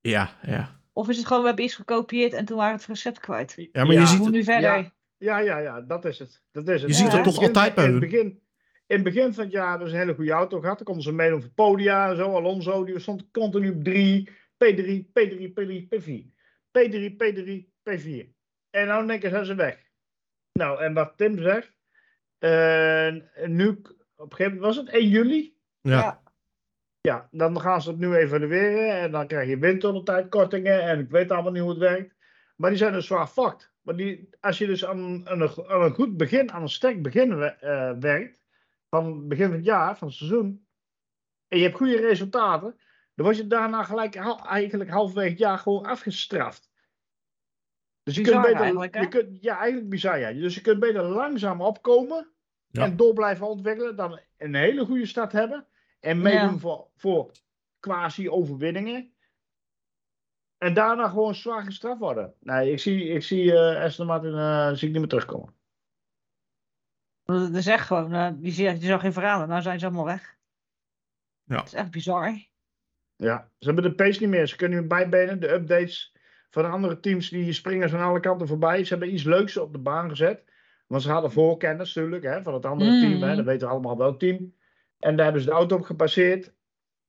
Ja, 0.00 0.30
ja. 0.42 0.78
Of 0.92 1.08
is 1.08 1.16
het 1.16 1.26
gewoon, 1.26 1.40
we 1.42 1.46
hebben 1.48 1.64
iets 1.64 1.74
gekopieerd 1.74 2.32
en 2.32 2.44
toen 2.44 2.56
waren 2.56 2.74
we 2.74 2.78
het 2.80 2.88
recept 2.88 3.18
kwijt? 3.20 3.54
Ja, 3.72 3.84
maar 3.84 3.94
je 3.94 4.06
ziet 4.06 4.16
Hoe 4.16 4.26
het- 4.26 4.34
nu 4.34 4.44
verder? 4.44 4.70
Ja, 4.70 4.92
ja, 5.18 5.38
ja, 5.38 5.58
ja, 5.58 5.80
dat 5.80 6.04
is 6.04 6.18
het. 6.18 6.42
Dat 6.52 6.68
is 6.68 6.80
het. 6.82 6.90
Je 6.90 6.96
ziet 6.96 7.12
het 7.12 7.24
toch 7.24 7.38
altijd 7.38 7.74
bij 7.74 7.84
in 7.84 7.92
het 7.92 8.00
hun? 8.00 8.10
begin, 8.10 8.26
in 8.86 8.94
het 8.94 9.02
begin 9.02 9.34
van 9.34 9.44
het 9.44 9.52
jaar 9.52 9.70
hebben 9.70 9.88
ze 9.88 9.94
een 9.94 10.00
hele 10.00 10.14
goede 10.14 10.30
auto 10.32 10.60
gehad. 10.60 10.76
Dan 10.76 10.84
konden 10.86 11.04
ze 11.04 11.12
meedoen 11.12 11.40
voor 11.40 11.50
podia 11.50 12.10
en 12.10 12.16
zo. 12.16 12.34
Alonso, 12.34 12.84
die 12.84 12.98
stond 12.98 13.30
continu 13.30 13.70
op 13.70 13.84
3. 13.84 14.28
P3, 14.64 15.10
P3, 15.12 15.52
P3, 15.52 15.88
P4. 15.88 16.32
P3, 16.70 17.16
P3, 17.16 17.68
P4. 17.82 18.34
En 18.70 18.86
nou 18.86 19.02
in 19.02 19.10
één 19.10 19.18
keer 19.20 19.30
zijn 19.30 19.44
ze 19.44 19.54
weg. 19.54 19.78
Nou, 20.52 20.80
en 20.82 20.94
wat 20.94 21.12
Tim 21.16 21.38
zegt. 21.38 21.72
eh, 22.38 23.08
nu, 23.46 23.68
op 24.16 24.30
een 24.30 24.36
gegeven 24.36 24.44
moment 24.44 24.60
was 24.60 24.76
het 24.76 24.88
1 24.88 25.08
juli. 25.08 25.54
ja. 25.80 26.22
Ja. 27.00 27.28
Dan 27.30 27.60
gaan 27.60 27.82
ze 27.82 27.90
het 27.90 27.98
nu 27.98 28.14
evalueren 28.14 28.94
en 29.00 29.10
dan 29.10 29.26
krijg 29.26 29.48
je 29.48 29.58
windtunneltijdkortingen 29.58 30.82
en 30.82 30.98
ik 30.98 31.10
weet 31.10 31.30
allemaal 31.30 31.52
niet 31.52 31.60
hoe 31.62 31.70
het 31.70 31.78
werkt. 31.78 32.14
Maar 32.56 32.70
die 32.70 32.78
zijn 32.78 32.92
dus 32.92 33.06
zwaar 33.06 33.26
fucked. 33.26 33.72
Maar 33.82 33.96
die, 33.96 34.28
als 34.40 34.58
je 34.58 34.66
dus 34.66 34.86
aan, 34.86 35.28
aan, 35.28 35.40
een, 35.40 35.50
aan 35.66 35.82
een 35.82 35.94
goed 35.94 36.16
begin, 36.16 36.52
aan 36.52 36.62
een 36.62 36.68
sterk 36.68 37.02
begin 37.02 37.42
eh, 37.42 37.92
werkt, 38.00 38.44
van 38.88 39.06
het 39.06 39.28
begin 39.28 39.46
van 39.46 39.54
het 39.56 39.64
jaar, 39.64 39.98
van 39.98 40.08
het 40.08 40.16
seizoen, 40.16 40.66
en 41.48 41.58
je 41.58 41.64
hebt 41.64 41.76
goede 41.76 41.96
resultaten, 42.00 42.80
dan 43.14 43.24
word 43.24 43.36
je 43.36 43.46
daarna 43.46 43.82
gelijk 43.82 44.14
hal- 44.16 44.46
eigenlijk 44.46 44.90
halverwege 44.90 45.28
het 45.28 45.38
jaar 45.38 45.58
gewoon 45.58 45.84
afgestraft. 45.86 46.70
Dus 48.02 48.14
je 48.14 48.22
Bizar 48.22 48.34
kunt 48.42 48.46
beter, 48.46 48.62
eigenlijk, 48.62 48.94
hè? 48.94 49.00
je 49.00 49.08
kunt, 49.08 49.42
ja, 49.42 49.58
eigenlijk 49.58 49.90
bizar, 49.90 50.18
ja. 50.18 50.32
Dus 50.32 50.54
je 50.54 50.60
kunt 50.60 50.80
beter 50.80 51.02
langzaam 51.02 51.60
opkomen 51.60 52.30
Ja. 52.70 52.84
en 52.84 52.96
door 52.96 53.14
blijven 53.14 53.46
ontwikkelen 53.46 53.96
dan 53.96 54.20
een 54.36 54.54
hele 54.54 54.84
goede 54.84 55.06
start 55.06 55.32
hebben 55.32 55.66
en 56.00 56.20
meedoen 56.22 56.52
Ja. 56.52 56.58
voor, 56.58 56.88
voor 56.96 57.30
quasi-overwinningen. 57.80 59.12
En 60.58 60.74
daarna 60.74 61.08
gewoon 61.08 61.34
zwaar 61.34 61.62
gestraft 61.64 61.98
worden. 62.00 62.34
Nee, 62.40 62.72
ik 62.72 62.78
zie, 62.80 63.04
ik 63.08 63.22
zie 63.22 63.52
eh 63.52 63.82
Aston 63.82 64.06
Martin 64.06 64.34
eh, 64.34 64.68
zie 64.68 64.86
ik 64.86 64.92
niet 64.92 64.98
meer 65.00 65.08
terugkomen. 65.08 65.54
Dat 67.24 67.54
is 67.54 67.66
echt 67.66 67.86
gewoon, 67.86 68.40
die, 68.40 68.52
zie- 68.52 68.72
die 68.78 68.88
zag 68.88 69.00
geen 69.00 69.12
verhalen. 69.12 69.48
Nou 69.48 69.62
zijn 69.62 69.78
ze 69.78 69.86
allemaal 69.86 70.04
weg. 70.04 70.38
Ja. 71.44 71.56
Dat 71.56 71.66
is 71.66 71.72
echt 71.72 71.90
bizar. 71.90 72.48
Ja, 73.16 73.50
ze 73.58 73.66
hebben 73.66 73.84
de 73.84 73.94
pace 73.94 74.20
niet 74.20 74.28
meer. 74.28 74.46
Ze 74.46 74.56
kunnen 74.56 74.80
nu 74.80 74.86
bijbenen. 74.86 75.40
De 75.40 75.52
updates 75.52 76.14
van 76.50 76.62
de 76.62 76.68
andere 76.68 77.00
teams 77.00 77.28
die 77.28 77.52
springen 77.52 77.88
ze 77.88 77.96
aan 77.96 78.08
alle 78.08 78.20
kanten 78.20 78.46
voorbij. 78.46 78.84
Ze 78.84 78.88
hebben 78.90 79.12
iets 79.14 79.22
leuks 79.24 79.56
op 79.56 79.72
de 79.72 79.78
baan 79.78 80.08
gezet. 80.08 80.44
Want 80.86 81.02
ze 81.02 81.10
hadden 81.10 81.32
voorkennis 81.32 81.94
natuurlijk 81.94 82.24
hè, 82.24 82.42
van 82.42 82.54
het 82.54 82.64
andere 82.66 82.90
Mm. 82.90 83.00
team. 83.00 83.22
Hè. 83.22 83.36
Dat 83.36 83.44
weten 83.44 83.66
we 83.66 83.72
allemaal 83.72 83.96
welk 83.96 84.18
team. 84.18 84.54
En 85.00 85.16
daar 85.16 85.24
hebben 85.24 85.42
ze 85.42 85.48
de 85.48 85.54
auto 85.54 85.76
op 85.76 85.82
gebaseerd. 85.82 86.54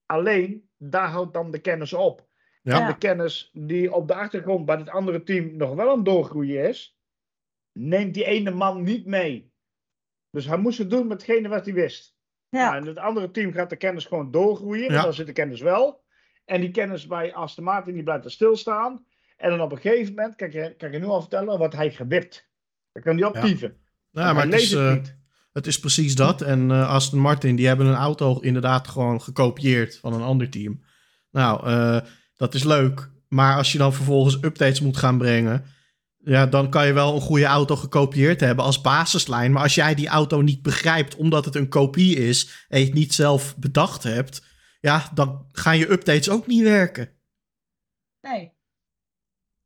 Alleen, 0.05 0.69
daar 0.77 1.07
houdt 1.07 1.33
dan 1.33 1.51
de 1.51 1.59
kennis 1.59 1.93
op. 1.93 2.27
Ja. 2.63 2.81
En 2.81 2.87
de 2.87 2.97
kennis 2.97 3.49
die 3.53 3.93
op 3.93 4.07
de 4.07 4.13
achtergrond 4.13 4.65
bij 4.65 4.77
het 4.77 4.89
andere 4.89 5.23
team 5.23 5.55
nog 5.57 5.73
wel 5.75 5.89
aan 5.89 5.95
het 5.95 6.05
doorgroeien 6.05 6.67
is, 6.69 6.97
neemt 7.71 8.13
die 8.13 8.25
ene 8.25 8.51
man 8.51 8.83
niet 8.83 9.05
mee. 9.05 9.53
Dus 10.29 10.45
hij 10.45 10.57
moest 10.57 10.77
het 10.77 10.89
doen 10.89 11.07
met 11.07 11.21
hetgene 11.21 11.47
wat 11.47 11.65
hij 11.65 11.73
wist. 11.73 12.15
Ja, 12.49 12.69
Nou, 12.69 12.75
en 12.81 12.87
het 12.87 12.97
andere 12.97 13.31
team 13.31 13.51
gaat 13.51 13.69
de 13.69 13.75
kennis 13.75 14.05
gewoon 14.05 14.31
doorgroeien, 14.31 14.81
want 14.81 14.93
Ja. 14.93 15.01
dan 15.03 15.13
zit 15.13 15.25
de 15.25 15.33
kennis 15.33 15.61
wel. 15.61 16.03
En 16.45 16.61
die 16.61 16.71
kennis 16.71 17.07
bij 17.07 17.33
Aston 17.33 17.63
Martin 17.63 17.93
die 17.93 18.03
blijft 18.03 18.25
er 18.25 18.31
stilstaan. 18.31 19.05
En 19.37 19.49
dan 19.49 19.61
op 19.61 19.71
een 19.71 19.77
gegeven 19.77 20.13
moment, 20.15 20.35
kan 20.35 20.47
ik 20.47 20.53
je, 20.53 20.75
kan 20.75 20.87
ik 20.87 20.93
je 20.93 20.99
nu 20.99 21.05
al 21.05 21.21
vertellen, 21.21 21.57
wordt 21.57 21.75
hij 21.75 21.91
gewipt. 21.91 22.49
Dan 22.91 23.03
kan 23.03 23.17
hij 23.17 23.27
optieven. 23.27 23.81
Ja, 24.09 24.33
maar 24.33 24.35
hij 24.43 24.51
het 24.51 24.61
is, 24.61 24.73
leest 24.73 25.17
het 25.51 25.67
is 25.67 25.79
precies 25.79 26.15
dat. 26.15 26.41
En 26.41 26.71
eh, 26.71 26.89
Aston 26.89 27.19
Martin, 27.19 27.55
die 27.55 27.67
hebben 27.67 27.85
een 27.85 27.95
auto 27.95 28.39
inderdaad 28.39 28.87
gewoon 28.87 29.21
gekopieerd 29.21 29.97
van 29.97 30.13
een 30.13 30.21
ander 30.21 30.49
team. 30.49 30.83
Nou, 31.31 31.67
eh, 31.67 31.99
dat 32.35 32.53
is 32.53 32.63
leuk. 32.63 33.09
Maar 33.27 33.57
als 33.57 33.71
je 33.71 33.77
dan 33.77 33.93
vervolgens 33.93 34.35
updates 34.35 34.81
moet 34.81 34.97
gaan 34.97 35.17
brengen... 35.17 35.65
Ja, 36.23 36.45
dan 36.45 36.69
kan 36.69 36.87
je 36.87 36.93
wel 36.93 37.15
een 37.15 37.21
goede 37.21 37.45
auto 37.45 37.75
gekopieerd 37.75 38.39
hebben 38.39 38.65
als 38.65 38.81
basislijn. 38.81 39.51
Maar 39.51 39.63
als 39.63 39.75
jij 39.75 39.95
die 39.95 40.07
auto 40.07 40.41
niet 40.41 40.61
begrijpt 40.61 41.15
omdat 41.15 41.45
het 41.45 41.55
een 41.55 41.69
kopie 41.69 42.15
is... 42.15 42.65
en 42.67 42.79
je 42.79 42.85
het 42.85 42.93
niet 42.93 43.13
zelf 43.13 43.57
bedacht 43.57 44.03
hebt... 44.03 44.45
ja, 44.79 45.09
dan 45.13 45.47
gaan 45.51 45.77
je 45.77 45.91
updates 45.91 46.29
ook 46.29 46.47
niet 46.47 46.63
werken. 46.63 47.09
nee. 48.21 48.59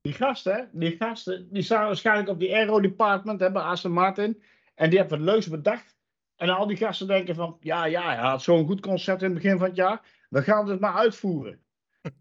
Die 0.01 0.13
gasten, 0.13 0.69
die 0.73 0.95
gasten, 0.99 1.47
die 1.51 1.61
staan 1.61 1.86
waarschijnlijk 1.86 2.29
op 2.29 2.39
die 2.39 2.55
aero 2.55 2.79
department, 2.79 3.39
hebben 3.39 3.63
Aston 3.63 3.91
Martin. 3.91 4.43
En 4.76 4.89
die 4.89 4.99
hebben 4.99 5.17
wat 5.19 5.28
leuks 5.28 5.47
bedacht. 5.47 5.97
En 6.36 6.49
al 6.49 6.67
die 6.67 6.78
gasten 6.78 7.07
denken 7.07 7.36
van, 7.36 7.57
ja, 7.59 7.86
ja, 7.86 8.05
hij 8.05 8.15
had 8.15 8.41
zo'n 8.41 8.65
goed 8.65 8.82
concept 8.82 9.21
in 9.21 9.34
het 9.34 9.41
begin 9.41 9.57
van 9.57 9.67
het 9.67 9.76
jaar. 9.76 10.01
We 10.30 10.41
gaan 10.43 10.69
het 10.69 10.80
maar 10.80 10.93
uitvoeren. 10.93 11.61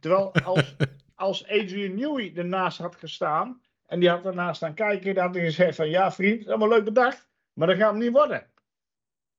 Terwijl 0.01 0.33
als, 0.35 0.77
als 1.15 1.49
Adrian 1.49 1.95
Newey 1.95 2.33
ernaast 2.37 2.79
had 2.79 2.97
gestaan 2.97 3.63
En 3.87 4.01
die 4.01 4.09
had 4.09 4.23
daarnaast 4.23 4.57
staan 4.57 4.75
kijken. 4.75 5.15
Die 5.15 5.23
had 5.23 5.35
hij 5.35 5.45
gezegd 5.45 5.77
van, 5.77 5.89
ja 5.91 6.13
vriend, 6.13 6.49
allemaal 6.49 6.69
leuk 6.69 6.85
bedacht. 6.85 7.29
Maar 7.53 7.67
dat 7.67 7.77
gaat 7.77 7.91
hem 7.91 8.01
niet 8.01 8.13
worden. 8.13 8.47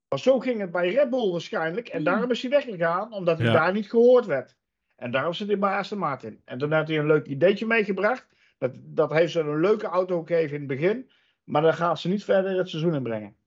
Maar 0.09 0.19
zo 0.19 0.39
ging 0.39 0.59
het 0.59 0.71
bij 0.71 0.93
Red 0.93 1.09
Bull 1.09 1.31
waarschijnlijk. 1.31 1.87
En 1.87 2.03
daarom 2.03 2.31
is 2.31 2.41
hij 2.41 2.51
weggegaan, 2.51 3.13
omdat 3.13 3.37
hij 3.37 3.47
Ja. 3.47 3.53
daar 3.53 3.73
niet 3.73 3.89
gehoord 3.89 4.25
werd. 4.25 4.55
En 4.95 5.11
daarom 5.11 5.33
zit 5.33 5.47
hij 5.47 5.59
bij 5.59 5.77
Aston 5.77 5.97
Martin. 5.97 6.41
En 6.45 6.57
toen 6.57 6.71
had 6.71 6.87
hij 6.87 6.97
een 6.97 7.05
leuk 7.05 7.25
ideetje 7.25 7.65
meegebracht. 7.65 8.27
Dat, 8.57 8.71
dat 8.75 9.11
heeft 9.11 9.31
ze 9.31 9.39
een 9.39 9.59
leuke 9.59 9.87
auto 9.87 10.23
gegeven 10.23 10.53
in 10.53 10.59
het 10.59 10.79
begin. 10.79 11.11
Maar 11.45 11.61
dan 11.61 11.73
gaat 11.73 11.99
ze 11.99 12.07
niet 12.07 12.23
verder 12.23 12.57
het 12.57 12.69
seizoen 12.69 12.93
inbrengen. 12.95 13.37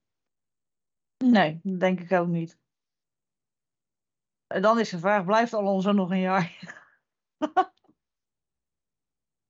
Nee, 1.25 1.61
dat 1.63 1.81
denk 1.81 2.01
ik 2.01 2.13
ook 2.13 2.29
niet. 2.29 2.59
En 4.47 4.63
dan 4.63 4.79
is 4.79 4.91
de 4.91 4.99
vraag, 4.99 5.25
blijft 5.25 5.55
Alonso 5.55 5.93
nog 5.93 6.11
een 6.11 6.21
jaar? 6.21 6.53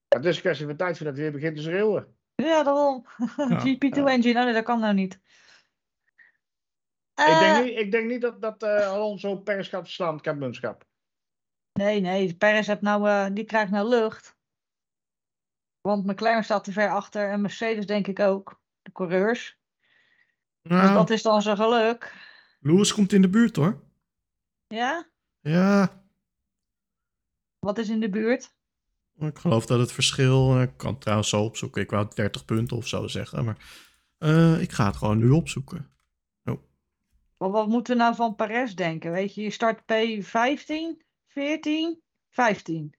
Het 0.09 0.25
is 0.25 0.37
een 0.37 0.43
kwestie 0.43 0.67
van 0.67 0.77
tijd 0.77 0.97
voordat 0.97 1.15
hij 1.15 1.25
weer 1.25 1.33
begint 1.33 1.57
te 1.57 1.63
schreeuwen. 1.63 2.17
Ja, 2.35 2.63
daarom. 2.63 3.07
Ja. 3.37 3.59
GP2 3.67 4.05
engine, 4.05 4.39
oh 4.39 4.45
nee, 4.45 4.53
dat 4.55 4.65
kan 4.65 4.81
nou 4.81 4.95
niet. 4.95 5.15
Ik 5.15 5.21
Eh, 7.15 7.41
denk 7.41 7.65
niet, 7.65 7.79
ik 7.79 7.91
denk 7.91 8.11
niet 8.11 8.21
dat, 8.21 8.43
dat 8.43 8.63
eh, 8.63 8.89
Alonso 8.89 9.37
Perez 9.37 9.69
gaat 9.69 9.85
verslaan, 9.85 10.13
het 10.13 10.23
kampioenschap. 10.23 10.85
Nee, 11.73 12.01
nee, 12.01 12.37
Perez 12.37 12.67
heeft 12.67 12.81
nou, 12.81 13.09
eh, 13.09 13.27
die 13.33 13.45
krijgt 13.45 13.71
nou 13.71 13.89
lucht. 13.89 14.38
Want 15.81 16.07
McLaren 16.07 16.45
staat 16.45 16.65
te 16.65 16.73
ver 16.73 16.91
achter 16.91 17.31
en 17.31 17.41
Mercedes 17.41 17.87
denk 17.87 18.07
ik 18.07 18.19
ook. 18.21 18.61
De 18.83 18.93
coureurs. 18.93 19.59
Dus 20.63 20.73
Nou, 20.73 20.95
dat 20.95 21.11
is 21.11 21.23
dan 21.23 21.43
zijn 21.43 21.57
geluk. 21.57 22.15
Lewis 22.61 22.95
komt 22.95 23.13
in 23.13 23.23
de 23.23 23.29
buurt 23.29 23.57
hoor. 23.57 23.83
Ja? 24.67 25.09
Ja, 25.41 26.03
Wat 27.59 27.79
is 27.79 27.89
in 27.89 28.01
de 28.01 28.09
buurt? 28.09 28.57
ik 29.19 29.39
geloof 29.39 29.67
dat 29.67 29.79
het 29.79 29.93
verschil... 29.93 30.55
eh, 30.57 30.63
Ik 30.63 30.77
kan 30.77 30.91
het 30.93 31.01
trouwens 31.01 31.29
zo 31.29 31.43
opzoeken. 31.45 31.83
Ik 31.83 31.91
wou 31.91 32.07
30 32.15 32.45
punten 32.45 32.77
of 32.77 32.87
zo 32.87 33.07
zeggen. 33.07 33.45
Maar 33.45 33.57
eh, 34.19 34.61
ik 34.61 34.73
ga 34.73 34.87
het 34.87 34.97
gewoon 34.97 35.19
nu 35.19 35.31
opzoeken. 35.31 35.91
Wat, 37.37 37.51
wat 37.53 37.69
moeten 37.69 37.97
we 37.97 38.03
nou 38.03 38.15
van 38.15 38.35
Perez 38.35 38.75
denken? 38.75 39.11
Weet 39.11 39.35
je, 39.35 39.43
je 39.43 39.51
start 39.51 39.81
P15, 39.83 41.05
14, 41.27 42.03
15. 42.31 42.95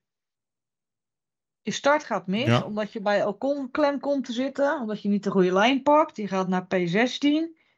Je 1.62 1.70
start 1.70 2.04
gaat 2.04 2.26
mis, 2.26 2.44
Ja. 2.44 2.62
omdat 2.62 2.92
je 2.92 3.00
bij 3.00 3.24
Ocon 3.26 3.70
klem 3.70 4.00
komt 4.00 4.24
te 4.24 4.32
zitten. 4.32 4.80
Omdat 4.80 5.02
je 5.02 5.08
niet 5.08 5.24
de 5.24 5.30
goede 5.30 5.52
lijn 5.52 5.82
pakt. 5.82 6.16
Je 6.16 6.28
gaat 6.28 6.48
naar 6.48 6.62
P16. 6.64 6.68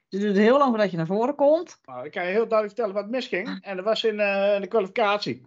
Dus 0.08 0.20
het 0.22 0.32
duurt 0.34 0.36
heel 0.36 0.58
lang 0.58 0.68
voordat 0.70 0.90
je 0.90 0.96
naar 0.96 1.06
voren 1.06 1.34
komt. 1.34 1.80
Nou, 1.84 2.04
ik 2.04 2.12
kan 2.12 2.22
je 2.24 2.30
heel 2.30 2.48
duidelijk 2.48 2.66
vertellen 2.78 2.94
wat 2.94 3.08
misging. 3.10 3.58
En 3.62 3.76
dat 3.76 3.84
was 3.84 4.04
in 4.04 4.20
eh, 4.20 4.60
de 4.60 4.66
kwalificatie. 4.66 5.40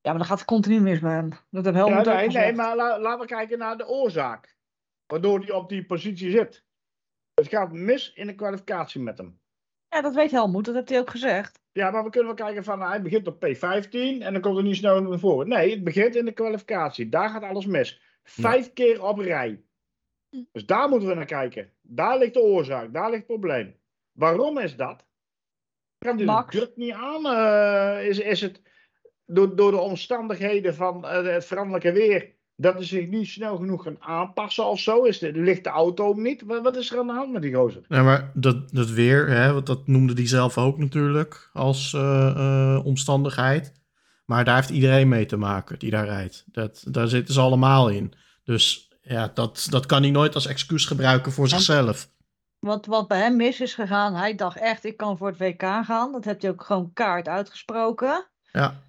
Ja, 0.00 0.10
maar 0.10 0.18
dan 0.18 0.24
gaat 0.28 0.38
het 0.38 0.46
continu 0.46 0.80
mis 0.80 0.98
bij 1.00 1.12
hem. 1.12 1.30
Dat 1.50 1.64
heb 1.64 1.74
Helmut 1.74 2.04
Ja, 2.04 2.10
ook 2.10 2.16
nee, 2.16 2.24
gezegd. 2.26 2.44
nee, 2.46 2.54
maar 2.54 2.76
la- 2.76 3.00
laten 3.00 3.20
we 3.20 3.26
kijken 3.26 3.58
naar 3.58 3.76
de 3.76 3.86
oorzaak. 3.88 4.56
Waardoor 5.06 5.40
hij 5.40 5.50
op 5.52 5.68
die 5.68 5.84
positie 5.86 6.30
zit. 6.30 6.64
Het 7.34 7.48
gaat 7.48 7.72
mis 7.72 8.12
in 8.12 8.26
de 8.26 8.34
kwalificatie 8.34 9.00
met 9.00 9.18
hem. 9.18 9.40
Ja, 9.88 10.00
dat 10.00 10.14
weet 10.14 10.30
Helmut. 10.30 10.64
Dat 10.64 10.74
heeft 10.74 10.88
hij 10.88 10.98
ook 10.98 11.10
gezegd. 11.10 11.59
Ja, 11.72 11.90
maar 11.90 12.04
we 12.04 12.10
kunnen 12.10 12.36
wel 12.36 12.46
kijken 12.46 12.64
van 12.64 12.82
hij 12.82 13.02
begint 13.02 13.26
op 13.26 13.46
P15 13.46 13.90
en 13.92 14.32
dan 14.32 14.40
komt 14.40 14.56
er 14.56 14.62
niet 14.62 14.76
snel 14.76 15.02
naar 15.02 15.18
voren. 15.18 15.48
Nee, 15.48 15.70
het 15.70 15.84
begint 15.84 16.16
in 16.16 16.24
de 16.24 16.32
kwalificatie. 16.32 17.08
Daar 17.08 17.28
gaat 17.28 17.42
alles 17.42 17.66
mis. 17.66 18.00
Vijf 18.22 18.72
keer 18.72 19.04
op 19.04 19.18
rij. 19.18 19.64
Dus 20.52 20.66
daar 20.66 20.88
moeten 20.88 21.08
we 21.08 21.14
naar 21.14 21.24
kijken. 21.24 21.72
Daar 21.82 22.18
ligt 22.18 22.34
de 22.34 22.40
oorzaak, 22.40 22.92
daar 22.92 23.10
ligt 23.10 23.16
het 23.16 23.26
probleem. 23.26 23.76
Waarom 24.12 24.58
is 24.58 24.76
dat? 24.76 25.06
Kan 25.98 26.16
de 26.16 26.44
druk 26.48 26.76
niet 26.76 26.92
aan? 26.92 27.26
Eh, 27.26 28.08
is, 28.08 28.18
is 28.18 28.40
het 28.40 28.62
door, 29.26 29.56
door 29.56 29.70
de 29.70 29.78
omstandigheden 29.78 30.74
van 30.74 31.06
eh, 31.06 31.24
het 31.24 31.44
veranderlijke 31.44 31.92
weer 31.92 32.34
dat 32.60 32.74
hij 32.74 32.84
zich 32.84 33.08
niet 33.08 33.28
snel 33.28 33.56
genoeg 33.56 33.82
kan 33.82 33.96
aanpassen 34.00 34.66
of 34.66 34.80
zo? 34.80 35.02
Is 35.02 35.18
de, 35.18 35.32
ligt 35.32 35.64
de 35.64 35.70
auto 35.70 36.12
hem 36.12 36.22
niet? 36.22 36.42
Wat, 36.46 36.62
wat 36.62 36.76
is 36.76 36.92
er 36.92 36.98
aan 36.98 37.06
de 37.06 37.12
hand 37.12 37.32
met 37.32 37.42
die 37.42 37.54
gozer? 37.54 37.82
Ja, 37.88 38.02
maar 38.02 38.30
dat, 38.34 38.70
dat 38.70 38.90
weer, 38.90 39.28
hè, 39.28 39.52
want 39.52 39.66
dat 39.66 39.86
noemde 39.86 40.12
hij 40.12 40.26
zelf 40.26 40.58
ook 40.58 40.78
natuurlijk 40.78 41.50
als 41.52 41.94
eh, 41.94 42.28
eh, 42.28 42.86
omstandigheid. 42.86 43.72
Maar 44.24 44.44
daar 44.44 44.56
heeft 44.56 44.70
iedereen 44.70 45.08
mee 45.08 45.26
te 45.26 45.36
maken 45.36 45.78
die 45.78 45.90
daar 45.90 46.04
rijdt. 46.04 46.44
Dat, 46.46 46.84
daar 46.88 47.08
zitten 47.08 47.34
ze 47.34 47.40
allemaal 47.40 47.88
in. 47.88 48.12
Dus 48.44 48.90
ja, 49.02 49.30
dat, 49.34 49.66
dat 49.70 49.86
kan 49.86 50.02
hij 50.02 50.10
nooit 50.10 50.34
als 50.34 50.46
excuus 50.46 50.84
gebruiken 50.84 51.32
voor 51.32 51.48
zichzelf. 51.48 52.08
Wat, 52.58 52.86
wat 52.86 53.08
bij 53.08 53.18
hem 53.18 53.36
mis 53.36 53.60
is 53.60 53.74
gegaan, 53.74 54.14
hij 54.14 54.34
dacht 54.34 54.58
echt, 54.58 54.84
ik 54.84 54.96
kan 54.96 55.16
voor 55.16 55.28
het 55.28 55.38
WK 55.38 55.62
gaan. 55.62 56.12
Dat 56.12 56.24
heeft 56.24 56.42
hij 56.42 56.50
ook 56.50 56.62
gewoon 56.62 56.90
kaart 56.92 57.28
uitgesproken. 57.28 58.26
Ja, 58.52 58.82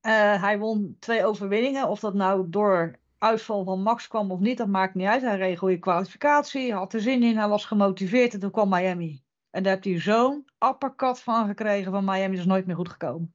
Eh, 0.00 0.42
hij 0.42 0.58
won 0.58 0.96
twee 0.98 1.24
overwinningen. 1.24 1.88
Of 1.88 2.00
dat 2.00 2.14
nou 2.14 2.50
door 2.50 2.98
uitval 3.18 3.64
van 3.64 3.82
Max 3.82 4.08
kwam 4.08 4.30
of 4.30 4.38
niet, 4.38 4.58
dat 4.58 4.68
maakt 4.68 4.94
niet 4.94 5.06
uit. 5.06 5.22
Hij 5.22 5.36
reed 5.36 5.58
goede 5.58 5.78
kwalificatie, 5.78 6.72
had 6.72 6.94
er 6.94 7.00
zin 7.00 7.22
in, 7.22 7.36
hij 7.36 7.48
was 7.48 7.64
gemotiveerd 7.64 8.34
en 8.34 8.40
toen 8.40 8.50
kwam 8.50 8.68
Miami. 8.68 9.22
En 9.50 9.62
daar 9.62 9.72
heeft 9.72 9.84
hij 9.84 10.00
zo'n 10.00 10.44
uppercut 10.58 11.20
van 11.20 11.46
gekregen 11.46 11.92
van 11.92 12.04
Miami, 12.04 12.30
dat 12.30 12.44
is 12.44 12.50
nooit 12.50 12.66
meer 12.66 12.76
goed 12.76 12.88
gekomen. 12.88 13.34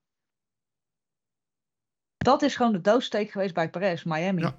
Dat 2.18 2.42
is 2.42 2.56
gewoon 2.56 2.72
de 2.72 2.82
doodsteek 2.82 3.32
geweest 3.32 3.54
bij 3.54 3.70
Perez, 3.70 4.04
Miami. 4.04 4.42
Ja. 4.42 4.56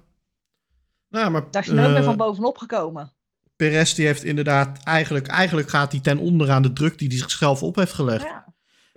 nou, 1.09 1.31
maar 1.31 1.51
Daar 1.51 1.61
is 1.61 1.67
hij 1.67 1.77
nooit 1.77 1.89
meer 1.89 1.99
eh, 1.99 2.05
van 2.05 2.17
bovenop 2.17 2.57
gekomen. 2.57 3.13
Perez 3.55 3.93
die 3.93 4.05
heeft 4.05 4.23
inderdaad 4.23 4.83
eigenlijk, 4.83 5.27
eigenlijk 5.27 5.69
gaat 5.69 5.91
hij 5.91 6.01
ten 6.01 6.17
onder 6.17 6.51
aan 6.51 6.61
de 6.61 6.73
druk 6.73 6.97
die 6.97 7.07
hij 7.07 7.17
zichzelf 7.17 7.63
op 7.63 7.75
heeft 7.75 7.93
gelegd. 7.93 8.23
Ja. 8.23 8.44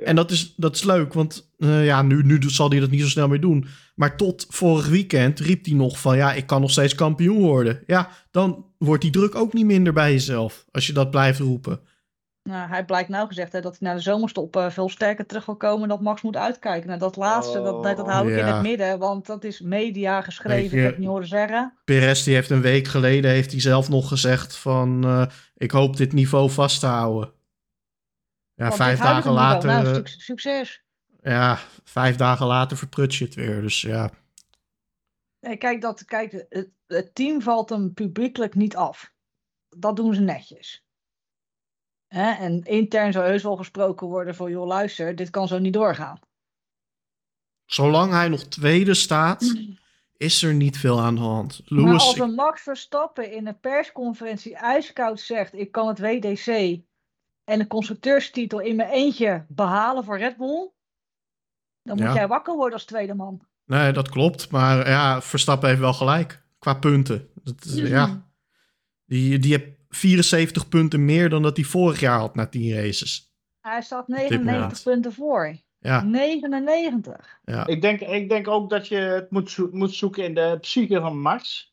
En 0.05 0.17
dat 0.17 0.31
is, 0.31 0.55
dat 0.57 0.75
is 0.75 0.83
leuk, 0.85 1.13
want 1.13 1.51
eh, 1.59 1.85
ja, 1.85 2.03
nu, 2.03 2.23
nu 2.23 2.39
zal 2.47 2.71
hij 2.71 2.81
dat 2.81 2.91
niet 2.91 3.01
zo 3.01 3.09
snel 3.09 3.29
meer 3.29 3.41
doen. 3.41 3.67
Maar 3.95 4.17
tot 4.17 4.47
vorig 4.49 4.89
weekend 4.89 5.41
riep 5.41 5.65
hij 5.65 5.75
nog 5.75 6.01
van, 6.01 6.17
ja, 6.17 6.33
ik 6.33 6.47
kan 6.47 6.61
nog 6.61 6.71
steeds 6.71 6.95
kampioen 6.95 7.39
worden. 7.41 7.83
Ja, 7.87 8.09
dan 8.31 8.67
wordt 8.79 9.03
die 9.03 9.11
druk 9.11 9.35
ook 9.35 9.53
niet 9.53 9.65
minder 9.67 9.93
bij 9.93 10.13
jezelf, 10.13 10.65
als 10.71 10.87
je 10.87 10.93
dat 10.93 11.11
blijft 11.11 11.39
roepen. 11.39 11.81
Nou, 12.43 12.69
hij 12.69 12.85
blijkt 12.85 13.09
nou 13.09 13.27
gezegd 13.29 13.53
hè, 13.53 13.61
dat 13.61 13.77
hij 13.79 13.89
na 13.89 13.95
de 13.95 14.01
zomerstop 14.01 14.57
eh, 14.57 14.71
veel 14.71 14.89
sterker 14.89 15.27
terug 15.27 15.47
wil 15.47 15.57
komen 15.57 15.83
en 15.83 15.89
dat 15.89 16.01
Max 16.01 16.23
moet 16.23 16.37
uitkijken. 16.37 16.87
Nou, 16.89 16.99
dat 17.01 17.17
laatste, 17.17 17.63
dat, 17.63 17.83
dat, 17.83 17.97
dat 17.97 18.07
hou 18.07 18.33
ik 18.33 18.39
in 18.39 18.45
het 18.55 18.63
midden, 18.63 18.99
want 18.99 19.27
dat 19.27 19.45
is 19.45 19.61
media 19.61 20.21
geschreven, 20.23 20.63
je- 20.63 20.77
ik 20.77 20.83
heb 20.83 20.91
het 20.91 20.99
niet 20.99 21.09
horen 21.09 21.27
zeggen. 21.29 21.73
Perez 21.85 22.23
die 22.25 22.35
heeft 22.35 22.51
een 22.51 22.61
week 22.61 22.87
geleden, 22.89 23.31
heeft 23.31 23.51
hij 23.51 23.61
zelf 23.61 23.89
nog 23.89 24.09
gezegd 24.09 24.57
van, 24.57 25.05
eh, 25.05 25.23
ik 25.57 25.71
hoop 25.71 25.97
dit 25.97 26.13
niveau 26.13 26.51
vast 26.51 26.81
te 26.81 26.87
houden. 26.87 27.31
Ja, 28.59 28.73
vijf 28.73 28.99
dagen 28.99 29.33
later, 29.33 29.69
Nou, 29.71 29.87
eh, 29.87 29.95
suc- 29.95 30.25
succes. 30.25 30.83
ja, 31.23 31.59
vijf 31.85 32.17
dagen 32.17 32.47
later 32.47 32.77
verpruts 32.77 33.19
je 33.19 33.25
het 33.25 33.35
weer. 33.35 33.61
Dus 33.61 33.81
ja, 33.81 34.11
Nee, 35.41 35.57
kijk, 35.57 35.81
dat, 35.81 36.05
kijk 36.05 36.47
het, 36.49 36.71
het 36.87 37.15
team 37.15 37.43
valt 37.43 37.69
hem 37.71 37.95
publiekelijk 37.95 38.55
niet 38.55 38.77
af. 38.77 39.13
Dat 39.69 39.97
doen 39.97 40.15
ze 40.15 40.21
netjes. 40.21 40.85
Hè? 42.07 42.31
En 42.33 42.63
intern 42.65 43.13
zou 43.13 43.25
heus 43.27 43.43
wel 43.43 43.57
gesproken 43.57 44.07
worden 44.07 44.35
van, 44.35 44.51
joh 44.51 44.67
luister, 44.67 45.17
dit 45.17 45.31
kan 45.31 45.49
zo 45.49 45.59
niet 45.59 45.73
doorgaan. 45.73 46.21
zolang 47.65 48.13
hij 48.13 48.29
nog 48.29 48.43
tweede 48.43 48.95
staat, 48.95 49.55
is 50.17 50.43
er 50.43 50.55
niet 50.55 50.79
veel 50.79 51.01
aan 51.01 51.15
de 51.15 51.21
hand. 51.21 51.71
Maar 51.71 51.93
als 51.93 52.19
een 52.19 52.35
Max 52.35 52.63
Verstappen 52.63 53.33
in 53.33 53.47
een 53.47 53.61
persconferentie 53.61 54.55
ijskoud 54.57 55.21
zegt: 55.21 55.55
Ik 55.55 55.73
kan 55.73 55.89
het 55.89 55.99
WDC 55.99 56.81
en 57.49 57.59
de 57.59 57.67
constructeurstitel 57.67 58.61
in 58.61 58.77
mijn 58.77 58.89
eentje 58.91 59.45
behalen 59.49 60.05
voor 60.05 60.19
Red 60.19 60.37
Bull. 60.37 60.71
Dan 61.83 61.97
moet 61.97 62.07
Ja. 62.07 62.15
jij 62.15 62.29
wakker 62.29 62.55
worden 62.55 62.73
als 62.75 62.85
tweede 62.85 63.15
man. 63.15 63.41
Nee, 63.65 63.93
dat 63.93 64.09
klopt. 64.09 64.51
Maar 64.51 64.89
ja, 64.89 65.23
Verstappen 65.23 65.69
heeft 65.69 65.81
wel 65.81 65.93
gelijk. 65.93 66.43
Qua 66.59 66.75
punten. 66.75 67.29
Dat, 67.43 67.65
is- 67.65 67.75
Mhm. 67.75 67.87
ja, 67.87 68.31
die, 69.05 69.39
die 69.39 69.53
heeft 69.57 69.71
74 69.89 70.69
punten 70.69 71.05
meer 71.05 71.29
dan 71.29 71.43
dat 71.43 71.57
hij 71.57 71.65
vorig 71.65 72.01
jaar 72.01 72.19
had 72.19 72.35
na 72.35 72.47
10 72.47 72.75
races. 72.75 73.33
Hij 73.61 73.83
staat 73.83 74.07
dit 74.07 74.17
99 74.17 74.61
moment. 74.61 74.83
punten 74.83 75.13
voor. 75.13 75.57
Ja, 75.79 76.03
99. 76.03 77.39
ja. 77.45 77.67
Ik 77.67 77.81
denk, 77.81 78.01
ik 78.01 78.29
denk 78.29 78.49
ook 78.49 78.71
dat 78.71 78.89
je 78.89 78.97
het 78.97 79.31
moet, 79.31 79.51
zo- 79.51 79.69
moet 79.73 79.95
zoeken 79.95 80.25
in 80.25 80.35
de 80.35 80.59
psyche 80.61 81.01
van 81.01 81.21
Max. 81.21 81.68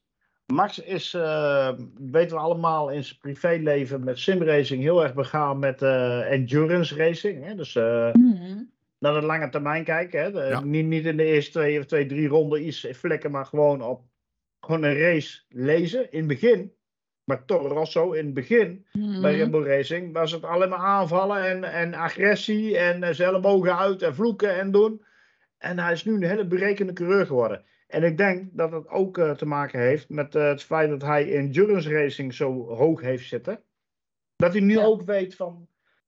Max 0.53 0.79
is, 0.79 1.13
eh, 1.13 1.69
weten 1.97 2.37
we 2.37 2.43
allemaal, 2.43 2.89
in 2.89 3.03
zijn 3.03 3.19
privéleven 3.19 4.03
met 4.03 4.19
simracing 4.19 4.81
heel 4.81 5.03
erg 5.03 5.13
begaan 5.13 5.59
met 5.59 5.81
eh, 5.81 6.31
endurance 6.31 6.95
racing. 6.95 7.45
Hè? 7.45 7.55
Dus 7.55 7.75
eh, 7.75 8.13
Mhm. 8.13 8.63
naar 8.99 9.13
de 9.13 9.25
lange 9.25 9.49
termijn 9.49 9.83
kijken. 9.83 10.21
Hè? 10.23 10.31
De- 10.31 10.39
Ja. 10.39 10.59
niet, 10.63 10.85
niet 10.85 11.05
in 11.05 11.17
de 11.17 11.23
eerste 11.23 11.51
twee 11.51 11.79
of 11.79 11.85
twee, 11.85 12.05
drie 12.05 12.27
ronden 12.27 12.67
iets 12.67 12.87
flikken, 12.95 13.31
maar 13.31 13.45
gewoon 13.45 13.81
op 13.81 14.01
gewoon 14.59 14.83
een 14.83 14.97
race 14.99 15.39
lezen. 15.49 16.11
In 16.11 16.17
het 16.19 16.27
begin, 16.27 16.71
maar 17.23 17.45
Toro 17.45 17.67
Rosso 17.67 18.11
in 18.11 18.25
het 18.25 18.33
begin 18.33 18.85
Mhm. 18.91 19.21
bij 19.21 19.35
Red 19.35 19.51
Bull 19.51 19.63
Racing 19.65 20.13
was 20.13 20.31
het 20.31 20.43
alleen 20.43 20.69
maar 20.69 20.79
aanvallen 20.79 21.45
en, 21.45 21.63
en 21.63 21.93
agressie 21.93 22.77
en 22.77 23.03
uh, 23.03 23.09
zijn 23.09 23.29
ellebogen 23.29 23.77
uit 23.77 24.01
en 24.01 24.15
vloeken 24.15 24.55
en 24.59 24.71
doen. 24.71 25.05
En 25.57 25.79
hij 25.79 25.91
is 25.93 26.05
nu 26.05 26.13
een 26.13 26.23
hele 26.23 26.45
berekende 26.47 26.93
coureur 26.93 27.25
geworden. 27.25 27.63
En 27.87 28.03
ik 28.03 28.17
denk 28.17 28.49
dat 28.51 28.71
het 28.71 28.87
ook 28.87 29.17
eh, 29.17 29.31
te 29.31 29.45
maken 29.45 29.79
heeft 29.79 30.09
met 30.09 30.35
eh, 30.35 30.47
het 30.47 30.63
feit 30.63 30.89
dat 30.89 31.01
hij 31.01 31.35
endurance 31.35 31.89
racing 31.93 32.33
zo 32.33 32.67
hoog 32.75 33.01
heeft 33.01 33.27
zitten. 33.27 33.63
Dat 34.35 34.51
hij 34.51 34.61
nu 34.61 34.73
Ja. 34.77 34.83
ook 34.83 35.01
weet 35.01 35.35
van, 35.35 35.67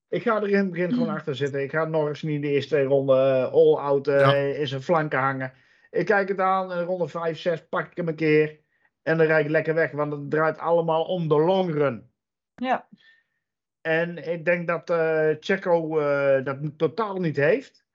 ik 0.10 0.22
ga 0.22 0.36
er 0.42 0.50
in 0.50 0.58
het 0.58 0.70
begin 0.70 0.94
gewoon 0.94 1.10
achter 1.10 1.36
zitten. 1.36 1.62
Ik 1.64 1.72
ga 1.72 1.86
Norris 1.86 2.22
niet 2.22 2.36
in 2.36 2.42
de 2.42 2.48
eerste 2.50 2.76
twee 2.76 2.86
ronden 2.86 3.18
eh, 3.18 3.52
all-out 3.52 4.08
eh, 4.08 4.20
Ja. 4.20 4.34
in 4.34 4.68
zijn 4.68 4.82
flanken 4.82 5.20
hangen. 5.20 5.54
Ik 5.92 6.06
kijk 6.06 6.28
het 6.28 6.40
aan, 6.40 6.72
in 6.72 6.84
ronde 6.84 7.08
5, 7.08 7.38
6 7.40 7.68
pak 7.68 7.92
ik 7.92 7.98
hem 7.98 8.08
een 8.08 8.16
keer. 8.16 8.60
En 9.04 9.18
dan 9.18 9.28
rijd 9.28 9.46
ik 9.46 9.52
lekker 9.52 9.74
weg, 9.74 9.92
want 9.92 10.12
het 10.12 10.30
draait 10.32 10.58
allemaal 10.58 11.04
om 11.06 11.28
de 11.28 11.40
long 11.40 11.74
run. 11.74 12.12
Ja. 12.56 12.88
En 13.82 14.18
ik 14.32 14.46
denk 14.46 14.68
dat 14.68 14.90
eh 14.90 15.30
Checo 15.40 16.00
eh, 16.00 16.46
dat 16.46 16.58
totaal 16.78 17.20
niet 17.20 17.36
heeft. 17.36 17.86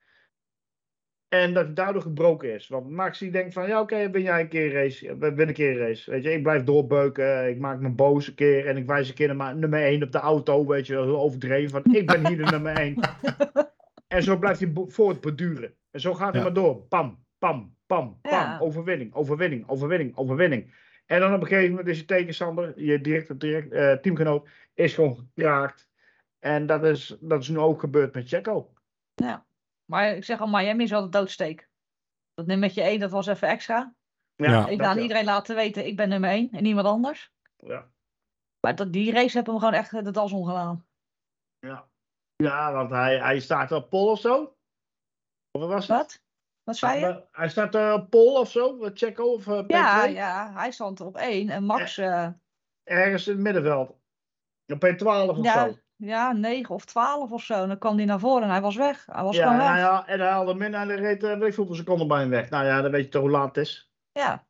En 1.33 1.55
dat 1.55 1.67
het 1.67 1.77
daardoor 1.77 2.03
gebroken 2.03 2.55
is. 2.55 2.69
Want 2.69 2.91
Max 2.91 3.19
die 3.19 3.31
denkt 3.31 3.53
van, 3.53 3.67
ja 3.67 3.81
oké, 3.81 4.11
ben 4.11 4.23
jij 4.23 4.41
een 4.41 4.49
keer 4.49 4.65
een 4.67 4.73
race. 4.73 5.15
Ben 5.15 5.35
ben 5.35 5.49
een 5.49 5.55
keer 5.55 5.71
een 5.71 5.87
race. 5.87 6.11
Weet 6.11 6.23
je, 6.23 6.33
ik 6.33 6.43
blijf 6.43 6.63
doorbeuken. 6.65 7.49
Ik 7.49 7.59
maak 7.59 7.81
me 7.81 7.91
boos 7.91 8.27
een 8.29 8.35
keer. 8.35 8.67
En 8.67 8.77
ik 8.77 8.87
wijs 8.87 9.09
een 9.09 9.15
keer 9.15 9.35
naar 9.37 9.57
nummer 9.57 9.83
1 9.83 10.03
op 10.03 10.13
de 10.13 10.19
auto. 10.19 10.67
Weet 10.67 10.87
je, 10.87 10.93
heel 10.93 11.21
overdreven. 11.21 11.71
Van, 11.83 11.95
ik 11.95 12.07
ben 12.07 12.27
hier 12.27 12.37
de 12.37 12.51
nummer 12.51 12.77
1. 12.77 12.97
en 14.15 14.23
zo 14.23 14.39
blijft 14.39 14.61
hij 14.61 14.73
voortbeduren. 14.87 15.75
En 15.91 16.01
zo 16.01 16.15
gaat 16.15 16.33
hij 16.33 16.39
Ja. 16.39 16.43
maar 16.45 16.55
door. 16.55 16.77
Pam, 16.77 17.25
pam, 17.39 17.77
pam, 17.87 18.19
pam. 18.23 18.33
Ja. 18.33 18.59
Overwinning, 18.61 19.15
overwinning, 19.15 19.69
overwinning, 19.69 20.17
overwinning. 20.17 20.75
En 21.07 21.21
dan 21.21 21.35
op 21.35 21.41
een 21.41 21.47
gegeven 21.47 21.71
moment 21.71 21.89
is 21.89 21.99
je 21.99 22.05
tegenstander, 22.05 22.73
je 22.77 23.01
directe 23.01 23.37
direct, 23.37 23.73
eh, 23.73 23.93
teamgenoot, 23.93 24.49
is 24.75 24.95
gewoon 24.95 25.17
gekraakt. 25.17 25.89
En 26.39 26.67
dat 26.67 26.85
is, 26.85 27.17
dat 27.21 27.41
is 27.43 27.49
nu 27.49 27.59
ook 27.59 27.81
gebeurd 27.81 28.15
met 28.15 28.29
Checo. 28.29 28.73
ja. 29.15 29.47
Maar 29.93 30.17
ik 30.17 30.25
zeg 30.25 30.41
al, 30.41 30.47
Miami 30.47 30.83
is 30.85 30.91
wel 30.91 31.03
de 31.03 31.09
doodsteek. 31.09 31.69
Dat 32.35 32.47
nummertje 32.47 32.83
1, 32.83 33.01
dat 33.01 33.11
was 33.11 33.27
even 33.27 33.49
extra. 33.49 33.95
Ja. 34.35 34.67
Ik 34.69 34.79
dat 34.79 34.87
aan 34.87 34.97
ja. 34.97 35.03
iedereen 35.03 35.25
laten 35.25 35.57
weten, 35.57 35.87
ik 35.87 35.97
ben 35.97 36.09
nummer 36.09 36.31
1 36.31 36.51
en 36.53 36.63
niemand 36.63 36.87
anders. 36.87 37.33
Ja. 37.57 37.91
Maar 38.61 38.75
dat, 38.75 38.93
die 38.93 39.13
race 39.13 39.37
hebben 39.37 39.53
hem 39.53 39.63
gewoon 39.63 39.79
echt 39.79 40.05
de 40.05 40.11
das 40.11 40.33
omgedaan. 40.33 40.87
Ja, 41.59 41.89
ja 42.37 42.73
want 42.73 42.91
hij, 42.91 43.19
hij 43.19 43.41
staat 43.41 43.73
op 43.73 43.91
pol 43.91 44.11
of 44.11 44.21
zo. 44.21 44.57
Of 45.51 45.61
wat 45.61 45.69
was 45.69 45.89
het? 45.89 45.97
Wat? 45.97 46.23
Wat 46.63 46.77
zei 46.77 47.01
je? 47.01 47.25
Hij 47.33 47.49
staat 47.49 47.75
eh, 47.75 47.93
op 47.93 48.11
pol 48.11 48.41
of 48.41 48.51
zo, 48.51 48.91
Checo 48.95 49.33
of 49.33 49.47
eh, 49.47 49.63
P2. 49.63 49.67
Ja, 49.67 50.05
ja, 50.05 50.53
hij 50.53 50.71
stond 50.71 51.01
op 51.01 51.17
1 51.17 51.49
en 51.49 51.65
Max, 51.65 51.99
eh, 51.99 52.29
Ergens 52.83 53.27
in 53.27 53.33
het 53.33 53.43
middenveld. 53.43 53.89
Op 54.67 54.87
P12 54.87 55.29
of 55.29 55.43
ja, 55.43 55.69
zo. 55.69 55.79
Ja, 56.05 56.33
9 56.33 56.75
of 56.75 56.85
12 56.85 57.33
of 57.33 57.43
zo. 57.43 57.63
En 57.63 57.69
dan 57.69 57.79
kwam 57.79 57.97
hij 57.97 58.05
naar 58.05 58.21
voren 58.21 58.43
en 58.43 58.51
hij 58.51 58.61
was 58.61 58.77
weg. 58.77 59.07
Hij 59.07 59.23
was 59.23 59.37
Ja, 59.37 59.43
gewoon 59.43 59.59
weg. 59.59 59.67
haal- 59.67 60.05
en 60.05 60.21
hij 60.21 60.29
haalde 60.29 60.51
hem 60.53 60.63
in 60.63 60.75
en 60.75 60.89
hij 60.89 60.97
reed 60.97 61.23
uh, 61.23 61.39
weet 61.39 61.55
hoeveel 61.55 61.75
seconden 61.75 62.09
bij 62.09 62.21
hem 62.21 62.31
weg. 62.31 62.51
Nou 62.51 62.65
ja, 62.65 62.81
dan 62.83 62.91
weet 62.91 63.05
je 63.05 63.11
toch 63.11 63.23
hoe 63.23 63.31
laat 63.31 63.47
het 63.47 63.57
is. 63.57 63.93
Ja. 64.13 64.47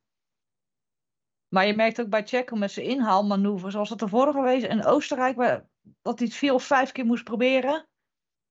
Maar 1.48 1.66
je 1.66 1.74
merkt 1.76 2.00
ook 2.00 2.09
bij 2.09 2.26
Checo 2.26 2.57
met 2.57 2.70
zijn 2.70 2.86
inhaalmanoeuvre, 2.86 3.70
zoals 3.70 3.90
het 3.90 4.03
ervoor 4.03 4.32
geweest 4.32 4.66
in 4.66 4.84
Oostenrijk, 4.84 5.36
dat 6.03 6.18
hij 6.18 6.26
het 6.26 6.36
vier 6.36 6.55
of 6.55 6.64
vijf 6.64 6.92
keer 6.92 7.05
moest 7.05 7.24
proberen. 7.24 7.86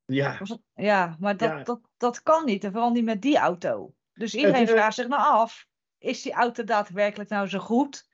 Ja, 0.05 0.35
het, 0.37 0.59
ja, 0.73 1.15
maar 1.19 1.37
dat, 1.37 1.49
Ja. 1.49 1.63
Dat, 1.63 1.79
dat 1.97 2.23
kan 2.23 2.45
niet. 2.45 2.63
En 2.63 2.71
vooral 2.71 2.91
niet 2.91 3.03
met 3.03 3.21
die 3.21 3.37
auto. 3.37 3.93
Dus 4.13 4.35
iedereen 4.35 4.59
Het, 4.59 4.69
eh, 4.69 4.75
vraagt 4.75 4.95
zich 4.95 5.07
nou 5.07 5.21
af, 5.21 5.65
is 5.97 6.21
die 6.21 6.33
auto 6.33 6.63
daadwerkelijk 6.63 7.29
nou 7.29 7.47
zo 7.47 7.59
goed? 7.59 8.09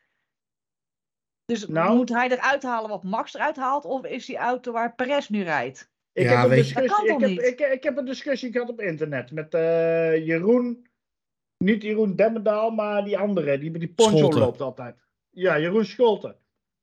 Dus 1.47 1.67
Nou. 1.67 1.95
moet 1.95 2.09
hij 2.09 2.29
eruit 2.31 2.63
halen 2.63 2.89
wat 2.89 3.03
Max 3.03 3.33
eruit 3.33 3.55
haalt? 3.55 3.85
Of 3.85 4.05
is 4.05 4.25
die 4.25 4.37
auto 4.37 4.71
waar 4.71 4.95
Perez 4.95 5.27
nu 5.27 5.43
rijdt? 5.43 5.91
ik, 6.13 6.23
Ja, 6.23 6.29
heb 6.35 6.43
een 6.43 6.49
weet 6.49 6.69
je- 6.69 6.73
discussie, 6.81 7.13
ik, 7.13 7.19
heb, 7.19 7.29
ik, 7.29 7.59
ik 7.73 7.83
heb 7.83 7.97
een 7.97 8.05
discussie 8.05 8.51
gehad 8.51 8.69
op 8.69 8.81
internet 8.81 9.31
met 9.31 9.53
eh, 9.53 10.25
Jeroen. 10.25 10.87
Niet 11.57 11.81
Jeroen 11.83 12.15
Demmendaal, 12.15 12.69
maar 12.71 13.03
die 13.03 13.17
andere, 13.17 13.57
die 13.59 13.71
met 13.71 13.79
die 13.79 13.93
poncho 13.93 14.17
Scholten. 14.17 14.39
loopt 14.39 14.61
altijd. 14.61 14.95
Ja, 15.29 15.59
Jeroen 15.59 15.85
Scholten. 15.85 16.35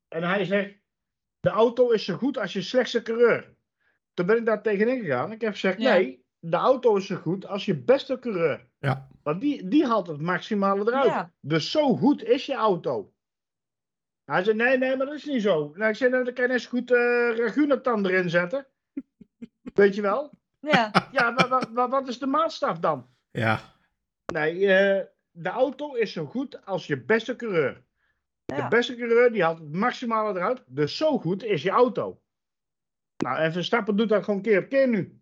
En 0.07 0.23
hij 0.23 0.45
zegt, 0.45 0.73
de 1.39 1.49
auto 1.49 1.89
is 1.89 2.05
zo 2.05 2.15
goed 2.15 2.37
als 2.37 2.53
je 2.53 2.61
slechtste 2.61 3.01
coureur. 3.01 3.53
Toen 4.13 4.25
ben 4.25 4.37
ik 4.37 4.45
daar 4.45 4.61
tegenin 4.61 4.99
gegaan. 4.99 5.31
Ik 5.31 5.41
heb 5.41 5.51
gezegd, 5.51 5.81
Ja. 5.81 5.93
nee, 5.93 6.23
de 6.39 6.57
auto 6.57 6.95
is 6.95 7.05
zo 7.05 7.15
goed 7.15 7.47
als 7.47 7.65
je 7.65 7.77
beste 7.83 8.19
coureur. 8.19 8.67
Ja. 8.79 9.07
Want 9.23 9.41
die, 9.41 9.67
die 9.67 9.85
haalt 9.85 10.07
het 10.07 10.21
maximale 10.21 10.81
eruit. 10.91 11.05
Ja. 11.05 11.33
Dus 11.41 11.71
zo 11.71 11.95
goed 11.95 12.23
is 12.23 12.45
je 12.45 12.53
auto. 12.53 13.13
Hij 14.25 14.43
zei, 14.43 14.55
nee, 14.55 14.77
nee, 14.77 14.97
maar 14.97 15.05
dat 15.05 15.15
is 15.15 15.25
niet 15.25 15.41
zo. 15.41 15.71
Nou, 15.75 15.89
ik 15.89 15.95
zei, 15.95 16.09
nou, 16.11 16.23
dan 16.23 16.33
kan 16.33 16.43
je 16.45 16.51
net 16.51 16.61
zo 16.61 16.69
goed 16.69 16.91
eh 16.91 17.37
Ragunatan 17.37 18.05
erin 18.05 18.29
zetten. 18.29 18.67
Weet 19.73 19.95
je 19.95 20.01
wel? 20.01 20.31
Ja, 20.59 20.91
Ja, 21.11 21.29
maar, 21.31 21.47
maar- 21.49 21.71
maar 21.73 21.89
wat 21.89 22.07
is 22.07 22.19
de 22.19 22.25
maatstaf 22.27 22.79
dan? 22.79 23.07
Ja. 23.31 23.59
Nee, 24.33 24.67
eh, 24.73 25.03
de 25.31 25.49
auto 25.49 25.93
is 25.93 26.11
zo 26.11 26.25
goed 26.25 26.65
als 26.65 26.87
je 26.87 27.01
beste 27.03 27.35
coureur. 27.35 27.83
De 28.45 28.65
beste 28.69 28.95
coureur 28.95 29.31
die 29.31 29.43
haalt 29.43 29.59
het 29.59 29.71
maximale 29.71 30.39
eruit. 30.39 30.63
Dus 30.67 30.97
zo 30.97 31.17
goed 31.19 31.43
is 31.43 31.61
je 31.63 31.69
auto. 31.69 32.21
Nou, 33.17 33.37
en 33.37 33.51
Verstappen 33.53 33.95
doet 33.95 34.09
dat 34.09 34.23
gewoon 34.23 34.41
keer 34.41 34.59
op 34.63 34.69
keer 34.69 34.87
nu. 34.87 35.19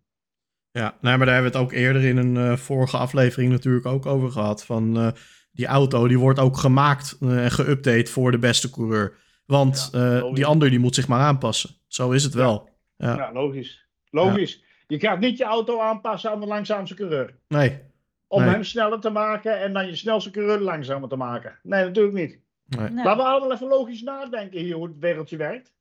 Ja, 0.70 0.96
nee, 1.00 1.16
maar 1.16 1.26
daar 1.26 1.34
hebben 1.34 1.52
we 1.52 1.58
het 1.58 1.66
ook 1.66 1.72
eerder 1.72 2.04
in 2.04 2.16
een 2.16 2.36
eh, 2.36 2.56
vorige 2.56 2.96
aflevering 2.96 3.50
natuurlijk 3.52 3.86
ook 3.86 4.06
over 4.06 4.30
gehad. 4.30 4.64
Van 4.64 4.96
eh, 4.96 5.12
die 5.54 5.66
auto, 5.66 6.08
die 6.08 6.18
wordt 6.18 6.38
ook 6.38 6.56
gemaakt 6.56 7.16
eh, 7.20 7.44
en 7.44 7.50
geüpdate 7.50 8.10
voor 8.10 8.30
de 8.30 8.38
beste 8.38 8.70
coureur. 8.70 9.16
Want 9.46 9.88
Ja, 9.92 10.18
eh, 10.20 10.32
die 10.34 10.46
ander 10.46 10.70
die 10.70 10.78
moet 10.78 10.94
zich 10.94 11.08
maar 11.08 11.20
aanpassen. 11.20 11.70
Zo 11.86 12.10
is 12.10 12.24
het 12.24 12.34
wel. 12.34 12.68
Ja. 12.96 13.16
Ja, 13.16 13.32
logisch. 13.32 13.86
Logisch. 14.10 14.62
Je 14.86 14.98
gaat 15.00 15.18
niet 15.18 15.38
je 15.38 15.44
auto 15.44 15.80
aanpassen 15.80 16.30
aan 16.30 16.40
de 16.40 16.46
langzaamste 16.46 16.94
coureur. 16.94 17.38
Nee, 17.48 17.80
Om 18.26 18.40
Nee. 18.42 18.50
hem 18.50 18.64
sneller 18.64 19.00
te 19.00 19.10
maken 19.10 19.60
en 19.60 19.72
dan 19.72 19.86
je 19.86 19.96
snelste 19.96 20.30
coureur 20.30 20.58
langzamer 20.60 21.08
te 21.08 21.16
maken. 21.16 21.58
Nee, 21.62 21.84
natuurlijk 21.84 22.14
niet. 22.14 22.38
nee. 22.64 22.88
Nee. 22.90 23.04
Laten 23.04 23.22
we 23.24 23.28
allemaal 23.30 23.52
even 23.52 23.66
logisch 23.68 24.02
nadenken 24.02 24.60
hier 24.60 24.74
hoe 24.74 24.86
het 24.86 24.98
wereldje 24.98 25.36
werkt. 25.36 25.72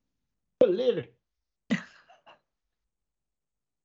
Leren. 0.57 1.05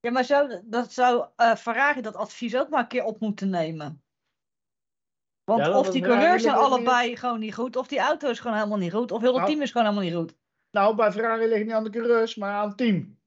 Ja, 0.01 0.11
maar 0.11 0.25
zo, 0.25 0.61
dat 0.65 0.93
zou 0.93 1.25
eh, 1.37 1.55
Ferrari 1.55 2.01
dat 2.01 2.17
advies 2.17 2.57
ook 2.57 2.69
maar 2.69 2.81
een 2.83 2.89
keer 2.89 3.05
op 3.05 3.21
moeten 3.21 3.51
nemen. 3.51 4.03
Want 5.49 5.67
Ja, 5.67 5.79
of 5.79 5.91
die 5.91 6.03
coureurs 6.03 6.43
zijn 6.43 6.55
allebei 6.55 7.17
gewoon 7.17 7.39
niet 7.39 7.55
goed, 7.55 7.77
of 7.77 7.87
die 7.89 7.99
auto 7.99 8.29
is 8.31 8.41
gewoon 8.41 8.57
helemaal 8.57 8.79
niet 8.79 8.93
goed, 8.93 9.11
of 9.13 9.21
heel 9.21 9.29
het 9.33 9.37
Nou. 9.39 9.49
team 9.51 9.63
is 9.63 9.71
gewoon 9.71 9.87
helemaal 9.87 10.09
niet 10.09 10.19
goed. 10.19 10.37
Nou, 10.71 10.95
bij 10.95 11.13
Ferrari 11.13 11.47
ligt 11.47 11.65
niet 11.65 11.73
aan 11.75 11.85
de 11.85 11.91
coureurs, 11.91 12.35
maar 12.37 12.53
aan 12.53 12.69
het 12.69 12.77
team. 12.77 13.19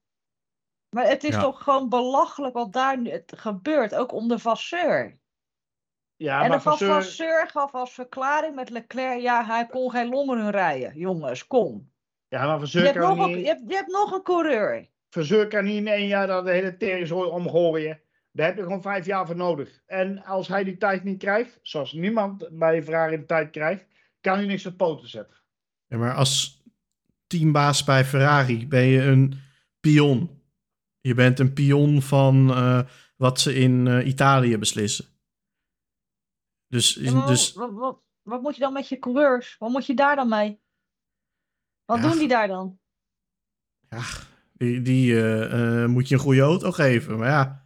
Maar 0.96 1.08
het 1.08 1.24
is 1.24 1.36
Ja. 1.36 1.42
toch 1.42 1.64
gewoon 1.64 1.90
belachelijk 1.90 2.54
wat 2.54 2.74
daar 2.74 2.98
gebeurt, 3.26 3.96
ook 3.96 4.12
om 4.12 4.28
de 4.28 4.40
Vasseur. 4.40 5.20
Ja, 6.16 6.42
en 6.42 6.48
maar 6.50 6.58
de 6.58 6.64
Vasseur- 6.64 6.88
Vasseur 6.94 7.48
gaf 7.48 7.74
als 7.74 7.94
verklaring 7.94 8.56
met 8.56 8.70
Leclerc, 8.70 9.20
ja, 9.22 9.46
hij 9.46 9.66
kon 9.66 9.92
geen 9.92 10.10
longen 10.10 10.50
rijden. 10.52 10.98
Jongens, 10.98 11.48
kom. 11.48 11.92
ja, 12.28 12.46
maar 12.46 12.54
Je 12.54 12.60
Vasseur 12.60 12.84
hebt, 12.84 12.98
kan, 12.98 13.18
nog 13.18 13.26
een, 13.26 13.32
niet, 13.34 13.42
je, 13.42 13.48
hebt, 13.48 13.62
je 13.68 13.76
hebt 13.76 13.92
nog 13.92 14.12
een 14.12 14.24
coureur. 14.24 14.90
Vasseur 15.10 15.48
kan 15.48 15.64
niet 15.64 15.78
in 15.78 15.88
één 15.88 16.08
jaar 16.08 16.28
dat 16.28 16.46
de 16.46 16.52
hele 16.52 16.78
teringzooi 16.78 17.30
omgooien. 17.30 18.02
Daar 18.32 18.48
heb 18.48 18.56
je 18.58 18.64
gewoon 18.64 18.82
vijf 18.82 19.06
jaar 19.06 19.26
voor 19.26 19.36
nodig. 19.36 19.82
En 19.86 20.24
als 20.24 20.48
hij 20.48 20.64
die 20.64 20.78
tijd 20.78 21.04
niet 21.04 21.20
krijgt, 21.20 21.60
zoals 21.62 21.92
niemand 21.94 22.48
bij 22.52 22.84
Ferrari 22.84 23.18
de 23.18 23.26
tijd 23.26 23.50
krijgt, 23.50 23.86
kan 24.22 24.38
hij 24.38 24.46
niks 24.46 24.66
op 24.66 24.78
poten 24.78 25.10
zetten. 25.10 25.38
Ja, 25.86 25.98
maar 25.98 26.14
als 26.14 26.64
teambaas 27.28 27.84
bij 27.84 28.06
Ferrari 28.06 28.68
ben 28.68 28.84
je 28.84 29.02
een 29.02 29.34
pion. 29.80 30.42
Je 31.00 31.14
bent 31.14 31.40
een 31.40 31.54
pion 31.54 32.02
van 32.02 32.50
eh, 32.50 32.82
wat 33.18 33.40
ze 33.40 33.56
in 33.56 33.88
eh, 33.88 34.08
Italië 34.08 34.58
beslissen. 34.58 35.06
Dus, 36.68 36.94
Ja, 36.94 37.26
dus 37.26 37.54
wat, 37.54 37.72
wat, 37.74 38.02
wat 38.22 38.42
moet 38.42 38.56
je 38.56 38.62
dan 38.62 38.74
met 38.74 38.88
je 38.88 39.00
coureurs? 39.00 39.56
Wat 39.58 39.70
moet 39.72 39.86
je 39.86 39.94
daar 39.94 40.16
dan 40.16 40.30
mee? 40.30 40.62
Wat 41.86 41.98
Ja. 41.98 42.10
doen 42.10 42.18
die 42.18 42.28
daar 42.28 42.48
dan? 42.48 42.80
ja, 43.90 44.04
die, 44.54 44.82
die 44.82 45.16
eh, 45.22 45.84
eh, 45.84 45.90
moet 45.90 46.08
je 46.08 46.16
een 46.16 46.22
goede 46.22 46.42
auto 46.42 46.72
geven. 46.72 47.18
Maar 47.18 47.30
ja, 47.30 47.61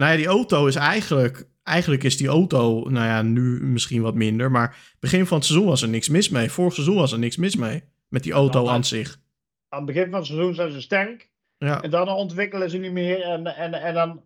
nou 0.00 0.10
ja, 0.10 0.16
die 0.16 0.26
auto 0.26 0.66
is 0.66 0.74
eigenlijk... 0.74 1.48
Eigenlijk 1.62 2.02
is 2.04 2.16
die 2.16 2.28
auto, 2.28 2.88
nou 2.88 3.06
ja, 3.06 3.22
nu 3.22 3.62
misschien 3.62 4.02
wat 4.02 4.14
minder. 4.14 4.50
Maar 4.50 4.94
begin 5.00 5.26
van 5.26 5.36
het 5.36 5.46
seizoen 5.46 5.68
was 5.68 5.82
er 5.82 5.88
niks 5.88 6.08
mis 6.08 6.28
mee. 6.28 6.50
Vorig 6.50 6.72
seizoen 6.74 6.96
was 6.96 7.12
er 7.12 7.18
niks 7.18 7.36
mis 7.36 7.56
mee. 7.56 7.82
Met 8.08 8.22
die 8.22 8.32
auto 8.32 8.58
Nou, 8.62 8.70
aan 8.74 8.84
zich. 8.84 9.20
Aan 9.68 9.78
het 9.78 9.86
begin 9.94 10.10
van 10.10 10.18
het 10.18 10.26
seizoen 10.26 10.54
zijn 10.54 10.70
ze 10.70 10.80
sterk. 10.80 11.30
Ja, 11.58 11.82
En 11.82 11.90
dan 11.90 12.08
ontwikkelen 12.08 12.70
ze 12.70 12.78
niet 12.78 12.92
meer. 12.92 13.20
En, 13.22 13.46
en, 13.46 13.72
en 13.74 13.94
dan 13.94 14.24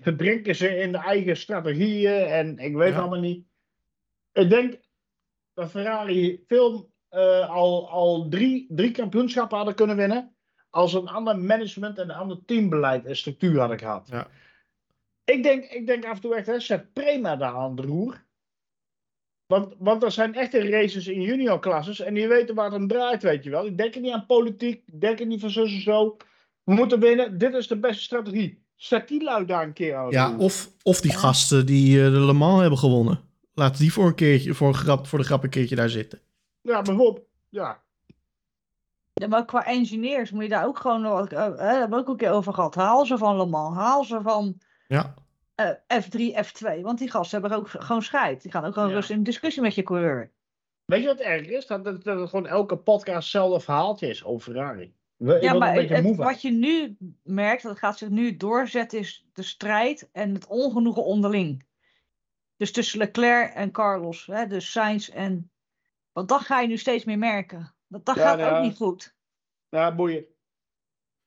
verdrinken 0.00 0.54
ze 0.56 0.68
in 0.76 0.92
de 0.92 0.98
eigen 0.98 1.36
strategieën. 1.36 2.12
En 2.26 2.58
ik 2.58 2.74
weet 2.74 2.92
Ja. 2.92 2.98
allemaal 2.98 3.20
niet. 3.20 3.44
Ik 4.32 4.48
denk 4.48 4.76
dat 5.54 5.70
Ferrari 5.70 6.44
veel 6.46 6.90
eh, 7.08 7.48
al, 7.50 7.90
al 7.90 8.28
drie, 8.28 8.66
drie 8.68 8.90
kampioenschappen 8.90 9.56
hadden 9.56 9.74
kunnen 9.74 9.96
winnen. 9.96 10.34
Als 10.70 10.94
een 10.94 11.08
ander 11.08 11.38
management 11.38 11.98
en 11.98 12.08
een 12.10 12.16
ander 12.16 12.38
teambeleid 12.46 13.04
en 13.04 13.16
structuur 13.16 13.58
hadden 13.58 13.78
gehad. 13.78 14.08
Ja. 14.10 14.26
Ik, 15.26 15.42
denk, 15.42 15.64
ik 15.64 15.86
denk 15.86 16.04
af 16.04 16.14
en 16.14 16.20
toe 16.20 16.34
echt, 16.34 16.46
hè, 16.46 16.60
zet 16.60 16.92
Prema 16.92 17.36
daar 17.36 17.54
aan 17.54 17.76
het 17.76 17.84
roer. 17.84 18.24
Want, 19.46 19.74
want 19.78 20.02
er 20.02 20.12
zijn 20.12 20.34
echte 20.34 20.68
races 20.68 21.06
in 21.06 21.22
juniorklasses 21.22 22.00
en 22.00 22.14
die 22.14 22.28
weten 22.28 22.54
waar 22.54 22.64
het 22.64 22.80
om 22.80 22.88
draait, 22.88 23.22
weet 23.22 23.44
je 23.44 23.50
wel. 23.50 23.62
Die 23.62 23.74
denken 23.74 24.02
niet 24.02 24.12
aan 24.12 24.26
politiek, 24.26 24.82
die 24.86 24.98
denken 24.98 25.28
niet 25.28 25.40
van 25.40 25.50
zo 25.50 25.62
en 25.62 25.80
zo. 25.80 26.16
We 26.64 26.74
moeten 26.74 27.00
winnen, 27.00 27.38
dit 27.38 27.54
is 27.54 27.66
de 27.66 27.78
beste 27.78 28.02
strategie. 28.02 28.64
Zet 28.76 29.08
die 29.08 29.22
lui 29.22 29.46
daar 29.46 29.62
een 29.62 29.72
keer 29.72 29.96
aan. 29.96 30.10
ja 30.10 30.26
roer. 30.26 30.38
of, 30.38 30.70
of 30.82 31.00
die 31.00 31.12
gasten 31.12 31.66
die 31.66 32.04
eh, 32.04 32.12
de 32.12 32.20
Le 32.20 32.32
Mans 32.32 32.60
hebben 32.60 32.78
gewonnen. 32.78 33.20
Laat 33.54 33.78
die 33.78 33.92
voor 33.92 34.06
een 34.06 34.14
keertje, 34.14 34.54
voor, 34.54 34.68
een 34.68 34.74
grap, 34.74 35.06
voor 35.06 35.18
de 35.18 35.24
grap 35.24 35.42
een 35.42 35.50
keertje 35.50 35.76
daar 35.76 35.88
zitten. 35.88 36.20
Ja, 36.60 36.82
bijvoorbeeld. 36.82 37.26
Ja. 37.48 37.82
Ja, 39.12 39.26
maar 39.26 39.44
qua 39.44 39.64
engineers 39.64 40.30
moet 40.30 40.42
je 40.42 40.48
daar 40.48 40.66
ook 40.66 40.78
gewoon, 40.78 41.04
eh, 41.04 41.20
eh, 41.20 41.56
daar 41.56 41.78
hebben 41.78 41.90
we 41.90 42.04
ook 42.04 42.08
een 42.08 42.16
keer 42.16 42.30
over 42.30 42.54
gehad. 42.54 42.74
Haal 42.74 43.06
ze 43.06 43.18
van 43.18 43.36
Le 43.36 43.46
Mans, 43.46 43.76
haal 43.76 44.04
ze 44.04 44.20
van 44.22 44.60
Ja, 44.88 45.14
eh, 45.54 45.70
F3, 46.02 46.46
F2. 46.46 46.80
Want 46.80 46.98
die 46.98 47.10
gasten 47.10 47.40
hebben 47.40 47.58
ook 47.58 47.68
gewoon 47.68 48.02
scheid. 48.02 48.42
Die 48.42 48.50
gaan 48.50 48.64
ook 48.64 48.74
gewoon 48.74 48.88
Ja. 48.88 48.94
rustig 48.94 49.16
in 49.16 49.22
discussie 49.22 49.62
met 49.62 49.74
je 49.74 49.82
coureur. 49.82 50.32
Weet 50.84 51.00
je 51.00 51.06
wat 51.06 51.18
erg 51.18 51.46
is? 51.46 51.66
Dat, 51.66 51.84
dat, 51.84 52.02
gewoon 52.02 52.46
elke 52.46 52.76
podcast 52.76 53.16
hetzelfde 53.22 53.60
verhaaltje 53.60 54.08
is 54.08 54.24
over 54.24 54.52
Ferrari. 54.52 54.94
We- 55.16 55.38
Ja, 55.40 55.52
maar 55.54 55.74
het- 55.74 56.16
wat 56.16 56.42
je 56.42 56.50
nu 56.50 56.96
merkt, 57.22 57.62
dat 57.62 57.78
gaat 57.78 57.98
zich 57.98 58.08
nu 58.08 58.36
doorzetten, 58.36 58.98
is 58.98 59.26
de 59.32 59.42
strijd 59.42 60.08
en 60.12 60.34
het 60.34 60.46
ongenoegen 60.46 61.04
onderling. 61.04 61.66
Dus 62.56 62.72
tussen 62.72 62.98
Leclerc 62.98 63.54
en 63.54 63.70
Carlos, 63.70 64.26
hè, 64.26 64.46
dus 64.46 64.70
Sainz 64.70 65.08
en... 65.08 65.50
Want 66.12 66.28
dat 66.28 66.40
ga 66.40 66.60
je 66.60 66.68
nu 66.68 66.76
steeds 66.76 67.04
meer 67.04 67.18
merken. 67.18 67.74
Dat, 67.86 68.04
dat 68.04 68.16
Ja, 68.16 68.36
gaat 68.36 68.56
ook 68.56 68.62
niet 68.62 68.76
goed. 68.76 69.14
Ja, 69.68 69.94
boeien. 69.94 70.24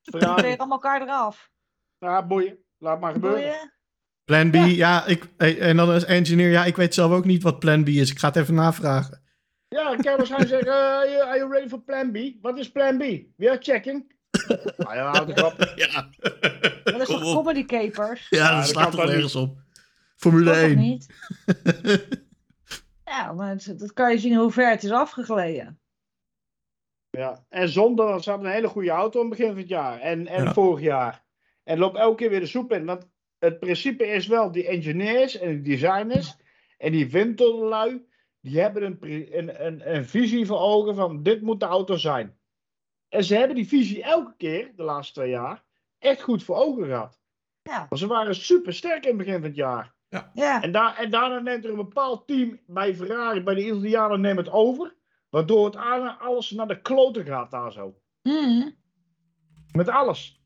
Ze 0.02 0.12
proberen 0.12 0.58
allemaal 0.58 0.70
elkaar 0.82 1.02
eraf. 1.02 1.52
Ja, 1.98 2.26
boeien. 2.28 2.58
Laat 2.80 3.00
maar 3.00 3.14
gebeuren. 3.14 3.72
Plan 4.24 4.52
B, 4.52 4.54
Ja. 4.56 4.66
ja, 4.66 5.06
ik, 5.06 5.24
en 5.38 5.78
dan 5.78 5.90
als 5.90 6.06
engineer, 6.06 6.50
ja, 6.50 6.66
ik 6.66 6.76
weet 6.76 6.94
zelf 6.94 7.12
ook 7.12 7.26
niet 7.26 7.44
wat 7.44 7.60
plan 7.60 7.84
B 7.84 7.88
is. 7.88 8.12
Ik 8.12 8.20
ga 8.20 8.28
het 8.28 8.36
even 8.36 8.54
navragen. 8.54 9.22
Ja, 9.68 9.92
ik 9.92 9.98
kan 10.02 10.18
waarschijnlijk 10.18 10.52
zeggen, 10.52 10.72
eh, 10.72 11.28
are 11.28 11.38
you- 11.38 11.52
ready 11.52 11.68
for 11.68 11.82
plan 11.82 12.12
B? 12.12 12.18
Wat 12.42 12.58
is 12.58 12.72
plan 12.72 12.98
B? 12.98 13.02
We 13.36 13.50
are 13.50 13.58
checking. 13.62 14.14
nou 14.78 14.96
ja, 14.96 15.12
houd. 15.12 15.28
Ja, 15.76 16.10
Dat 16.84 17.02
is 17.02 17.06
Kom 17.08 17.16
toch 17.20 17.26
op. 17.26 17.36
comedy 17.36 17.66
capers? 17.66 18.28
Ja, 18.30 18.38
Ja, 18.38 18.50
dat 18.50 18.58
dat 18.60 18.68
slaat 18.68 18.92
toch 18.92 19.06
nergens 19.06 19.36
op. 19.36 19.58
Formule 20.16 20.46
Dat 20.46 20.54
toch 20.54 20.64
1. 20.64 20.78
niet? 20.78 21.08
Ja, 23.06 23.34
maar 23.34 23.50
het- 23.50 23.80
dat 23.80 23.94
kan 23.94 24.12
je 24.12 24.18
zien 24.20 24.36
hoe 24.36 24.52
ver 24.52 24.70
het 24.70 24.84
is 24.84 24.92
afgegleden. 24.92 25.80
Ja. 27.10 27.46
En 27.50 27.70
zonder, 27.70 28.24
ze 28.24 28.30
hadden 28.30 28.48
een 28.48 28.54
hele 28.54 28.68
goede 28.68 28.90
auto 28.90 29.20
aan 29.22 29.26
het 29.30 29.38
begin 29.38 29.52
van 29.52 29.62
het 29.62 29.70
jaar. 29.70 30.00
En, 30.00 30.28
en 30.28 30.44
Ja. 30.44 30.54
vorig 30.54 30.84
jaar. 30.84 31.24
En 31.70 31.78
loopt 31.78 31.98
elke 31.98 32.16
keer 32.16 32.30
weer 32.30 32.40
de 32.40 32.46
soep 32.46 32.72
in. 32.72 32.86
Want 32.86 33.08
het 33.40 33.60
principe 33.60 34.08
is 34.08 34.28
wel, 34.28 34.52
die 34.52 34.68
engineers 34.68 35.38
en 35.38 35.62
die 35.62 35.62
designers 35.78 36.36
en 36.78 36.92
die 36.92 37.10
windtunnellui, 37.10 38.06
die 38.42 38.60
hebben 38.60 38.84
een, 38.84 38.98
een, 39.38 39.66
een, 39.66 39.96
een 39.96 40.06
visie 40.06 40.46
voor 40.46 40.60
ogen 40.60 40.96
van 40.96 41.24
dit 41.24 41.42
moet 41.42 41.60
de 41.60 41.66
auto 41.66 41.96
zijn. 41.96 42.38
En 43.10 43.24
ze 43.24 43.36
hebben 43.36 43.56
die 43.56 43.68
visie 43.68 44.04
elke 44.04 44.34
keer, 44.38 44.72
de 44.76 44.84
laatste 44.84 45.14
twee 45.14 45.30
jaar, 45.30 45.64
echt 46.00 46.22
goed 46.22 46.44
voor 46.44 46.56
ogen 46.56 46.86
gehad. 46.86 47.20
Ja. 47.62 47.86
Want 47.90 48.02
ze 48.02 48.08
waren 48.08 48.36
super 48.36 48.74
sterk 48.74 49.04
in 49.04 49.08
het 49.10 49.18
begin 49.18 49.34
van 49.34 49.44
het 49.44 49.56
jaar. 49.56 49.96
Ja, 50.34 50.62
En, 50.62 50.72
daar, 50.72 50.98
en 50.98 51.10
daarna 51.10 51.40
neemt 51.40 51.64
er 51.64 51.70
een 51.70 51.76
bepaald 51.76 52.28
team 52.28 52.60
bij 52.68 52.96
Ferrari, 52.96 53.44
bij 53.44 53.56
de 53.56 53.66
Italianen, 53.66 54.22
neemt 54.22 54.38
het 54.38 54.50
over. 54.50 54.96
Waardoor 55.30 55.66
het 55.66 55.76
aan- 55.76 56.20
alles 56.20 56.52
naar 56.52 56.68
de 56.68 56.82
kloten 56.82 57.26
gaat 57.26 57.52
daar 57.52 57.72
zo. 57.72 58.00
Mhm. 58.24 58.70
Met 59.72 59.88
alles. 59.90 60.39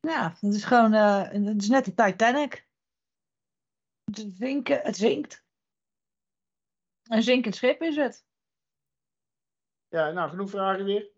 Ja 0.00 0.36
het 0.40 0.54
is 0.54 0.64
gewoon, 0.64 0.92
eh, 0.92 1.22
het 1.30 1.62
is 1.62 1.68
net 1.68 1.84
de 1.84 1.94
Titanic. 1.94 2.68
Het, 4.04 4.26
zinken, 4.36 4.80
het 4.82 4.96
zinkt. 4.96 5.44
Een 7.02 7.22
zinkend 7.22 7.54
schip 7.54 7.82
is 7.82 7.96
het. 7.96 8.26
Ja, 9.88 10.10
nou, 10.10 10.30
genoeg 10.30 10.50
vragen 10.50 10.84
weer. 10.84 11.10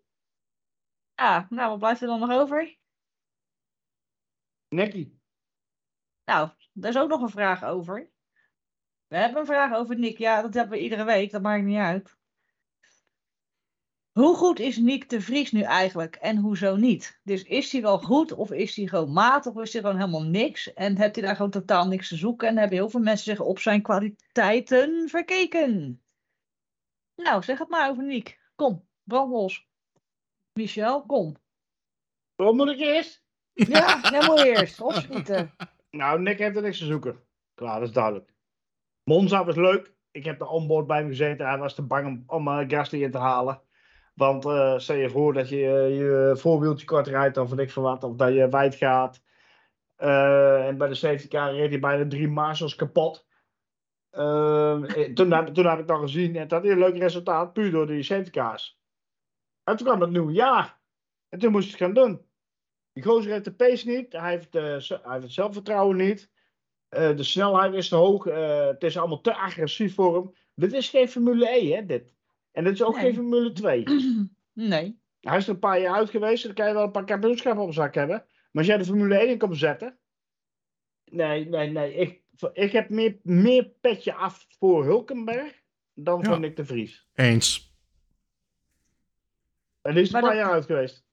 Ja, 1.15 1.47
nou, 1.51 1.71
wat 1.71 1.79
blijft 1.79 2.01
er 2.01 2.07
dan 2.07 2.21
nog 2.21 2.31
over? 2.31 2.79
Nicky. 4.69 5.13
Nou, 6.25 6.51
daar 6.73 6.91
is 6.91 6.99
ook 6.99 7.09
nog 7.09 7.23
een 7.23 7.29
vraag 7.29 7.65
over. 7.65 8.11
We 9.07 9.17
hebben 9.17 9.41
een 9.41 9.47
vraag 9.47 9.75
over 9.75 9.99
Nick. 9.99 10.19
Ja, 10.19 10.43
dat 10.43 10.55
hebben 10.55 10.79
we 10.79 10.83
iedere 10.83 11.05
week. 11.05 11.31
Dat 11.31 11.43
maakt 11.43 11.65
niet 11.65 11.79
uit. 11.79 12.18
Hoe 14.19 14.37
goed 14.37 14.59
is 14.59 14.77
Nick 14.77 15.09
de 15.09 15.21
Vries 15.21 15.53
nu 15.53 15.63
eigenlijk 15.63 16.17
en 16.17 16.37
hoezo 16.37 16.77
niet? 16.77 17.21
Dus 17.23 17.43
is 17.43 17.73
hij 17.73 17.83
wel 17.83 17.99
goed 17.99 18.33
of 18.33 18.51
is 18.51 18.77
hij 18.77 18.87
gewoon 18.87 19.13
matig 19.13 19.53
of 19.53 19.63
is 19.63 19.73
hij 19.73 19.83
gewoon 19.83 19.97
helemaal 19.97 20.23
niks? 20.23 20.73
En 20.73 20.97
hebt 20.97 21.17
hij 21.17 21.25
daar 21.25 21.37
gewoon 21.37 21.51
totaal 21.51 21.87
niks 21.87 22.09
te 22.09 22.17
zoeken 22.17 22.49
en 22.49 22.57
hebben 22.57 22.77
heel 22.77 22.89
veel 22.89 23.01
mensen 23.01 23.37
zich 23.37 23.45
op 23.45 23.59
zijn 23.59 23.83
kwaliteiten 23.83 25.09
verkeken? 25.09 26.03
Nou, 27.17 27.43
zeg 27.43 27.59
het 27.59 27.69
maar 27.69 27.91
over 27.91 28.05
Nick. 28.05 28.41
Kom, 28.55 28.89
brand 29.03 29.31
los. 29.31 29.69
Michel, 30.53 31.07
kom. 31.07 31.37
Wat 32.35 32.55
moet 32.55 32.69
ik 32.69 32.79
eerst? 32.79 33.25
Ja, 33.53 34.01
moet 34.27 34.45
eerst. 34.45 34.81
Opschieten. 34.81 35.55
Nou, 35.91 36.21
Nick 36.21 36.39
heeft 36.39 36.57
er 36.57 36.63
niks 36.63 36.79
te 36.79 36.87
zoeken. 36.87 37.21
Klaar, 37.55 37.79
dat 37.79 37.89
is 37.89 37.95
duidelijk. 37.95 38.35
Monza 39.05 39.45
was 39.45 39.57
leuk. 39.57 39.95
Ik 40.11 40.25
heb 40.25 40.39
de 40.39 40.49
onboard 40.49 40.87
bij 40.87 40.99
hem 40.99 41.09
gezeten. 41.09 41.47
Hij 41.47 41.59
was 41.59 41.75
te 41.75 41.83
bang 41.83 42.07
om, 42.07 42.25
om 42.27 42.49
eh, 42.49 42.69
Gasly 42.69 43.03
in 43.03 43.11
te 43.11 43.19
halen. 43.19 43.63
Want 44.19 44.45
eh, 44.45 44.79
stel 44.79 44.97
je 44.97 45.11
voor 45.11 45.33
dat 45.33 45.49
je 45.49 45.57
eh, 45.57 45.99
je 45.99 46.33
voorwieltje 46.37 46.87
kort 46.87 47.07
rijdt 47.07 47.37
of 47.37 47.59
ik 47.59 47.71
veel 47.71 47.83
wat. 47.83 48.05
Of 48.05 48.17
dat 48.17 48.35
je 48.35 48.49
wijd 48.49 48.75
gaat. 48.75 49.21
Eh, 49.99 50.67
en 50.67 50.77
bij 50.77 50.89
de 50.89 50.95
safety 50.95 51.29
car 51.29 51.55
reed 51.55 51.71
hij 51.71 51.81
bijna 51.81 52.09
drie 52.09 52.29
marshals 52.29 52.75
kapot. 52.75 53.27
Eh, 54.11 54.97
eh, 54.97 55.15
toen, 55.15 55.33
heb, 55.33 55.47
toen 55.47 55.67
heb 55.67 55.79
ik 55.79 55.87
dat 55.87 56.01
gezien. 56.01 56.37
En 56.37 56.49
dat 56.49 56.65
is 56.65 56.71
een 56.71 56.79
leuk 56.79 56.97
resultaat. 56.97 57.53
Puur 57.53 57.71
door 57.71 57.87
die 57.87 58.03
safety 58.03 58.31
cars. 58.31 58.81
En 59.65 59.77
toen 59.77 59.87
kwam 59.87 60.01
het 60.01 60.11
nieuwe 60.11 60.33
jaar. 60.33 60.81
En 61.29 61.39
toen 61.39 61.53
moest 61.53 61.79
hij 61.79 61.87
het 61.89 61.97
gaan 61.97 62.05
doen. 62.05 62.27
Die 62.93 63.03
gozer 63.03 63.33
heeft 63.33 63.45
de 63.45 63.55
pace 63.55 63.89
niet. 63.89 64.13
Hij 64.13 64.31
heeft, 64.31 64.53
hij 64.53 64.73
heeft 64.73 65.23
het 65.23 65.33
zelfvertrouwen 65.33 65.97
niet. 65.97 66.31
De 66.89 67.23
snelheid 67.23 67.75
is 67.75 67.89
te 67.89 67.97
hoog. 67.97 68.25
het 68.25 68.83
is 68.83 68.99
allemaal 68.99 69.21
te 69.21 69.35
agressief 69.35 69.95
voor 69.95 70.15
hem. 70.15 70.35
Dit 70.55 70.73
is 70.73 70.89
geen 70.89 71.09
Formule 71.09 71.49
E, 71.51 71.73
hè, 71.75 71.87
dit. 71.87 72.15
En 72.59 72.65
dit 72.65 72.73
is 72.73 72.83
ook 72.83 72.95
Nee. 72.95 73.05
geen 73.05 73.15
Formule 73.15 73.53
2. 73.53 73.85
Nee. 74.53 74.99
Hij 75.21 75.37
is 75.37 75.45
er 75.49 75.53
een 75.55 75.59
paar 75.59 75.81
jaar 75.81 75.95
uit 75.95 76.11
geweest. 76.11 76.45
Dan 76.45 76.55
kan 76.55 76.67
je 76.69 76.73
wel 76.75 76.83
een 76.83 76.91
paar 76.91 77.05
kampioenschappen 77.05 77.65
op 77.65 77.73
zak 77.73 77.95
hebben. 77.95 78.17
Maar 78.27 78.49
als 78.53 78.67
jij 78.67 78.77
de 78.77 78.85
Formule 78.85 79.19
1 79.19 79.29
in 79.29 79.39
komt 79.39 79.57
zetten. 79.57 79.99
Nee, 81.05 81.49
nee, 81.49 81.71
nee. 81.71 81.95
Ik, 81.95 82.23
ik 82.53 82.73
heb 82.73 82.89
meer, 82.89 83.19
meer 83.23 83.65
petje 83.81 84.15
af 84.15 84.47
voor 84.59 84.85
Hulkenberg. 84.85 85.63
dan 85.95 86.21
Ja. 86.21 86.25
voor 86.29 86.41
Nick 86.41 86.57
de 86.57 86.65
Vries. 86.65 87.09
Eens. 87.15 87.73
En 89.83 89.95
die 89.95 90.03
is 90.03 90.09
er 90.09 90.15
een 90.15 90.21
paar 90.21 90.31
dat- 90.35 90.41
jaar 90.41 90.53
uit 90.53 90.65
geweest. 90.65 91.05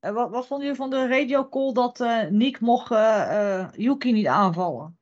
En 0.00 0.14
wat, 0.14 0.30
wat 0.30 0.46
vonden 0.46 0.66
jullie 0.66 0.80
van 0.82 0.90
de 0.90 1.08
radio 1.08 1.48
call 1.48 1.72
dat 1.72 2.00
eh 2.00 2.26
Nick 2.28 2.60
mocht 2.60 2.90
eh, 2.90 3.58
eh, 3.60 3.68
Yuki 3.76 4.12
niet 4.12 4.26
aanvallen? 4.26 4.98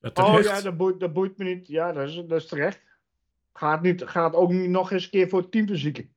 Ja, 0.00 0.08
Oh 0.08 0.14
terecht. 0.14 0.48
ja, 0.48 0.60
dat 0.60 0.76
boeit, 0.76 1.00
dat 1.00 1.12
boeit 1.12 1.38
me 1.38 1.44
niet. 1.44 1.66
Ja, 1.66 1.92
dat 1.92 2.08
is, 2.08 2.14
dat 2.14 2.40
is 2.40 2.46
terecht. 2.46 2.88
Gaat, 3.60 3.82
niet, 3.82 4.02
gaat 4.06 4.34
ook 4.34 4.50
niet 4.50 4.68
nog 4.70 4.90
eens 4.92 5.04
een 5.04 5.10
keer 5.10 5.28
voor 5.28 5.40
het 5.40 5.50
team 5.50 5.66
te 5.66 5.76
zieken. 5.76 6.14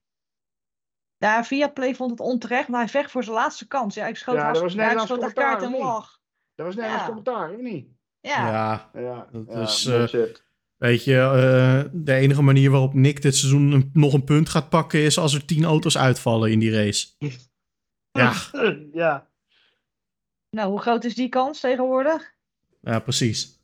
Ja, 1.17 1.43
Viaplay 1.43 1.95
vond 1.95 2.11
het 2.11 2.19
onterecht, 2.19 2.67
maar 2.67 2.79
hij 2.79 2.89
vecht 2.89 3.11
voor 3.11 3.23
zijn 3.23 3.35
laatste 3.35 3.67
kans. 3.67 3.95
Ja, 3.95 4.07
ik 4.07 4.15
schoot, 4.15 4.35
Ja, 4.35 4.47
was 4.51 4.59
ja, 4.59 4.67
ik 4.67 4.75
Nederlands 4.75 5.05
schoot 5.11 5.23
echt 5.23 5.33
kaart 5.33 5.61
en 5.63 5.71
lach. 5.71 6.19
Dat 6.55 6.65
was 6.65 6.75
nergens 6.75 6.99
Ja. 6.99 7.05
commentaar, 7.05 7.51
of 7.53 7.61
niet? 7.61 7.87
Ja. 8.19 8.47
ja, 8.47 8.89
Ja, 9.01 9.27
Dat 9.31 9.45
ja, 9.47 9.61
is, 9.61 9.83
bullshit. 9.85 10.43
weet 10.77 11.03
je, 11.03 11.15
eh, 11.15 11.89
de 11.93 12.13
enige 12.13 12.41
manier 12.41 12.71
waarop 12.71 12.93
Nick 12.93 13.21
dit 13.21 13.35
seizoen 13.35 13.71
een- 13.71 13.89
nog 13.93 14.13
een 14.13 14.23
punt 14.23 14.49
gaat 14.49 14.69
pakken 14.69 14.99
is 14.99 15.17
als 15.17 15.33
er 15.33 15.45
tien 15.45 15.63
auto's 15.63 15.97
uitvallen 15.97 16.51
in 16.51 16.59
die 16.59 16.71
race. 16.71 17.07
Ja, 18.11 18.33
ja. 18.93 19.27
Nou, 20.49 20.69
hoe 20.69 20.81
groot 20.81 21.03
is 21.03 21.15
die 21.15 21.29
kans 21.29 21.59
tegenwoordig? 21.59 22.33
ja 22.81 22.99
precies. 22.99 23.59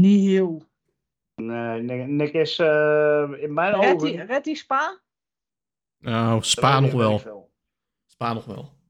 Niet 0.00 0.24
heel. 0.28 0.70
Nee, 1.46 1.82
Nick, 1.82 2.06
Nick 2.06 2.32
is 2.32 2.58
eh, 2.58 3.28
in 3.36 3.52
mijn 3.52 3.80
Redt 3.80 4.02
ogen... 4.02 4.42
die, 4.42 4.56
Spa? 4.56 5.00
Nou, 5.98 6.42
Spa 6.42 6.80
nog 6.80 6.92
wel. 6.92 7.50
Spa 8.06 8.32
nog 8.32 8.44
wel. 8.44 8.80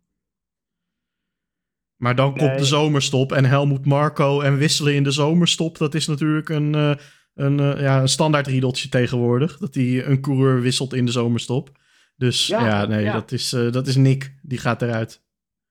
Maar 1.96 2.14
dan 2.14 2.36
komt 2.36 2.59
de 2.59 2.64
zomerstop 2.64 3.32
en 3.32 3.44
Helmoet 3.44 3.86
Marco 3.86 4.40
en 4.40 4.57
wisselen 4.57 4.94
in 4.94 5.03
de 5.03 5.11
zomerstop. 5.11 5.78
Dat 5.78 5.94
is 5.94 6.07
natuurlijk 6.07 6.48
een, 6.48 6.74
eh, 6.74 6.94
een, 7.34 7.61
eh, 7.61 7.80
ja, 7.80 8.00
een 8.00 8.09
standaard 8.09 8.46
riedeltje 8.46 8.88
tegenwoordig. 8.88 9.59
Dat 9.59 9.74
hij 9.74 10.07
een 10.07 10.20
coureur 10.20 10.61
wisselt 10.61 10.92
in 10.92 11.05
de 11.05 11.12
zomerstop. 11.12 11.70
Dus 12.16 12.46
ja, 12.46 12.66
Ja, 12.66 12.86
nee, 12.86 13.05
ja. 13.05 13.12
Dat, 13.12 13.32
is, 13.32 13.53
eh, 13.53 13.72
dat 13.72 13.86
is 13.86 13.96
Nick. 13.96 14.34
Die 14.42 14.59
gaat 14.59 14.82
eruit. 14.82 15.22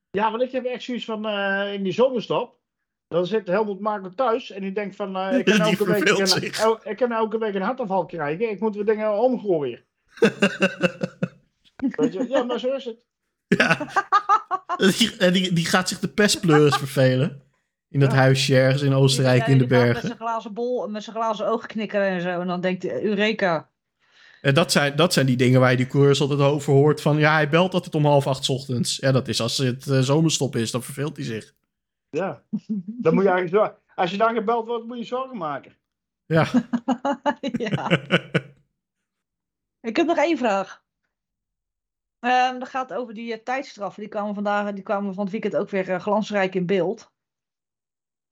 Ja, 0.10 0.32
want 0.32 0.44
ik 0.44 0.52
heb 0.52 0.66
echt 0.66 0.84
zoiets 0.84 1.06
van 1.06 1.26
eh, 1.26 1.74
in 1.74 1.84
die 1.84 1.94
zomerstop. 1.94 2.60
Dan 3.12 3.26
zit 3.26 3.48
Helmut 3.48 3.80
Marko 3.80 4.10
thuis 4.16 4.52
en 4.52 4.62
die 4.62 4.72
denkt 4.72 4.96
van... 4.96 5.16
eh, 5.18 5.38
ik, 5.38 5.46
kan 5.56 5.56
Die 5.56 5.64
elke 5.66 5.86
week, 5.86 6.28
zich. 6.28 6.60
el- 6.60 6.80
ik 6.84 6.98
kan 6.98 7.12
elke 7.12 7.38
week 7.38 7.54
een 7.56 7.62
hartaanval 7.62 8.06
krijgen. 8.06 8.50
Ik 8.50 8.60
moet 8.60 8.76
weer 8.76 8.86
dingen 8.86 9.14
omgooien. 9.20 9.80
Weet 11.96 12.14
je? 12.14 12.26
Ja, 12.30 12.44
maar 12.44 12.60
zo 12.60 12.74
is 12.76 12.86
het. 12.86 13.06
Ja. 13.48 13.78
die, 14.78 15.16
en 15.18 15.34
die, 15.34 15.54
die 15.54 15.66
gaat 15.66 15.90
zich 15.90 16.00
de 16.00 16.08
pestpleuris 16.08 16.76
vervelen. 16.76 17.42
In 17.90 18.00
dat 18.00 18.12
Ja. 18.12 18.18
huisje 18.18 18.56
ergens 18.58 18.82
in 18.82 18.94
Oostenrijk 18.94 19.48
in 19.48 19.58
de 19.58 19.64
gaat 19.68 19.70
Met 19.70 19.82
bergen. 19.84 20.02
zijn 20.08 20.18
glazen 20.18 20.54
bol, 20.54 20.88
met 20.88 21.04
zijn 21.04 21.16
glazen 21.16 21.48
ogen 21.48 21.68
knikkeren 21.68 22.08
en 22.08 22.22
zo. 22.22 22.40
En 22.42 22.48
dan 22.48 22.62
denkt 22.62 22.84
hij, 22.84 23.04
Eureka. 23.04 23.70
En 24.42 24.54
dat 24.54 24.72
zijn, 24.72 24.96
dat 24.96 25.14
zijn 25.14 25.26
die 25.26 25.38
dingen 25.38 25.60
waar 25.60 25.72
je 25.72 25.78
die 25.78 25.88
coureurs 25.88 26.22
altijd 26.22 26.40
over 26.40 26.74
hoort. 26.74 27.02
Van 27.02 27.18
ja, 27.18 27.34
hij 27.34 27.50
belt 27.50 27.74
altijd 27.74 27.96
om 27.96 28.06
half 28.06 28.28
acht 28.28 28.44
's 28.46 28.50
ochtends. 28.50 28.98
Ja, 28.98 29.12
dat 29.12 29.28
is 29.28 29.42
als 29.42 29.58
het 29.58 29.88
eh, 29.88 30.00
zomerstop 30.00 30.56
is, 30.56 30.72
dan 30.72 30.84
verveelt 30.84 31.16
hij 31.16 31.26
zich. 31.26 31.54
Ja. 32.12 32.44
Dan 33.04 33.14
moet 33.14 33.24
je 33.24 33.30
eigenlijk 33.30 33.50
zorgen. 33.50 33.78
Als 33.96 34.12
je 34.12 34.18
dan 34.18 34.34
gebeld 34.34 34.68
wordt, 34.68 34.86
moet 34.86 34.98
je 34.98 35.04
zorgen 35.04 35.38
maken. 35.38 35.78
Ja. 36.26 36.48
ja. 37.68 37.90
Ik 39.80 39.96
heb 39.96 40.06
nog 40.06 40.18
één 40.18 40.38
vraag. 40.38 40.84
Ehm 42.20 42.60
dat 42.60 42.70
gaat 42.70 42.94
over 42.94 43.14
die 43.14 43.34
eh, 43.34 43.44
tijdstraffen. 43.44 44.02
Die 44.02 44.12
kwamen 44.12 44.34
vandaag, 44.34 44.74
die 44.74 44.84
kwamen 44.84 45.14
van 45.14 45.24
het 45.24 45.32
weekend 45.32 45.56
ook 45.56 45.70
weer 45.70 45.90
eh, 45.90 46.00
glansrijk 46.00 46.56
in 46.56 46.66
beeld. 46.66 47.12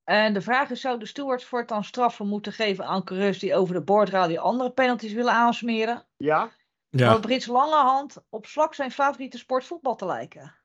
En 0.03 0.33
de 0.33 0.41
vraag 0.41 0.69
is, 0.69 0.81
zou 0.81 0.99
de 0.99 1.05
stewards 1.05 1.45
voortaan 1.45 1.83
straffen 1.83 2.27
moeten 2.27 2.53
geven 2.53 2.85
aan 2.85 3.03
coureurs 3.03 3.39
die 3.39 3.55
over 3.55 3.73
de 3.73 3.83
boordradio 3.83 4.41
andere 4.41 4.71
penalties 4.71 5.13
willen 5.13 5.33
aansmeren? 5.33 6.07
Ja? 6.17 6.51
Ja. 6.89 7.09
Want 7.09 7.21
Brits 7.21 7.45
Langehand 7.45 8.17
op 8.29 8.45
vlak 8.45 8.73
zijn 8.73 8.91
favoriete 8.91 9.37
sport 9.37 9.65
voetbal 9.65 9.95
te 9.95 10.05
lijken. 10.05 10.58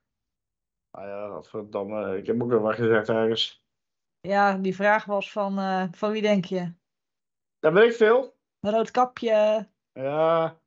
Nou 0.95 1.09
ja, 1.09 1.28
wat 1.28 1.49
verdomme. 1.49 2.16
Ik 2.18 2.26
heb 2.26 2.42
ook 2.42 2.49
wel 2.49 2.61
wat 2.61 2.74
gezegd 2.74 3.09
ergens. 3.09 3.64
Ja, 4.20 4.57
die 4.57 4.74
vraag 4.74 5.05
was 5.05 5.32
van, 5.32 5.59
eh, 5.59 5.84
van 5.90 6.11
wie 6.12 6.22
denk 6.22 6.45
je? 6.45 6.72
Dat 7.59 7.72
weet 7.72 7.90
ik 7.90 7.97
veel. 7.97 8.36
Een 8.61 8.70
rood 8.70 8.90
kapje. 8.90 9.68
Ja. 9.92 10.59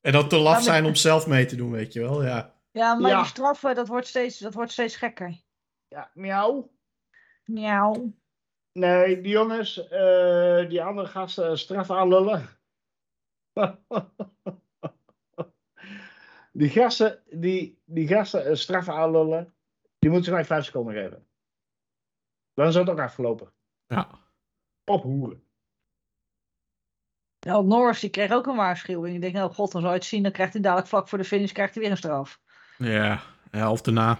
En 0.00 0.12
dat 0.12 0.30
te 0.30 0.38
laf 0.38 0.62
zijn 0.62 0.84
om 0.84 0.94
zelf 0.94 1.26
mee 1.26 1.46
te 1.46 1.56
doen, 1.56 1.70
weet 1.70 1.92
je 1.92 2.00
wel. 2.00 2.24
Ja. 2.24 2.54
Ja, 2.70 2.94
maar 2.94 3.10
Ja. 3.10 3.16
die 3.18 3.26
straffen, 3.28 3.74
dat 3.74 3.88
wordt 3.88 4.06
steeds, 4.06 4.38
dat 4.38 4.54
wordt 4.54 4.72
steeds 4.72 4.96
gekker. 4.96 5.40
Ja, 5.88 6.10
miauw. 6.14 6.70
Miauw. 7.44 8.12
Nee, 8.72 9.20
die 9.20 9.32
jongens, 9.32 9.88
eh, 9.88 10.68
die 10.68 10.82
andere 10.82 11.06
gasten 11.08 11.58
straf 11.58 11.90
aanlullen. 11.90 12.48
die 16.58 16.68
gasten, 16.68 17.22
die, 17.30 17.82
die 17.84 18.08
gasten 18.08 18.50
een 18.50 18.56
straf 18.56 18.88
aanlullen, 18.88 19.54
die 19.98 20.10
moeten 20.10 20.28
ze 20.28 20.34
mij 20.34 20.44
vijf 20.44 20.64
seconden 20.64 20.94
geven. 20.94 21.26
Dan 22.54 22.66
is 22.66 22.74
het 22.74 22.88
ook 22.90 23.00
afgelopen. 23.00 23.52
Ja. 23.86 24.08
Ophoeren. 24.84 25.42
Nou, 27.46 27.66
Norris 27.66 28.00
die 28.00 28.10
kreeg 28.10 28.32
ook 28.32 28.46
een 28.46 28.56
waarschuwing. 28.56 29.14
Ik 29.14 29.20
denk, 29.20 29.34
nou 29.34 29.52
god, 29.52 29.72
dan 29.72 29.80
zou 29.80 29.92
je 29.92 29.98
het 29.98 30.08
zien. 30.08 30.22
Dan 30.22 30.32
krijgt 30.32 30.52
hij 30.52 30.62
dadelijk 30.62 30.88
vlak 30.88 31.08
voor 31.08 31.18
de 31.18 31.24
finish 31.24 31.52
krijgt 31.52 31.74
hij 31.74 31.82
weer 31.82 31.92
een 31.92 31.98
straf. 31.98 32.40
Ja. 32.78 33.20
ja 33.50 33.70
of 33.70 33.80
daarna. 33.82 34.18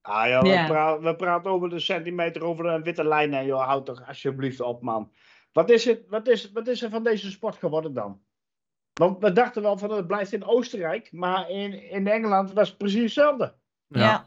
Ah 0.00 0.26
ja, 0.28 0.40
we, 0.42 0.48
Ja. 0.48 0.66
pra- 0.66 1.00
we 1.00 1.16
praten 1.16 1.50
over 1.50 1.68
de 1.68 1.78
centimeter 1.78 2.44
over 2.44 2.66
een 2.66 2.82
witte 2.82 3.04
lijn. 3.04 3.34
En 3.34 3.44
joh, 3.46 3.64
houd 3.64 3.86
toch 3.86 4.06
alsjeblieft 4.08 4.60
op, 4.60 4.82
man. 4.82 5.12
Wat 5.52 5.70
is, 5.70 5.84
het, 5.84 6.08
wat, 6.08 6.28
is, 6.28 6.52
wat 6.52 6.66
is 6.68 6.82
er 6.82 6.90
van 6.90 7.02
deze 7.02 7.30
sport 7.30 7.56
geworden 7.56 7.94
dan? 7.94 8.22
Want 8.92 9.18
we 9.18 9.32
dachten 9.32 9.62
wel 9.62 9.78
van 9.78 9.90
het 9.90 10.06
blijft 10.06 10.32
in 10.32 10.44
Oostenrijk. 10.44 11.12
Maar 11.12 11.50
in, 11.50 11.90
in 11.90 12.06
Engeland 12.06 12.52
was 12.52 12.68
het 12.68 12.78
precies 12.78 13.02
hetzelfde. 13.02 13.54
Ja. 13.86 14.26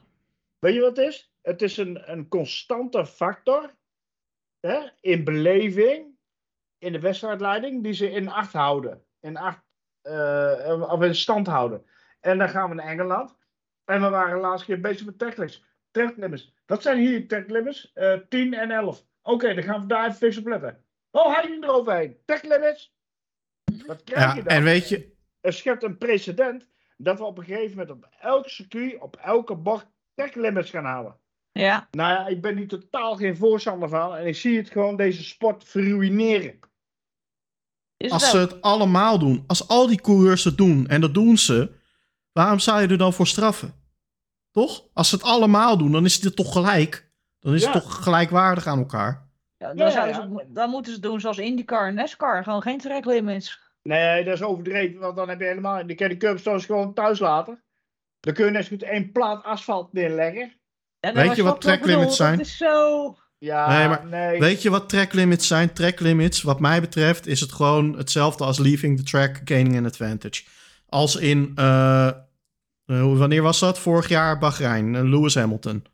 Weet 0.59 0.73
je 0.73 0.81
wat 0.81 0.97
het 0.97 1.07
is? 1.07 1.33
Het 1.41 1.61
is 1.61 1.77
een, 1.77 2.11
een 2.11 2.27
constante 2.27 3.05
factor 3.05 3.75
hè, 4.59 4.89
in 4.99 5.23
beleving, 5.23 6.17
in 6.77 6.91
de 6.91 6.99
wedstrijdleiding, 6.99 7.83
die 7.83 7.93
ze 7.93 8.11
in 8.11 8.29
acht 8.29 8.53
houden. 8.53 9.03
In 9.19 9.37
acht, 9.37 9.63
eh, 10.01 10.85
of 10.91 11.01
in 11.01 11.15
stand 11.15 11.47
houden. 11.47 11.85
En 12.19 12.37
dan 12.37 12.49
gaan 12.49 12.69
we 12.69 12.75
naar 12.75 12.87
Engeland. 12.87 13.37
En 13.85 14.01
we 14.01 14.09
waren 14.09 14.35
de 14.35 14.41
laatste 14.41 14.65
keer 14.65 14.81
bezig 14.81 15.05
met 15.05 15.19
tracklimits. 15.19 15.63
Tracklimits. 15.91 16.53
Wat 16.65 16.81
zijn 16.81 16.97
hier 16.97 17.27
tracklimits? 17.27 17.91
Eh 17.93 18.19
10 18.29 18.53
en 18.53 18.71
11. 18.71 19.05
Oké, 19.21 19.53
dan 19.53 19.63
gaan 19.63 19.81
we 19.81 19.87
daar 19.87 20.05
even 20.05 20.17
fix 20.17 20.37
op 20.37 20.47
letten. 20.47 20.85
Oh, 21.11 21.33
hij 21.33 21.43
ging 21.43 21.63
eroverheen. 21.63 22.17
Tracklimits. 22.25 22.94
Wat 23.87 24.03
krijg 24.03 24.23
Ja, 24.23 24.33
je 24.35 24.43
dan? 24.43 24.53
en 24.57 24.63
weet 24.63 24.89
je, 24.89 25.13
er 25.41 25.53
schept 25.53 25.83
een 25.83 25.97
precedent 25.97 26.67
dat 26.97 27.17
we 27.17 27.25
op 27.25 27.37
een 27.37 27.43
gegeven 27.43 27.69
moment 27.77 27.89
op 27.89 28.09
elk 28.19 28.49
circuit, 28.49 29.01
op 29.01 29.15
elke 29.15 29.55
bocht, 29.55 29.87
tracklimits 30.13 30.69
gaan 30.69 30.85
halen. 30.85 31.17
Ja. 31.51 31.87
Nou 31.91 32.11
ja, 32.13 32.27
ik 32.27 32.41
ben 32.41 32.57
hier 32.57 32.67
totaal 32.67 33.15
geen 33.15 33.37
voorstander 33.37 33.89
van 33.89 34.15
en 34.15 34.25
ik 34.27 34.35
zie 34.35 34.57
het 34.57 34.69
gewoon 34.69 34.95
deze 34.95 35.23
sport 35.23 35.63
verruineren. 35.63 36.59
Is 37.97 38.11
als 38.11 38.29
ze 38.29 38.37
het 38.37 38.61
allemaal 38.61 39.19
doen, 39.19 39.43
als 39.47 39.67
al 39.67 39.87
die 39.87 40.01
coureurs 40.01 40.43
het 40.43 40.57
doen, 40.57 40.87
en 40.87 41.01
dat 41.01 41.13
doen 41.13 41.37
ze, 41.37 41.71
waarom 42.31 42.59
zou 42.59 42.81
je 42.81 42.87
er 42.87 42.97
dan 42.97 43.13
voor 43.13 43.27
straffen? 43.27 43.73
Toch? 44.51 44.87
Als 44.93 45.09
ze 45.09 45.15
het 45.15 45.23
allemaal 45.23 45.77
doen, 45.77 45.91
dan 45.91 46.05
is 46.05 46.23
het 46.23 46.35
toch 46.35 46.51
gelijk. 46.51 47.11
Dan 47.39 47.53
is 47.53 47.61
Ja. 47.63 47.71
het 47.71 47.81
toch 47.81 48.03
gelijkwaardig 48.03 48.67
aan 48.67 48.77
elkaar. 48.79 49.29
Ja, 49.57 49.73
dan, 49.73 49.91
Ja, 49.91 50.13
ze, 50.13 50.45
dan 50.47 50.69
moeten 50.69 50.91
ze 50.91 50.97
het 50.99 51.07
doen 51.09 51.19
zoals 51.19 51.37
IndyCar 51.37 51.87
en 51.87 51.93
NASCAR. 51.93 52.43
Gewoon 52.43 52.61
geen 52.61 52.77
track 52.77 53.05
limits. 53.05 53.59
Nee, 53.89 54.23
dat 54.23 54.33
is 54.33 54.41
overdreven, 54.41 54.99
want 54.99 55.15
dan 55.15 55.29
heb 55.29 55.39
je 55.39 55.45
helemaal. 55.45 55.87
Dan 55.87 55.95
kan 55.95 56.07
je 56.07 56.13
de 56.13 56.17
curbstones 56.25 56.65
gewoon 56.65 56.93
thuis 56.93 57.19
laten. 57.19 57.63
Dan 58.19 58.33
kun 58.33 58.45
je 58.45 58.51
net 58.51 58.63
zo 58.63 58.69
goed 58.69 58.83
één 58.83 59.11
plaat 59.11 59.43
asfalt 59.43 59.93
neerleggen. 59.93 60.53
Ja, 60.99 61.13
Weet 61.13 61.35
je 61.35 61.43
wat 61.43 61.51
snap 61.51 61.55
ik 61.55 61.61
track 61.61 61.79
limits 61.85 61.99
bedoel? 62.01 62.11
zijn? 62.15 62.37
Dat 62.37 62.45
is 62.45 62.57
zo... 62.57 63.17
Ja, 63.37 63.67
Nee, 63.67 63.77
nee. 63.87 64.29
maar 64.31 64.39
Weet 64.39 64.61
je 64.61 64.69
wat 64.69 64.89
track 64.89 65.13
limits 65.13 65.47
zijn? 65.47 65.73
Track 65.73 65.99
limits, 65.99 66.41
wat 66.41 66.59
mij 66.59 66.81
betreft, 66.81 67.27
is 67.27 67.39
het 67.39 67.51
gewoon 67.51 67.97
hetzelfde 67.97 68.43
als 68.43 68.57
leaving 68.57 68.97
the 68.97 69.03
track, 69.03 69.41
gaining 69.45 69.77
an 69.77 69.85
advantage. 69.85 70.43
Als 70.89 71.15
in, 71.15 71.51
eh, 71.55 72.07
eh, 72.07 72.13
wanneer 73.17 73.41
was 73.41 73.59
dat? 73.59 73.79
Vorig 73.79 74.07
jaar 74.09 74.37
Bahrein, 74.37 74.95
eh, 74.95 75.01
Lewis 75.03 75.35
Hamilton. 75.35 75.85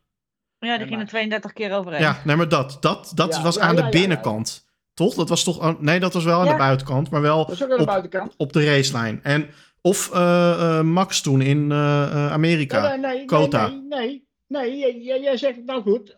Ja, 0.58 0.68
die 0.68 0.78
ging 0.78 0.90
er 0.90 0.96
maar- 0.96 1.06
32 1.06 1.52
keer 1.52 1.72
overheen. 1.72 2.00
Ja, 2.00 2.20
nee, 2.24 2.36
maar 2.36 2.48
dat, 2.48 2.76
dat, 2.80 3.12
dat 3.14 3.34
Ja, 3.36 3.42
was 3.42 3.54
ja, 3.54 3.60
aan 3.60 3.68
ja, 3.68 3.74
de 3.74 3.80
ja, 3.80 3.84
ja. 3.86 3.90
binnenkant. 3.98 4.66
Toch? 4.94 5.14
Dat 5.14 5.28
was 5.28 5.44
toch, 5.44 5.80
nee, 5.80 6.00
dat 6.00 6.12
was 6.12 6.24
wel 6.24 6.38
aan 6.40 6.44
Ja. 6.46 6.52
de 6.52 6.58
buitenkant, 6.58 7.10
maar 7.10 7.20
wel 7.20 7.46
Dat 7.46 7.54
is 7.54 7.62
ook 7.64 7.70
aan 7.70 7.76
de 7.76 7.82
op- 7.82 7.88
buitenkant. 7.88 8.34
op 8.36 8.52
de 8.52 8.64
racelijn. 8.64 9.20
En, 9.22 9.48
of 9.80 10.10
eh, 10.12 10.78
eh, 10.78 10.84
Max 10.84 11.20
toen 11.20 11.40
in 11.40 11.70
eh, 11.72 12.32
Amerika. 12.32 12.88
Nee, 12.88 12.98
nee, 12.98 13.16
nee, 13.16 13.24
Kota. 13.24 13.66
nee, 13.68 13.80
nee, 13.88 14.26
nee, 14.46 15.02
jij, 15.02 15.36
zegt 15.36 15.56
het 15.56 15.64
nou 15.64 15.82
goed. 15.82 16.16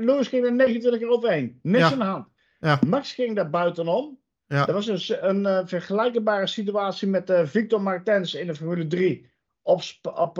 Lewis 0.00 0.28
ging 0.28 0.44
er 0.44 0.52
29 0.52 1.00
keer 1.00 1.10
overheen. 1.10 1.58
Niks 1.62 1.84
Ja. 1.84 1.92
aan 1.92 1.98
de 1.98 2.04
hand. 2.04 2.26
Ja. 2.60 2.78
Max 2.86 3.12
ging 3.12 3.36
daar 3.36 3.50
buitenom. 3.50 4.18
Ja. 4.46 4.64
Dat 4.64 4.74
was 4.86 5.08
een, 5.20 5.68
vergelijkbare 5.68 6.46
situatie 6.46 7.08
met 7.08 7.32
Victor 7.44 7.82
Martens 7.82 8.34
in 8.34 8.46
de 8.46 8.54
Formule 8.54 8.86
3 8.86 9.30
op, 9.62 9.80
op 10.02 10.36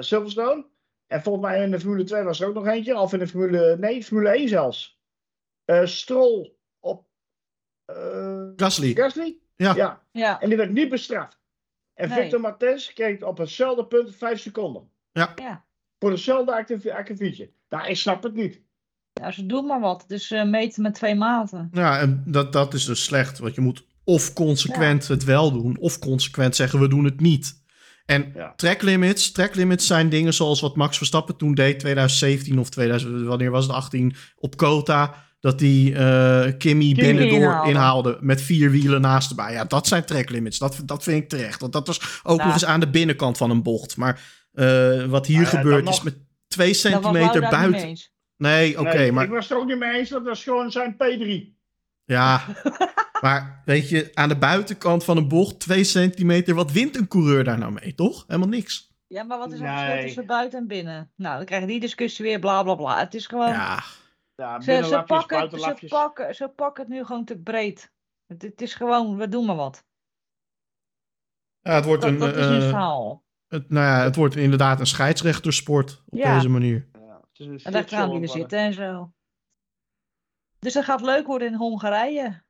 Silverstone. 0.00 0.66
En 1.06 1.22
volgens 1.22 1.44
mij 1.44 1.62
in 1.62 1.70
de 1.70 1.80
Formule 1.80 2.04
2 2.04 2.22
was 2.22 2.40
er 2.40 2.48
ook 2.48 2.54
nog 2.54 2.66
eentje. 2.66 2.98
Of 2.98 3.12
in 3.12 3.18
de 3.18 3.26
Formule, 3.26 3.76
nee, 3.78 4.02
Formule 4.04 4.28
1 4.36 4.48
zelfs. 4.48 4.97
Eh 5.68 5.86
Stroll 5.86 6.52
op 6.80 7.06
eh 7.84 8.48
Gasly. 8.56 8.94
Gasly. 8.94 9.36
Ja. 9.56 9.74
ja. 9.74 10.02
Ja, 10.12 10.40
En 10.40 10.48
die 10.48 10.58
werd 10.58 10.72
niet 10.72 10.88
bestraft. 10.88 11.38
En 11.94 12.08
Nee. 12.08 12.18
Victor 12.20 12.40
Martens 12.40 12.92
kreeg 12.92 13.22
op 13.22 13.38
hetzelfde 13.38 13.86
punt 13.86 14.16
5 14.16 14.40
seconden. 14.40 14.90
ja. 15.12 15.66
Voor 15.98 16.10
hetzelfde 16.10 16.56
akkefietje. 16.92 17.50
Nou, 17.68 17.88
ik 17.88 17.96
snap 17.96 18.22
het 18.22 18.34
niet. 18.34 18.60
ja, 19.12 19.30
ze 19.30 19.46
doen 19.46 19.66
maar 19.66 19.80
wat. 19.80 20.04
Dus 20.06 20.30
eh, 20.30 20.44
meten 20.44 20.82
met 20.82 20.94
twee 20.94 21.14
maten. 21.14 21.68
Ja, 21.72 21.98
en 22.00 22.22
dat, 22.26 22.52
dat 22.52 22.74
is 22.74 22.84
dus 22.84 23.04
slecht. 23.04 23.38
Want 23.38 23.54
je 23.54 23.60
moet 23.60 23.86
of 24.04 24.32
consequent 24.32 25.08
het 25.08 25.24
wel 25.24 25.52
doen, 25.52 25.78
of 25.78 25.98
consequent 25.98 26.56
zeggen 26.56 26.80
we 26.80 26.88
doen 26.88 27.04
het 27.04 27.20
niet. 27.20 27.62
En 28.06 28.32
Ja. 28.34 28.52
track 28.56 28.82
limits, 28.82 29.32
track 29.32 29.54
limits 29.54 29.86
zijn 29.86 30.08
dingen 30.08 30.34
zoals 30.34 30.60
wat 30.60 30.76
Max 30.76 30.96
Verstappen 30.96 31.36
toen 31.36 31.54
deed, 31.54 31.78
2017 31.78 32.58
of 32.58 32.70
2000, 32.70 33.22
wanneer 33.26 33.50
was 33.50 33.66
het, 33.66 33.74
18, 33.74 34.14
op 34.36 34.56
Kota. 34.56 35.26
Dat 35.40 35.58
die 35.58 35.94
eh 35.94 36.52
Kimmy 36.58 36.94
binnendoor 36.94 37.38
inhaalde. 37.38 37.70
inhaalde 37.70 38.18
met 38.20 38.40
vier 38.42 38.70
wielen 38.70 39.00
naast 39.00 39.30
erbij. 39.30 39.52
Ja, 39.52 39.64
dat 39.64 39.86
zijn 39.86 40.04
track 40.04 40.30
limits. 40.30 40.58
Dat, 40.58 40.80
dat 40.84 41.02
vind 41.02 41.22
ik 41.22 41.28
terecht. 41.28 41.60
Want 41.60 41.72
dat 41.72 41.86
was 41.86 42.20
ook 42.22 42.36
Nou. 42.36 42.42
nog 42.48 42.52
eens 42.52 42.64
aan 42.64 42.80
de 42.80 42.88
binnenkant 42.90 43.36
van 43.36 43.50
een 43.50 43.62
bocht. 43.62 43.96
Maar 43.96 44.20
eh, 44.52 45.04
wat 45.04 45.26
hier 45.26 45.40
Nou 45.40 45.50
ja, 45.50 45.58
gebeurt 45.58 45.82
is 45.88 45.94
nog- 45.94 46.04
met 46.04 46.16
twee 46.48 46.74
centimeter 46.74 47.40
buiten. 47.40 47.74
eens. 47.82 48.12
Nee, 48.36 48.80
oké, 48.80 48.96
Nee, 48.96 49.12
maar 49.12 49.24
Ik 49.24 49.30
was 49.30 49.42
het 49.42 49.50
er 49.52 49.58
ook 49.58 49.66
niet 49.66 49.78
mee 49.78 49.98
eens 49.98 50.08
dat 50.08 50.24
dat 50.24 50.36
is 50.36 50.42
gewoon 50.42 50.70
zijn 50.70 50.94
P3. 50.94 51.56
Ja, 52.04 52.42
maar 53.20 53.62
weet 53.64 53.88
je, 53.88 54.10
aan 54.14 54.28
de 54.28 54.36
buitenkant 54.38 55.04
van 55.04 55.16
een 55.16 55.28
bocht, 55.28 55.60
twee 55.60 55.84
centimeter, 55.84 56.54
wat 56.54 56.72
wint 56.72 56.96
een 56.96 57.08
coureur 57.08 57.44
daar 57.44 57.58
nou 57.58 57.72
mee, 57.72 57.94
toch? 57.94 58.24
Helemaal 58.26 58.48
niks. 58.48 58.92
Ja, 59.06 59.22
maar 59.22 59.38
wat 59.38 59.52
is 59.52 59.58
het 59.58 59.68
Nee. 59.68 59.76
verschil 59.78 60.02
tussen 60.04 60.26
buiten 60.26 60.58
en 60.58 60.66
binnen? 60.66 61.10
Nou, 61.16 61.36
dan 61.36 61.44
krijgen 61.44 61.68
die 61.68 61.80
discussie 61.80 62.24
weer, 62.24 62.38
bla 62.38 62.62
bla 62.62 62.74
bla. 62.74 62.98
Het 62.98 63.14
is 63.14 63.26
gewoon... 63.26 63.48
Ja, 63.48 63.82
Ja, 64.42 64.60
Ze, 64.60 64.82
ze, 64.84 65.02
pakken, 65.06 65.50
ze, 65.60 65.86
pakken, 65.88 66.34
ze 66.34 66.48
pakken 66.48 66.84
het 66.84 66.92
nu 66.92 67.04
gewoon 67.04 67.24
te 67.24 67.38
breed. 67.38 67.92
Het, 68.26 68.42
het 68.42 68.60
is 68.62 68.74
gewoon, 68.74 69.16
we 69.16 69.28
doen 69.28 69.44
maar 69.46 69.56
wat. 69.56 69.84
ja 71.60 71.74
het 71.74 71.84
wordt 71.84 72.02
Dat, 72.02 72.10
een, 72.10 72.18
dat 72.18 72.36
is 72.36 72.44
het 72.46 72.62
eh, 72.62 72.68
verhaal. 72.68 73.24
het, 73.46 73.70
nou 73.70 73.86
ja, 73.86 74.02
het 74.04 74.16
wordt 74.16 74.36
inderdaad 74.36 74.80
een 74.80 74.86
scheidsrechtersport 74.86 76.02
op 76.06 76.18
Ja. 76.18 76.34
deze 76.34 76.48
manier. 76.48 76.88
Ja, 76.92 77.20
het 77.30 77.38
is 77.40 77.46
een 77.46 77.58
En 77.62 77.72
daar 77.72 77.88
gaan 77.88 77.98
die 78.10 78.18
geworden. 78.18 78.28
zitten 78.28 78.58
en 78.58 78.72
zo. 78.72 79.12
Dus 80.58 80.72
dat 80.72 80.84
gaat 80.84 81.00
leuk 81.00 81.26
worden 81.26 81.48
in 81.48 81.54
Hongarije. 81.54 82.42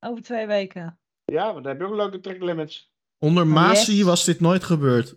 Over 0.00 0.22
twee 0.22 0.46
weken. 0.46 0.98
Ja, 1.24 1.52
want 1.52 1.64
daar 1.64 1.72
heb 1.72 1.82
je 1.82 1.88
ook 1.88 1.96
leuke 1.96 2.20
track 2.20 2.40
limits. 2.42 2.92
Onder 3.18 3.46
Masi 3.46 3.94
Yes. 3.96 4.04
was 4.04 4.24
dit 4.24 4.40
nooit 4.40 4.64
gebeurd. 4.64 5.16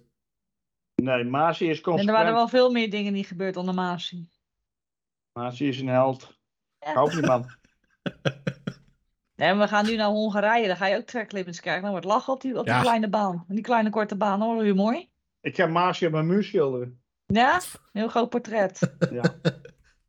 Nee, 0.95 1.24
Masi 1.24 1.70
is 1.70 1.82
En 1.82 1.97
er 2.07 2.11
waren 2.13 2.34
wel 2.34 2.47
veel 2.47 2.72
meer 2.72 2.89
dingen 2.89 3.13
niet 3.13 3.28
gebeurd 3.28 3.55
onder 3.57 3.74
Masi. 3.74 4.30
Masi 5.39 5.67
is 5.67 5.79
een 5.79 5.87
held. 5.87 6.37
Ja. 6.79 6.93
Hou 6.93 7.09
die 7.11 7.21
man. 7.25 7.45
Nee, 9.35 9.53
we 9.55 9.67
gaan 9.67 9.85
nu 9.85 9.95
naar 9.95 10.07
Hongarije. 10.07 10.67
Dan 10.67 10.75
ga 10.75 10.85
je 10.85 10.97
ook 10.97 11.05
tracklimits 11.05 11.59
krijgen. 11.59 11.81
Dan 11.81 11.91
wordt 11.91 12.05
lachen 12.05 12.33
op 12.33 12.41
die, 12.41 12.57
op 12.57 12.65
die 12.65 12.73
Ja. 12.73 12.81
kleine 12.81 13.09
baan. 13.09 13.45
Die 13.47 13.61
kleine 13.61 13.89
korte 13.89 14.15
baan 14.17 14.41
hoor. 14.41 14.63
Hoe 14.63 14.73
mooi. 14.73 15.09
Ik 15.41 15.55
ga 15.55 15.67
Masi 15.67 16.05
op 16.05 16.11
mijn 16.11 16.27
muur 16.27 16.43
schilderen. 16.43 17.01
Ja, 17.25 17.55
een 17.55 17.61
heel 17.91 18.07
groot 18.07 18.29
portret. 18.29 18.95
Ja. 19.11 19.21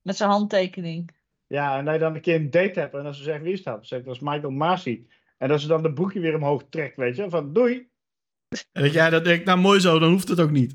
Met 0.02 0.16
zijn 0.16 0.30
handtekening. 0.30 1.10
ja, 1.46 1.78
en 1.78 1.84
dat 1.84 1.94
je 1.94 2.00
dan 2.00 2.14
een 2.14 2.20
keer 2.20 2.34
een 2.34 2.50
date 2.50 2.80
hebt 2.80 2.94
en 2.94 3.02
dan 3.02 3.14
ze 3.14 3.22
zeggen 3.22 3.42
wie 3.42 3.52
is 3.52 3.62
dat? 3.62 3.86
Zeg 3.86 4.02
dat 4.02 4.14
is 4.14 4.20
Michael 4.20 4.50
Masi. 4.50 5.08
En 5.38 5.48
dat 5.48 5.60
ze 5.60 5.66
dan 5.66 5.82
de 5.82 5.92
broekje 5.92 6.20
weer 6.20 6.34
omhoog 6.34 6.62
trekt, 6.70 6.96
weet 6.96 7.16
je. 7.16 7.30
Van 7.30 7.52
doei. 7.52 7.88
En 8.72 8.82
dat 8.82 8.92
jij 8.92 9.10
dat 9.10 9.24
denkt, 9.24 9.44
nou 9.44 9.58
mooi 9.58 9.80
zo, 9.80 9.98
dan 9.98 10.10
hoeft 10.10 10.28
het 10.28 10.40
ook 10.40 10.50
niet. 10.50 10.74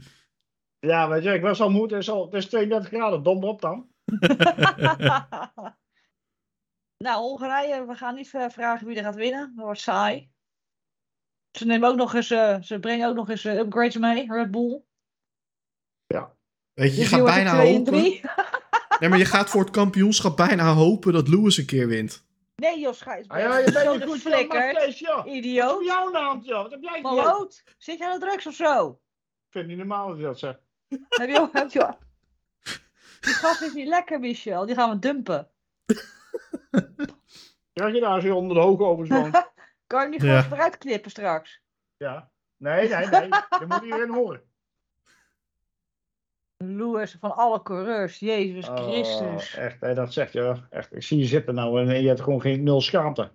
Ja, 0.80 1.10
weet 1.10 1.24
je, 1.24 1.34
ik 1.34 1.41
was 1.41 1.62
al 1.62 1.70
moe. 1.72 1.84
Het 1.84 1.91
is, 1.91 2.10
al, 2.10 2.26
het 2.26 2.34
is 2.34 2.45
32 2.49 2.89
graden. 2.89 3.24
Dom 3.24 3.43
op 3.43 3.62
dan. 3.62 3.88
nou, 7.06 7.22
Hongarije, 7.22 7.86
we 7.86 7.95
gaan 7.95 8.16
niet 8.16 8.34
eh, 8.34 8.49
vragen 8.49 8.88
wie 8.88 8.97
er 8.97 9.03
gaat 9.03 9.16
winnen. 9.16 9.53
Dat 9.56 9.66
wordt 9.66 9.80
saai. 9.80 10.30
Ze 11.51 11.66
nemen 11.66 11.89
ook 11.89 11.95
nog 11.95 12.14
eens, 12.14 12.30
eh, 12.32 12.62
ze 12.62 12.80
brengen 12.80 13.10
ook 13.10 13.16
nog 13.16 13.30
eens 13.30 13.45
eh, 13.45 13.58
upgrades 13.58 13.97
mee, 13.97 14.32
Red 14.34 14.51
Bull. 14.51 14.82
Weet 16.74 16.91
je, 16.91 16.95
je 16.95 17.01
Dus 17.01 17.08
gaat 17.08 17.24
bijna 17.26 17.56
hopen. 17.56 17.84
drie. 17.84 18.22
Nee, 18.99 19.10
maar 19.10 19.20
je 19.20 19.26
gaat 19.26 19.49
voor 19.49 19.62
het 19.62 19.70
kampioenschap 19.70 20.38
bijna 20.38 20.74
hopen 20.74 21.14
dat 21.14 21.28
Lewis 21.28 21.58
een 21.58 21.66
keer 21.66 21.88
wint. 21.88 22.28
Nee, 22.56 22.80
Jos, 22.80 23.01
ga 23.01 23.16
eens 23.18 23.28
Ah, 23.28 23.39
ja, 23.39 23.58
je 23.58 23.72
bent 23.72 24.01
de 24.01 24.08
goed, 24.08 24.22
joh. 24.99 25.16
Wat 25.16 25.26
Idioot. 25.26 25.72
heb 25.72 25.82
jou 25.82 26.06
aan 26.06 26.12
de 26.12 26.18
hand, 26.18 26.45
joh? 26.45 26.62
Wat 26.62 26.72
heb 26.72 26.82
jij 26.82 27.01
gedaan? 27.03 27.47
Zit 27.78 27.97
je 27.97 28.06
aan 28.06 28.20
de 28.20 28.26
drugs 28.26 28.47
of 28.47 28.53
zo? 28.53 28.89
Ik 28.89 29.51
vind 29.51 29.64
het 29.64 29.68
niet 29.68 29.78
normaal 29.78 30.08
dat 30.08 30.18
je 30.18 30.24
dat 30.24 30.39
zegt. 30.39 30.60
Heb 31.10 31.30
je, 31.30 31.49
heb 31.51 31.72
je... 31.72 31.95
Die 33.22 33.34
gast 33.34 33.61
is 33.61 33.74
niet 33.74 33.88
lekker, 33.88 34.20
Michel. 34.20 34.66
Die 34.66 34.76
gaan 34.76 34.89
we 34.89 34.99
dumpen. 34.99 35.49
Krijg 37.74 37.93
je 37.93 37.99
daar 37.99 38.24
je 38.24 38.34
onder 38.34 38.55
de 38.57 38.61
hoge 38.63 38.84
overzoon? 38.84 39.32
Kan 39.88 40.03
je 40.03 40.09
niet 40.09 40.22
Ja. 40.22 40.41
gewoon 40.41 40.57
eruit 40.57 40.78
knippen 40.78 41.11
straks? 41.11 41.61
ja. 41.97 42.34
Nee, 42.57 42.89
nee, 42.89 43.05
nee. 43.07 43.30
Dat 43.30 43.66
moet 43.68 43.84
iedereen 43.84 44.13
horen. 44.13 44.41
Lewis 46.57 47.18
van 47.20 47.36
alle 47.36 47.61
coureurs. 47.63 48.20
Jezus 48.20 48.68
Oh, 48.70 48.76
Christus. 48.76 49.55
echt, 49.55 49.82
hè, 49.82 49.93
dat 49.93 50.13
zegt 50.13 50.34
je. 50.34 50.61
Echt, 50.70 50.95
ik 50.95 51.03
zie 51.03 51.18
je 51.18 51.26
zitten 51.26 51.55
nou 51.55 51.82
en 51.89 52.01
je 52.01 52.07
hebt 52.07 52.22
gewoon 52.22 52.41
geen 52.41 52.63
nul 52.63 52.82
schaamte. 52.82 53.32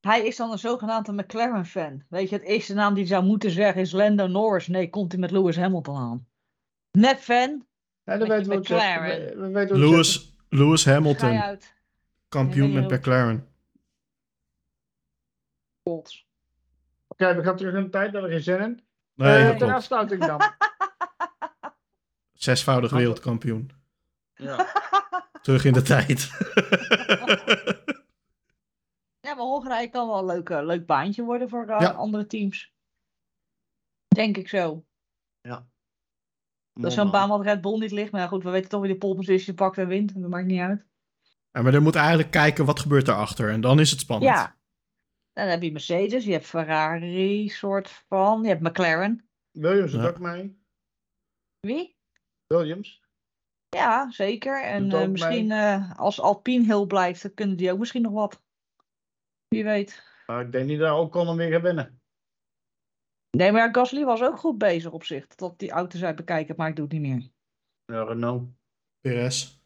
Hij 0.00 0.26
is 0.26 0.36
dan 0.36 0.50
een 0.50 0.58
zogenaamde 0.58 1.12
McLaren-fan. 1.12 2.02
Weet 2.08 2.28
je, 2.28 2.36
het 2.36 2.44
eerste 2.44 2.74
naam 2.74 2.94
die 2.94 3.02
hij 3.04 3.12
zou 3.12 3.24
moeten 3.24 3.50
zeggen 3.50 3.80
is 3.80 3.92
Lando 3.92 4.26
Norris. 4.26 4.66
Nee, 4.66 4.90
komt 4.90 5.12
hij 5.12 5.20
met 5.20 5.30
Lewis 5.30 5.56
Hamilton 5.56 5.96
aan. 5.96 6.26
Net 6.90 7.18
fan. 7.20 7.66
Dat 8.06 8.28
weten 8.28 8.48
we. 8.50 8.60
We, 8.60 9.34
we 9.36 9.48
weten. 9.48 9.78
Lewis, 9.78 10.36
Lewis 10.48 10.84
Hamilton, 10.84 11.58
kampioen 12.28 12.72
met 12.72 12.90
McLaren. 12.90 13.48
Oké, 15.82 17.34
we 17.34 17.42
gaan 17.42 17.56
terug 17.56 17.74
in 17.74 17.82
de 17.82 17.88
tijd, 17.90 18.12
daar 18.12 18.22
heb 18.22 18.30
ik 18.30 18.36
geen 18.36 18.44
zin 18.44 18.60
in. 18.62 18.80
Nee, 19.14 19.36
Eh, 19.36 19.40
dat 19.42 19.48
ter 19.48 19.56
klopt. 19.56 19.72
afsluiting 19.72 20.26
dan. 20.26 20.40
Zesvoudig 22.32 22.90
wereldkampioen. 22.90 23.70
Ja. 24.34 24.66
Terug 25.42 25.64
in 25.64 25.72
de 25.72 25.82
tijd. 25.82 26.28
Ja, 29.20 29.34
maar 29.34 29.44
Hongarije 29.44 29.88
kan 29.88 30.06
wel 30.06 30.18
een 30.18 30.24
leuk, 30.26 30.50
eh, 30.50 30.64
leuk 30.64 30.86
baantje 30.86 31.22
worden 31.22 31.48
voor 31.48 31.66
eh, 31.66 31.80
Ja. 31.80 31.90
andere 31.90 32.26
teams. 32.26 32.72
Denk 34.08 34.36
ik 34.36 34.48
zo. 34.48 34.84
Dat 36.80 36.90
is 36.90 36.96
zo'n 36.96 37.10
baan 37.10 37.28
wat 37.28 37.42
Red 37.42 37.60
Bull 37.60 37.78
niet 37.78 37.90
ligt. 37.90 38.12
Maar 38.12 38.20
ja, 38.20 38.26
goed, 38.26 38.42
we 38.42 38.50
weten 38.50 38.68
toch 38.70 38.80
wie 38.80 38.92
de 38.92 38.98
pole 38.98 39.14
position 39.14 39.56
pakt 39.56 39.78
en 39.78 39.88
wint. 39.88 40.20
Dat 40.20 40.30
maakt 40.30 40.46
niet 40.46 40.60
uit. 40.60 40.86
Ja, 41.50 41.62
maar 41.62 41.72
dan 41.72 41.82
moet 41.82 41.94
eigenlijk 41.94 42.30
kijken 42.30 42.64
wat 42.64 42.80
gebeurt 42.80 43.06
daarachter. 43.06 43.50
En 43.50 43.60
dan 43.60 43.80
is 43.80 43.90
het 43.90 44.00
spannend. 44.00 44.32
Ja. 44.36 44.56
Dan 45.32 45.46
heb 45.46 45.62
je 45.62 45.72
Mercedes, 45.72 46.24
je 46.24 46.32
hebt 46.32 46.46
Ferrari, 46.46 47.48
soort 47.48 47.88
van. 48.08 48.42
Je 48.42 48.48
hebt 48.48 48.60
McLaren. 48.62 49.28
Williams 49.50 49.92
doet 49.92 50.00
Ja. 50.00 50.08
ook 50.08 50.18
mee. 50.18 50.58
Wie? 51.60 51.96
Williams. 52.46 53.02
Ja, 53.68 54.10
zeker. 54.10 54.62
En 54.64 54.90
eh, 54.90 55.00
ook 55.00 55.08
misschien 55.08 55.50
eh, 55.50 55.98
als 55.98 56.20
Alpine 56.20 56.64
heel 56.64 56.86
blijft, 56.86 57.22
dan 57.22 57.34
kunnen 57.34 57.56
die 57.56 57.72
ook 57.72 57.78
misschien 57.78 58.02
nog 58.02 58.12
wat. 58.12 58.42
Wie 59.48 59.64
weet. 59.64 60.02
Maar 60.26 60.40
ik 60.40 60.52
denk 60.52 60.66
niet 60.66 60.78
dat 60.78 60.98
Ocon 60.98 61.26
hem 61.26 61.36
weer 61.36 61.50
gaat 61.52 61.62
winnen. 61.62 61.95
Nee, 63.36 63.52
maar 63.52 63.68
Gasly 63.72 64.04
was 64.04 64.22
ook 64.22 64.38
goed 64.38 64.58
bezig 64.58 64.92
op 64.92 65.04
zich. 65.04 65.26
Tot 65.26 65.58
die 65.58 65.70
auto's 65.70 66.04
uit 66.04 66.16
bekijken, 66.16 66.54
maar 66.56 66.68
ik 66.68 66.76
doe 66.76 66.84
het 66.84 66.92
niet 66.92 67.02
meer. 67.02 67.28
Ja, 67.86 68.02
Renault. 68.02 68.48
Perez. 69.00 69.58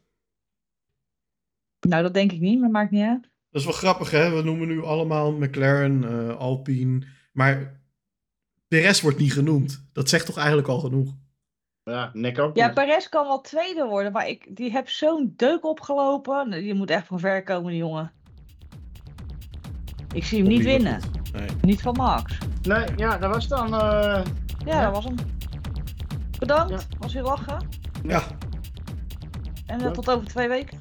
Nou, 1.80 2.02
dat 2.02 2.14
denk 2.14 2.32
ik 2.32 2.40
niet, 2.40 2.60
maar 2.60 2.70
maakt 2.70 2.90
niet 2.90 3.06
uit. 3.06 3.22
Dat 3.22 3.60
is 3.60 3.64
wel 3.64 3.74
grappig, 3.76 4.10
hè? 4.10 4.30
We 4.30 4.42
noemen 4.42 4.68
nu 4.68 4.82
allemaal 4.84 5.32
McLaren, 5.32 6.04
eh, 6.04 6.36
Alpine. 6.36 7.06
Maar 7.32 7.80
Perez 8.68 9.00
wordt 9.00 9.18
niet 9.18 9.32
genoemd. 9.32 9.88
Dat 9.92 10.08
zegt 10.08 10.26
toch 10.26 10.36
eigenlijk 10.36 10.68
al 10.68 10.78
genoeg? 10.78 11.14
Ja, 11.82 12.10
Nick 12.12 12.38
ook 12.38 12.56
Ja. 12.56 12.72
Perez 12.72 13.08
kan 13.08 13.26
wel 13.26 13.40
tweede 13.40 13.86
worden, 13.86 14.12
maar 14.12 14.28
ik, 14.28 14.56
die 14.56 14.70
heeft 14.70 14.92
zo'n 14.94 15.32
deuk 15.36 15.64
opgelopen. 15.64 16.50
Die 16.50 16.74
moet 16.74 16.90
echt 16.90 17.06
van 17.06 17.18
ver 17.18 17.42
komen, 17.42 17.70
die 17.70 17.80
jongen. 17.80 18.12
Ik 20.14 20.24
zie 20.24 20.38
hem 20.38 20.48
niet 20.48 20.62
winnen. 20.62 21.19
Nee. 21.32 21.46
Niet 21.60 21.80
van 21.82 21.94
Max. 21.96 22.38
Nee, 22.62 22.84
ja, 22.96 23.18
dat 23.18 23.34
was 23.34 23.48
dan... 23.48 23.66
eh, 23.74 23.80
Ja, 23.80 24.24
Ja. 24.64 24.82
dat 24.82 24.92
was 24.94 25.04
hem. 25.04 25.14
Bedankt, 26.38 26.86
was 26.98 27.12
weer 27.12 27.22
lachen. 27.22 27.66
Ja, 28.02 28.22
En 29.66 29.80
eh, 29.80 29.90
tot 29.90 30.10
over 30.10 30.26
twee 30.26 30.48
weken. 30.48 30.78